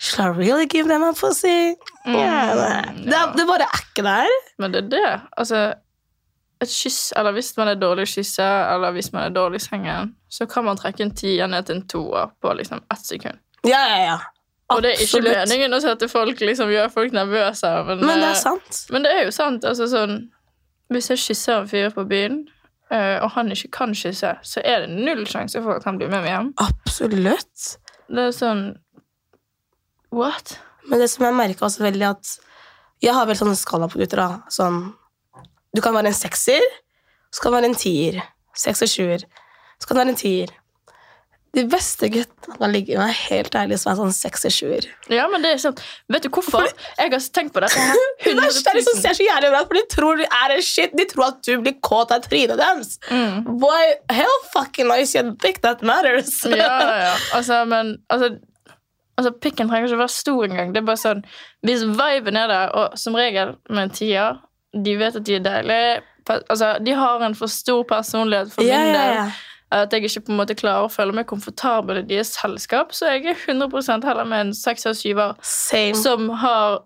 Should 0.02 0.20
I 0.26 0.40
really 0.40 0.66
give 0.66 0.88
them 0.90 1.04
a 1.04 1.14
pussy? 1.14 1.76
Mm, 2.08 2.16
Yeah, 2.16 2.56
det, 2.58 3.06
det, 3.06 3.20
det 3.38 3.44
bare 3.48 3.68
er 3.68 3.82
ikke 3.84 4.04
der. 4.08 4.30
Men 4.60 4.72
det 4.74 4.80
er 4.86 4.88
det. 4.90 5.12
Altså, 5.38 5.60
et 6.62 6.70
kyss, 6.74 7.14
eller 7.18 7.32
hvis 7.36 7.52
man 7.58 7.68
er 7.68 7.76
dårlig 7.78 8.08
kyssa, 8.10 8.48
eller 8.74 8.92
hvis 8.96 9.12
man 9.14 9.28
er 9.28 9.36
dårlig 9.36 9.62
i 9.62 9.66
sengen, 9.68 10.16
så 10.30 10.46
kan 10.50 10.66
man 10.66 10.78
trekke 10.80 11.04
en 11.06 11.14
tier 11.16 11.46
ned 11.52 11.66
til 11.68 11.76
en 11.76 11.84
toer 11.88 12.32
på 12.42 12.54
liksom 12.58 12.82
ett 12.92 13.06
sekund. 13.06 13.38
Ja, 13.68 13.84
ja, 13.92 14.00
ja. 14.08 14.18
Og 14.74 14.82
det 14.82 14.96
er 14.96 15.04
ikke 15.06 15.22
meningen 15.22 15.74
å 15.78 15.82
sette 15.84 16.08
folk, 16.10 16.40
liksom, 16.42 16.70
gjøre 16.74 16.90
folk 16.90 17.14
nervøse. 17.14 17.70
Men, 17.86 18.00
Men 18.02 18.20
det 18.24 18.26
eh, 18.26 18.32
er 18.32 18.42
sant. 18.42 18.82
Men 18.90 19.04
det 19.06 19.12
er 19.20 19.24
jo 19.28 19.32
sant. 19.36 19.66
altså 19.66 19.86
sånn 19.92 20.18
Hvis 20.90 21.10
jeg 21.14 21.20
kysser 21.28 21.62
en 21.62 21.68
fyr 21.70 21.90
på 21.94 22.04
byen, 22.10 22.48
eh, 22.48 22.61
og 22.92 23.30
han 23.38 23.52
ikke 23.54 23.72
kan 23.78 23.94
kysse, 23.96 24.34
så 24.44 24.64
er 24.68 24.84
det 24.84 24.92
null 24.92 25.24
sjanse 25.30 25.62
for 25.64 25.80
at 25.80 25.86
han 25.88 26.00
blir 26.00 26.12
med 26.12 26.26
meg 26.26 26.34
hjem. 26.34 26.50
Absolutt. 26.66 27.68
Det 28.12 28.26
er 28.28 28.34
sånn 28.36 28.66
What? 30.12 30.58
Men 30.90 31.00
det 31.00 31.08
som 31.08 31.24
jeg 31.24 31.38
merka 31.38 31.64
også 31.64 31.86
veldig, 31.86 32.10
at 32.10 32.34
jeg 33.02 33.16
har 33.16 33.28
vel 33.30 33.38
sånn 33.40 33.56
skala 33.56 33.88
på 33.88 34.02
gutter. 34.02 34.20
da. 34.20 34.52
Sånn, 34.52 34.82
du 35.72 35.80
kan 35.84 35.96
være 35.96 36.12
en 36.12 36.18
sekser, 36.18 36.66
så 37.32 37.44
kan 37.44 37.54
du 37.54 37.58
være 37.62 37.70
en 37.72 37.80
tier. 37.80 38.20
Seks 38.58 38.84
og 38.84 38.92
sjuer. 38.92 39.24
Så 39.80 39.88
kan 39.88 39.96
du 39.96 40.02
være 40.02 40.14
en 40.14 40.20
tier. 40.20 40.52
De 41.52 41.66
beste 41.68 42.08
guttene 42.08 42.56
kan 42.56 42.72
ligge 42.72 42.96
med, 42.96 43.12
helt 43.28 43.56
ærlig, 43.60 43.82
som 43.82 43.92
er 43.92 43.98
sånn 44.00 44.14
seks 44.16 44.46
og 44.48 44.54
sjuer. 44.56 44.86
Ja, 45.12 45.26
men 45.28 45.44
det 45.44 45.50
er 45.52 45.58
sånn 45.60 45.76
Vet 46.12 46.24
du 46.24 46.30
hvorfor? 46.32 46.70
Jeg 46.96 47.12
har 47.12 47.26
tenkt 47.36 47.52
på 47.56 47.64
det. 47.64 47.72
Det 48.24 48.32
er 48.32 48.78
de 48.78 48.84
som 48.86 49.02
ser 49.02 49.18
så 49.18 49.26
jævlig 49.26 49.50
bra 49.52 49.60
ut, 49.64 49.68
for 49.68 49.80
de 49.80 49.82
tror 49.92 50.22
du 50.22 50.24
er 50.24 50.54
en 50.56 50.64
shit. 50.64 50.94
De 50.96 51.08
tror 51.10 51.26
at 51.28 51.42
du 51.44 51.52
blir 51.60 51.76
kåt 51.84 52.14
av 52.16 52.24
trynet 52.24 52.56
deres. 52.62 52.96
Mm. 53.10 53.58
Boy, 53.60 53.92
hell 54.14 54.38
fucking 54.54 54.88
nice, 54.88 55.12
you 55.18 55.36
think 55.44 55.60
that 55.66 55.84
matters. 55.84 56.38
Ja, 56.48 56.72
ja. 57.02 57.12
Altså, 57.36 57.60
men 57.68 57.98
altså, 58.14 58.32
altså 59.20 59.34
Pikken 59.44 59.68
trenger 59.68 59.92
ikke 59.92 60.02
være 60.06 60.16
stor 60.16 60.48
engang. 60.48 60.72
Det 60.72 60.84
er 60.84 60.88
bare 60.88 61.04
sånn 61.04 61.26
Hvis 61.68 61.84
viben 61.84 62.40
er 62.40 62.48
der, 62.52 62.72
og 62.78 62.98
som 63.00 63.18
regel 63.18 63.58
med 63.70 63.96
tier 63.98 64.40
De 64.72 64.96
vet 65.00 65.20
at 65.20 65.28
de 65.28 65.36
er 65.36 65.46
deilige. 65.46 66.02
Altså, 66.40 66.78
de 66.80 66.96
har 66.96 67.24
en 67.26 67.36
for 67.36 67.52
stor 67.52 67.84
personlighet 67.90 68.54
for 68.54 68.64
min 68.64 68.72
ja, 68.72 68.84
del. 68.88 69.16
ja. 69.20 69.32
At 69.72 69.94
jeg 69.94 70.04
ikke 70.04 70.26
på 70.28 70.34
en 70.34 70.42
måte 70.42 70.58
klarer 70.60 70.84
å 70.84 70.92
føle 70.92 71.16
meg 71.16 71.30
komfortabel 71.30 72.02
i 72.02 72.08
deres 72.08 72.34
selskap. 72.36 72.92
Så 72.92 73.08
jeg 73.08 73.24
er 73.32 73.44
100% 73.48 74.08
heller 74.08 74.28
med 74.28 74.48
en 74.48 74.56
seks 74.58 74.82
sekser 74.82 74.98
syver 74.98 75.94
som 75.96 76.30
har 76.30 76.82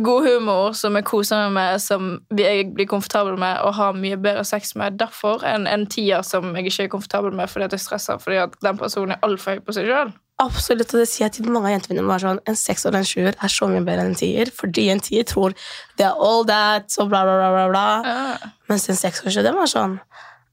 god 0.00 0.24
humor, 0.24 0.72
som 0.72 0.96
jeg 0.96 1.04
koser 1.04 1.42
meg 1.42 1.52
med, 1.52 1.80
som 1.82 2.12
jeg 2.38 2.70
blir 2.72 2.88
komfortabel 2.88 3.36
med 3.40 3.60
og 3.60 3.74
har 3.76 3.96
mye 3.96 4.16
bedre 4.16 4.44
sex 4.48 4.74
med 4.78 4.96
derfor 5.00 5.44
enn 5.44 5.66
en 5.68 5.84
tier 5.86 6.24
som 6.24 6.54
jeg 6.56 6.70
ikke 6.70 6.86
er 6.86 6.92
komfortabel 6.94 7.34
med 7.36 7.50
fordi 7.52 7.68
at 7.68 7.76
jeg 7.76 7.84
stresser 7.84 8.20
fordi 8.22 8.40
at 8.46 8.56
den 8.64 8.80
personen 8.80 9.16
er 9.16 9.26
altfor 9.26 9.58
høy 9.58 9.64
på 9.66 9.76
seg 9.76 9.90
sjøl. 9.90 10.14
Absolutt, 10.42 10.94
og 10.94 11.02
det 11.02 11.08
sier 11.10 11.26
jeg 11.26 11.36
til 11.36 11.52
mange 11.52 11.68
av 11.68 11.76
jentene 11.76 12.00
mine. 12.00 12.18
Sånn, 12.18 12.40
en 12.48 12.56
seks 12.58 12.86
og 12.88 12.96
en 12.98 13.06
sjuer 13.06 13.36
er 13.36 13.52
så 13.52 13.68
mye 13.70 13.84
bedre 13.84 14.06
enn 14.06 14.14
en 14.14 14.18
tier, 14.18 14.50
fordi 14.56 14.88
en 14.90 15.02
tier 15.04 15.28
tror 15.28 15.54
det 16.00 16.08
er 16.08 16.16
all 16.16 16.46
that, 16.48 16.88
og 16.98 17.12
bla, 17.12 17.22
bla, 17.28 17.36
bla, 17.38 17.50
bla, 17.52 17.66
bla. 17.70 18.52
Mens 18.72 18.88
en 18.90 18.98
seks 18.98 19.22
og 19.22 19.30
sju, 19.30 19.42
den 19.44 19.58
var 19.60 19.70
sånn 19.70 20.00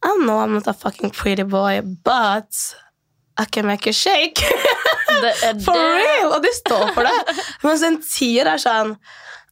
I 0.03 0.17
know 0.25 0.39
I'm 0.39 0.53
not 0.53 0.67
a 0.67 0.73
fucking 0.73 1.12
pretty 1.12 1.43
boy, 1.43 1.81
but 1.81 2.75
I 3.38 3.45
can 3.45 3.65
make 3.65 3.85
you 3.85 3.93
shake. 3.93 4.39
For 5.65 5.75
real! 5.75 6.33
Og 6.35 6.43
de 6.43 6.51
står 6.55 6.93
for 6.93 7.07
det. 7.07 7.35
Mens 7.65 7.83
en 7.85 7.99
tier 8.03 8.49
er 8.49 8.62
sånn 8.62 8.95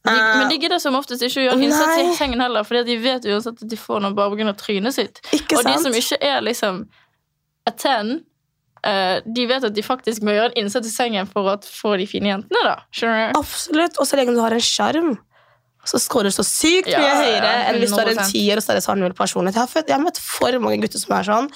De, 0.06 0.14
eh, 0.14 0.38
men 0.38 0.48
de 0.52 0.56
gidder 0.62 0.80
som 0.80 0.96
oftest 0.96 1.24
ikke 1.26 1.42
å 1.42 1.44
gjøre 1.48 1.66
innsats 1.66 1.98
i 2.00 2.16
sengen 2.16 2.40
heller, 2.40 2.64
fordi 2.64 2.84
de 2.86 2.96
vet 3.02 3.26
uansett 3.28 3.58
at 3.64 3.68
de 3.68 3.76
får 3.76 4.00
noe 4.04 4.14
bare 4.16 4.38
pga. 4.38 4.54
trynet 4.56 4.94
sitt. 4.94 5.18
Ikke 5.34 5.58
Og 5.58 5.66
de 5.66 5.74
som 5.82 5.96
ikke 5.98 6.20
er 6.24 6.38
liksom 6.46 6.84
a 7.66 7.72
ten, 7.74 8.12
uh, 8.86 9.18
de 9.26 9.46
vet 9.50 9.66
at 9.66 9.74
de 9.74 9.84
faktisk 9.84 10.22
må 10.24 10.36
gjøre 10.36 10.54
en 10.54 10.62
innsats 10.62 10.88
i 10.88 10.94
sengen 10.94 11.28
for 11.28 11.50
å 11.50 11.56
få 11.66 11.96
de 12.00 12.06
fine 12.08 12.30
jentene, 12.30 12.62
da. 12.64 12.76
Du? 12.94 13.42
Absolutt. 13.42 13.98
Og 13.98 14.08
så 14.08 14.20
lenge 14.20 14.38
du 14.38 14.40
har 14.40 14.54
en 14.54 14.64
sjarm, 14.64 15.10
så 15.88 16.00
scorer 16.02 16.34
så 16.34 16.44
sykt 16.46 16.90
mye 16.90 17.00
ja, 17.00 17.18
høyere 17.22 17.52
enn 17.70 17.78
hvis 17.80 17.92
du 17.94 17.98
har 18.00 18.10
en 18.12 18.18
100%. 18.20 18.32
tier 18.34 18.60
og 18.60 18.64
så 18.64 18.72
er 18.74 18.78
det 18.78 18.84
sånn 18.84 19.00
null 19.02 19.14
personlighet. 19.16 19.56
Jeg 19.56 19.64
har, 19.64 19.70
født, 19.72 19.88
jeg 19.88 19.96
har 19.96 20.04
møtt 20.04 20.20
for 20.22 20.58
mange 20.64 20.82
gutter 20.84 21.00
som 21.00 21.14
er 21.16 21.28
sånn. 21.28 21.48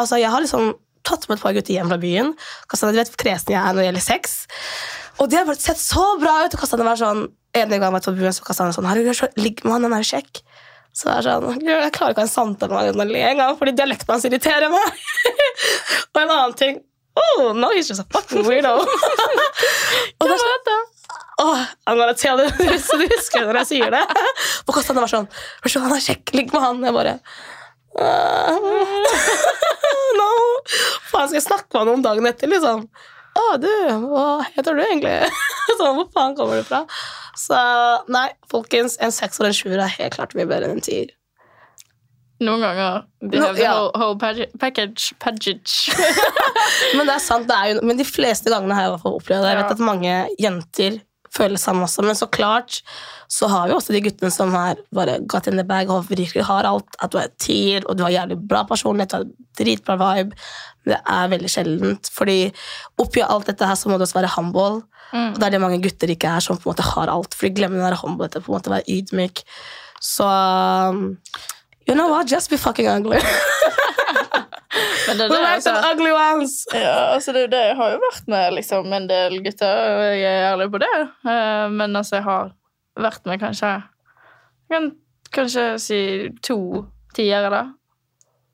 Altså, 0.00 0.18
Jeg 0.18 0.32
har 0.32 0.42
liksom 0.42 0.72
tatt 1.06 1.26
med 1.28 1.38
et 1.38 1.42
par 1.44 1.54
gutter 1.56 1.76
hjem 1.76 1.90
fra 1.92 2.00
byen. 2.02 2.32
Kastan, 2.70 2.92
du 2.92 3.00
vet 3.00 3.12
hvor 3.12 3.22
kresen 3.22 3.54
jeg 3.54 3.60
er 3.60 3.70
når 3.72 3.80
det 3.82 3.86
gjelder 3.88 4.06
sex. 4.06 4.34
Og 5.20 5.30
de 5.30 5.38
har 5.38 5.46
bare 5.48 5.62
sett 5.62 5.80
så 5.80 6.04
bra 6.20 6.34
ut. 6.44 6.56
Og 6.56 6.64
Kastan 6.64 6.84
var 6.86 7.00
sånn, 7.00 7.28
En 7.50 7.66
gang 7.66 7.82
jeg 7.82 7.92
var 7.92 8.02
på 8.04 8.12
byen, 8.14 8.34
så 8.36 8.44
Kastan 8.46 8.68
var 8.68 8.76
sånn 8.76 8.86
Herregud, 8.86 9.16
så 9.18 9.26
ligg 9.40 9.64
med 9.64 9.72
han, 9.74 9.88
han 9.88 9.96
er 9.96 10.04
jo 10.04 10.10
kjekk. 10.12 10.42
Så 10.94 11.08
det 11.08 11.16
er 11.16 11.26
sånn, 11.26 11.64
Jeg 11.66 11.90
klarer 11.96 12.14
ikke 12.14 12.22
å 12.22 12.26
ha 12.26 12.28
en 12.28 12.34
samtale 12.34 12.70
med 12.74 12.78
han 12.78 12.92
uten 12.94 13.02
å 13.02 13.10
le 13.10 13.24
engang, 13.26 13.56
fordi 13.58 13.74
dialekten 13.78 14.14
hans 14.14 14.26
irriterer 14.28 14.70
meg. 14.70 15.02
og 16.12 16.22
en 16.22 16.30
annen 16.30 16.56
ting 16.58 16.78
Oh, 17.20 17.52
no, 17.52 17.72
he's 17.74 17.88
just 17.88 18.00
a 18.00 18.06
fucking 18.08 18.46
weirdo. 18.46 18.76
og 20.20 20.28
det 20.30 20.36
er 20.36 20.40
sånn, 20.40 20.84
Åh, 21.40 21.60
I'm 21.88 21.96
gonna 21.96 22.14
tell 22.14 22.40
you 22.42 22.48
Så 22.78 22.96
du 23.00 23.06
husker 23.08 23.46
når 23.48 23.60
jeg 23.62 23.68
sier 23.70 23.90
det. 23.94 24.02
Og 24.66 24.74
Kostane 24.76 25.00
var 25.00 25.08
sånn 25.12 25.28
«Hør 25.64 25.72
så, 25.72 25.80
Han 25.86 25.94
er 25.96 26.02
kjekk, 26.04 26.34
ligg 26.36 26.52
med 26.52 26.64
han. 26.66 26.82
Jeg 26.84 26.96
bare 26.96 27.14
«Ah, 27.98 28.50
No. 30.20 30.28
Faen, 31.10 31.28
skal 31.30 31.38
jeg 31.40 31.46
snakke 31.46 31.66
med 31.72 31.80
han 31.80 31.92
om 31.96 32.02
dagen 32.04 32.28
etter, 32.30 32.50
liksom? 32.50 32.84
Å, 33.40 33.44
du, 33.62 33.70
hva 34.10 34.24
heter 34.54 34.74
du 34.76 34.82
egentlig? 34.84 35.14
Så 35.78 35.86
hvor 35.96 36.08
faen 36.14 36.34
kommer 36.38 36.58
du 36.60 36.66
fra? 36.66 36.82
Så 37.38 37.56
nei, 38.10 38.26
folkens, 38.50 38.96
en 39.02 39.14
seks 39.14 39.38
og 39.40 39.46
en 39.48 39.54
sjuer 39.56 39.78
er 39.80 39.92
helt 39.96 40.16
klart 40.18 40.34
mye 40.36 40.48
bedre 40.50 40.66
enn 40.68 40.76
en 40.80 40.84
tier. 40.84 41.12
Noen 42.40 42.62
ganger. 42.64 43.02
De 43.20 43.38
No, 43.40 43.50
ja. 43.58 43.74
whole, 43.76 43.92
whole 44.00 44.18
package. 44.58 45.10
package. 45.20 45.92
Men 46.96 47.06
det 47.06 47.14
er 47.18 47.22
sant, 47.22 47.46
det 47.50 47.56
er 47.56 47.72
jo, 47.74 47.82
men 47.86 47.98
de 48.00 48.06
fleste 48.08 48.50
gangene 48.52 48.76
har 48.78 48.88
jeg 48.88 48.98
opplevd 48.98 49.44
det. 49.44 49.52
Jeg 49.54 49.60
vet 49.60 49.66
Ja. 49.66 49.76
at 49.76 49.84
mange 49.90 50.14
jenter 50.40 51.00
følelsene 51.34 51.84
også. 51.86 52.04
Men 52.06 52.18
så 52.18 52.28
klart 52.30 52.80
så 53.30 53.48
har 53.50 53.68
vi 53.68 53.76
også 53.76 53.94
de 53.94 54.02
guttene 54.04 54.32
som 54.34 54.54
er 54.58 54.80
bare 54.94 55.18
got 55.30 55.46
in 55.50 55.58
the 55.58 55.66
bag 55.66 55.90
og 55.92 56.08
virkelig 56.10 56.46
har 56.48 56.68
alt. 56.68 56.96
At 57.02 57.12
du 57.12 57.20
er 57.20 57.30
tier, 57.38 57.86
og 57.86 57.98
du 57.98 58.04
har 58.06 58.14
jævlig 58.14 58.40
bra 58.50 58.64
personlighet, 58.68 59.12
du 59.12 59.16
har 59.16 59.28
dritbra 59.60 59.98
vibe. 60.00 60.38
Men 60.84 60.94
det 60.94 61.00
er 61.16 61.34
veldig 61.34 61.52
sjeldent. 61.52 62.10
Fordi 62.14 62.38
oppi 63.00 63.24
alt 63.26 63.50
dette 63.50 63.68
her 63.68 63.78
så 63.78 63.90
må 63.90 63.98
du 63.98 64.06
også 64.06 64.20
være 64.20 64.34
humble. 64.36 64.82
Mm. 65.12 65.32
Og 65.32 65.38
det 65.38 65.46
er 65.46 65.56
det 65.56 65.62
mange 65.62 65.82
gutter 65.82 66.10
ikke 66.12 66.34
er, 66.34 66.42
som 66.44 66.58
på 66.58 66.68
en 66.68 66.74
måte 66.74 66.90
har 66.94 67.12
alt. 67.12 67.34
For 67.34 67.48
de 67.48 67.54
glemmer 67.58 67.82
å 67.82 67.88
være 67.88 68.02
humble, 68.04 68.30
på 68.34 68.46
en 68.46 68.58
måte 68.58 68.74
være 68.74 68.98
ydmyk. 68.98 69.44
Så 70.00 70.26
um, 70.26 71.16
You 71.88 71.96
know 71.96 72.08
what? 72.08 72.30
Just 72.30 72.50
be 72.50 72.56
fucking 72.56 72.86
ugly. 72.86 73.18
Men 75.08 75.18
det 75.18 75.26
det, 75.32 75.38
altså. 75.42 75.72
ugly 75.92 76.10
ones. 76.14 76.54
Ja, 76.74 77.14
altså 77.16 77.32
det 77.34 77.48
det. 77.50 77.62
Har 77.76 77.90
jo 77.94 78.00
vært 78.04 78.28
med 78.30 78.54
liksom, 78.54 78.92
en 78.94 79.08
del 79.10 79.40
gutter, 79.42 79.80
og 79.96 80.02
jeg 80.14 80.30
er 80.30 80.48
ærlig 80.52 80.68
på 80.70 80.80
det. 80.82 80.90
Eh, 81.26 81.66
Men 81.74 81.96
altså, 81.98 82.16
jeg 82.20 82.24
har 82.28 82.52
vært 83.00 83.26
med 83.26 83.40
kanskje 83.42 83.70
Jeg 84.70 84.76
kan 84.76 84.90
kanskje 85.34 85.64
si 85.82 86.00
to 86.46 86.58
tiere, 87.16 87.50
da. 87.50 87.64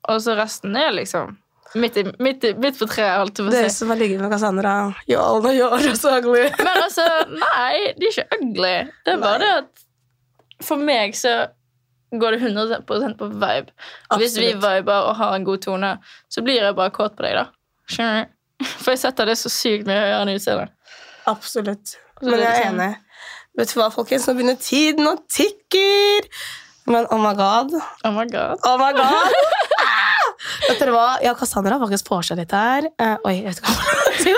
Og 0.09 0.21
så 0.23 0.33
resten 0.39 0.75
er 0.79 0.93
liksom 0.95 1.35
midt, 1.77 1.97
i, 1.99 2.03
midt, 2.23 2.43
i, 2.47 2.53
midt 2.57 2.77
på 2.79 2.87
treet, 2.89 3.17
holdt 3.19 3.37
jeg 3.37 3.45
på 3.45 3.51
å 3.51 3.53
Dere 3.53 3.69
si. 3.69 3.77
som 3.83 3.89
har 3.91 3.99
ligget 3.99 4.21
med 4.23 4.31
Cassandra, 4.31 4.73
you 5.09 5.19
all 5.19 5.41
know 5.43 5.51
you're 5.53 5.93
so 5.99 6.13
ugly. 6.15 6.47
Men 6.57 6.79
altså, 6.85 7.05
nei, 7.33 7.91
de 7.99 8.07
er 8.07 8.15
ikke 8.15 8.39
ugly. 8.39 8.75
Det 9.05 9.13
er 9.13 9.21
bare 9.21 9.37
Nei. 9.37 9.43
det 9.43 9.51
at 9.61 10.65
for 10.65 10.81
meg 10.81 11.13
så 11.19 11.33
går 12.11 12.31
det 12.31 12.41
100 12.41 12.81
på 12.87 13.27
vibe. 13.27 13.73
Hvis 14.15 14.37
vi 14.39 14.53
viber 14.53 15.09
og 15.09 15.15
har 15.19 15.35
en 15.35 15.47
god 15.47 15.63
tone, 15.65 15.97
så 16.29 16.43
blir 16.45 16.61
jeg 16.61 16.75
bare 16.77 16.93
kåt 16.95 17.17
på 17.17 17.25
deg, 17.25 17.35
da. 17.39 17.47
Skjønner 17.91 18.23
du? 18.23 18.33
For 18.81 18.93
jeg 18.95 19.03
setter 19.03 19.29
det 19.29 19.35
så 19.37 19.51
sykt 19.53 19.89
mye 19.89 19.99
høyere 19.99 20.21
enn 20.23 20.33
utseendet. 20.33 20.73
Absolutt. 21.27 21.97
Men 22.23 22.39
jeg 22.41 22.53
er 22.53 22.69
enig. 22.71 22.93
Vet 23.57 23.73
du 23.73 23.79
hva, 23.79 23.89
folkens? 23.93 24.25
Nå 24.29 24.37
begynner 24.37 24.57
tiden 24.61 25.09
å 25.09 25.17
tikker. 25.33 26.29
Men 26.87 27.07
oh 27.11 27.19
my 27.21 27.33
god. 27.37 27.73
Oh 28.05 28.13
my 28.15 28.25
god. 28.29 28.63
Oh 28.65 28.77
my 28.79 28.93
god. 28.95 29.33
Vet 30.67 30.81
dere 30.81 30.93
hva? 30.93 31.07
Jeg 31.23 31.31
og 31.31 31.39
Cassandra 31.39 31.77
har 31.77 31.83
faktisk 31.83 32.11
vorsa 32.11 32.35
litt 32.37 32.53
her. 32.55 32.89
Uh, 32.99 33.15
oi, 33.27 33.33
jeg 33.39 33.47
vet 33.47 33.61
ikke 33.61 33.73
hva 33.73 33.95
jeg 33.95 34.21
si. 34.25 34.35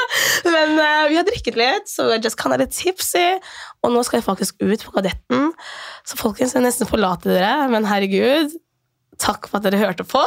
Men 0.53 0.73
uh, 0.77 1.03
vi 1.09 1.17
har 1.19 1.27
drikket 1.27 1.59
litt, 1.59 1.89
så 1.89 2.07
vi 2.09 2.19
just 2.21 2.39
kind 2.39 2.55
of 2.55 2.61
litt 2.61 2.75
tipsy. 2.75 3.27
Og 3.83 3.93
nå 3.93 4.03
skal 4.05 4.19
jeg 4.19 4.27
faktisk 4.27 4.61
ut 4.61 4.85
på 4.85 4.95
Kadetten. 4.95 5.51
Så 6.07 6.19
folkens, 6.19 6.55
jeg 6.55 6.65
nesten 6.65 6.89
forlater 6.89 7.33
dere, 7.33 7.69
men 7.73 7.87
herregud, 7.89 8.53
takk 9.19 9.49
for 9.49 9.59
at 9.59 9.67
dere 9.67 9.81
hørte 9.81 10.05
på 10.07 10.21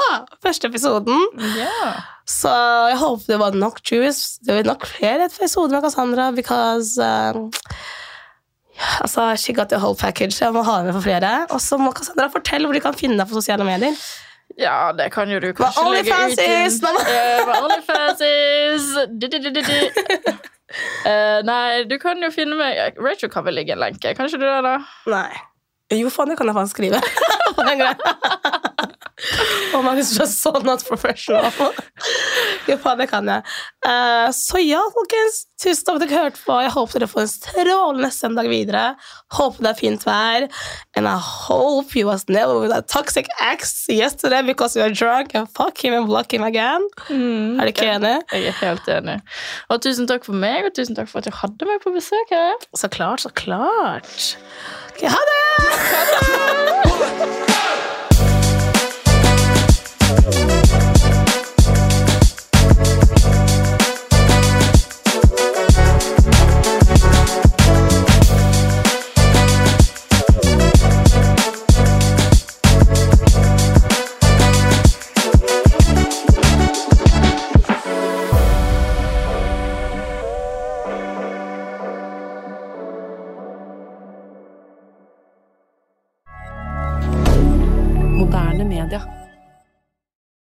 første 0.44 0.68
episoden. 0.68 1.26
Yeah. 1.56 2.02
Så 2.28 2.52
jeg 2.92 3.00
håper 3.00 3.32
det 3.32 3.40
var 3.40 3.56
nok 3.56 3.80
juice. 3.86 4.38
Det 4.44 4.58
blir 4.58 4.68
nok 4.68 4.86
flere 4.90 5.30
episoder 5.30 5.78
med 5.78 5.86
Cassandra, 5.86 6.30
because 6.36 6.98
uh, 7.00 7.46
Altså, 9.02 9.36
she 9.36 9.52
got 9.52 9.68
the 9.68 9.78
whole 9.78 9.96
package. 9.96 10.40
Jeg 10.40 10.52
må 10.54 10.62
ha 10.66 10.82
med 10.82 10.94
for 10.96 11.04
flere. 11.04 11.46
Og 11.50 11.60
så 11.60 11.78
må 11.78 11.92
Cassandra 11.94 12.28
fortelle 12.32 12.66
hvor 12.66 12.76
de 12.76 12.82
kan 12.82 12.96
finne 12.96 13.18
deg 13.20 13.28
på 13.28 13.38
sosiale 13.38 13.66
medier. 13.68 13.96
Ja, 14.60 14.92
det 14.96 15.10
kan 15.14 15.30
jo 15.30 15.38
du 15.40 15.52
kanskje 15.56 15.84
Med 15.86 16.04
legge 16.04 16.16
ut 16.32 16.82
Hva 17.46 17.60
OnlyFans 17.66 18.20
Eh, 18.26 19.06
du, 19.08 19.28
du, 19.28 19.50
du. 19.62 20.40
Eh, 21.04 21.42
nei, 21.44 21.82
du 21.84 21.98
kan 22.00 22.16
jo 22.24 22.30
finne 22.32 22.56
meg 22.56 22.96
Rachel 22.96 23.28
kan 23.28 23.44
vel 23.44 23.58
ligge 23.58 23.74
en 23.74 23.82
lenke. 23.82 24.14
Kanskje 24.16 24.38
du 24.40 24.46
det, 24.46 24.60
da? 24.64 24.78
Nei. 25.12 25.28
Jo, 25.92 26.08
faen, 26.08 26.32
det 26.32 26.38
kan 26.40 26.48
jeg 26.48 26.56
faen 26.58 26.70
skrive. 26.70 27.00
Og 29.76 29.84
man 29.84 30.00
er 30.00 30.06
sånn 30.06 30.64
not 30.64 30.84
professional. 30.88 31.52
Jo, 32.68 32.76
faen, 32.82 33.00
det 33.00 33.08
kan 33.10 33.28
jeg. 33.28 33.42
Uh, 33.86 34.28
så 34.34 34.60
ja, 34.62 34.82
folkens. 34.94 35.46
Tusen 35.62 35.86
takk 35.86 35.94
for 35.94 36.02
at 36.02 36.10
dere 36.10 36.22
hørte 36.24 36.42
på. 36.42 36.56
Jeg 36.64 36.72
håper 36.74 37.02
dere 37.02 37.10
får 37.10 37.22
en 37.22 37.30
strålende 37.30 38.10
søndag 38.14 38.48
videre. 38.50 38.84
Håper 39.36 39.66
det 39.66 39.70
er 39.72 39.78
fint 39.78 40.06
vær. 40.06 40.48
And 40.98 41.06
I 41.06 41.16
hope 41.18 41.94
you 41.98 42.08
was 42.08 42.26
never 42.28 42.58
with 42.60 42.72
that 42.74 42.88
toxic 42.88 43.30
ex 43.40 43.86
yesterday 43.88 44.42
because 44.42 44.76
you 44.76 44.82
are 44.82 44.90
drunk 44.90 45.34
and 45.34 45.48
fuck 45.48 45.78
him 45.78 45.94
and 45.94 46.06
block 46.06 46.32
him 46.34 46.42
again. 46.42 46.88
Er 47.08 47.62
du 47.62 47.72
ikke 47.72 47.88
enig? 47.94 48.16
Jeg 48.32 48.50
er 48.50 48.58
helt 48.62 48.90
enig. 48.96 49.20
Og 49.70 49.82
tusen 49.86 50.10
takk 50.10 50.26
for 50.26 50.34
meg, 50.34 50.66
og 50.66 50.74
tusen 50.76 50.98
takk 50.98 51.10
for 51.12 51.22
at 51.22 51.30
du 51.30 51.38
hadde 51.42 51.70
meg 51.70 51.82
på 51.84 51.94
besøk 51.94 52.34
her. 52.34 52.58
Så 52.74 52.90
klart, 52.90 53.22
så 53.22 53.30
klart. 53.30 54.36
Ha 55.02 55.18
det! 55.30 55.42
ha 55.62 56.52
det! 56.66 56.71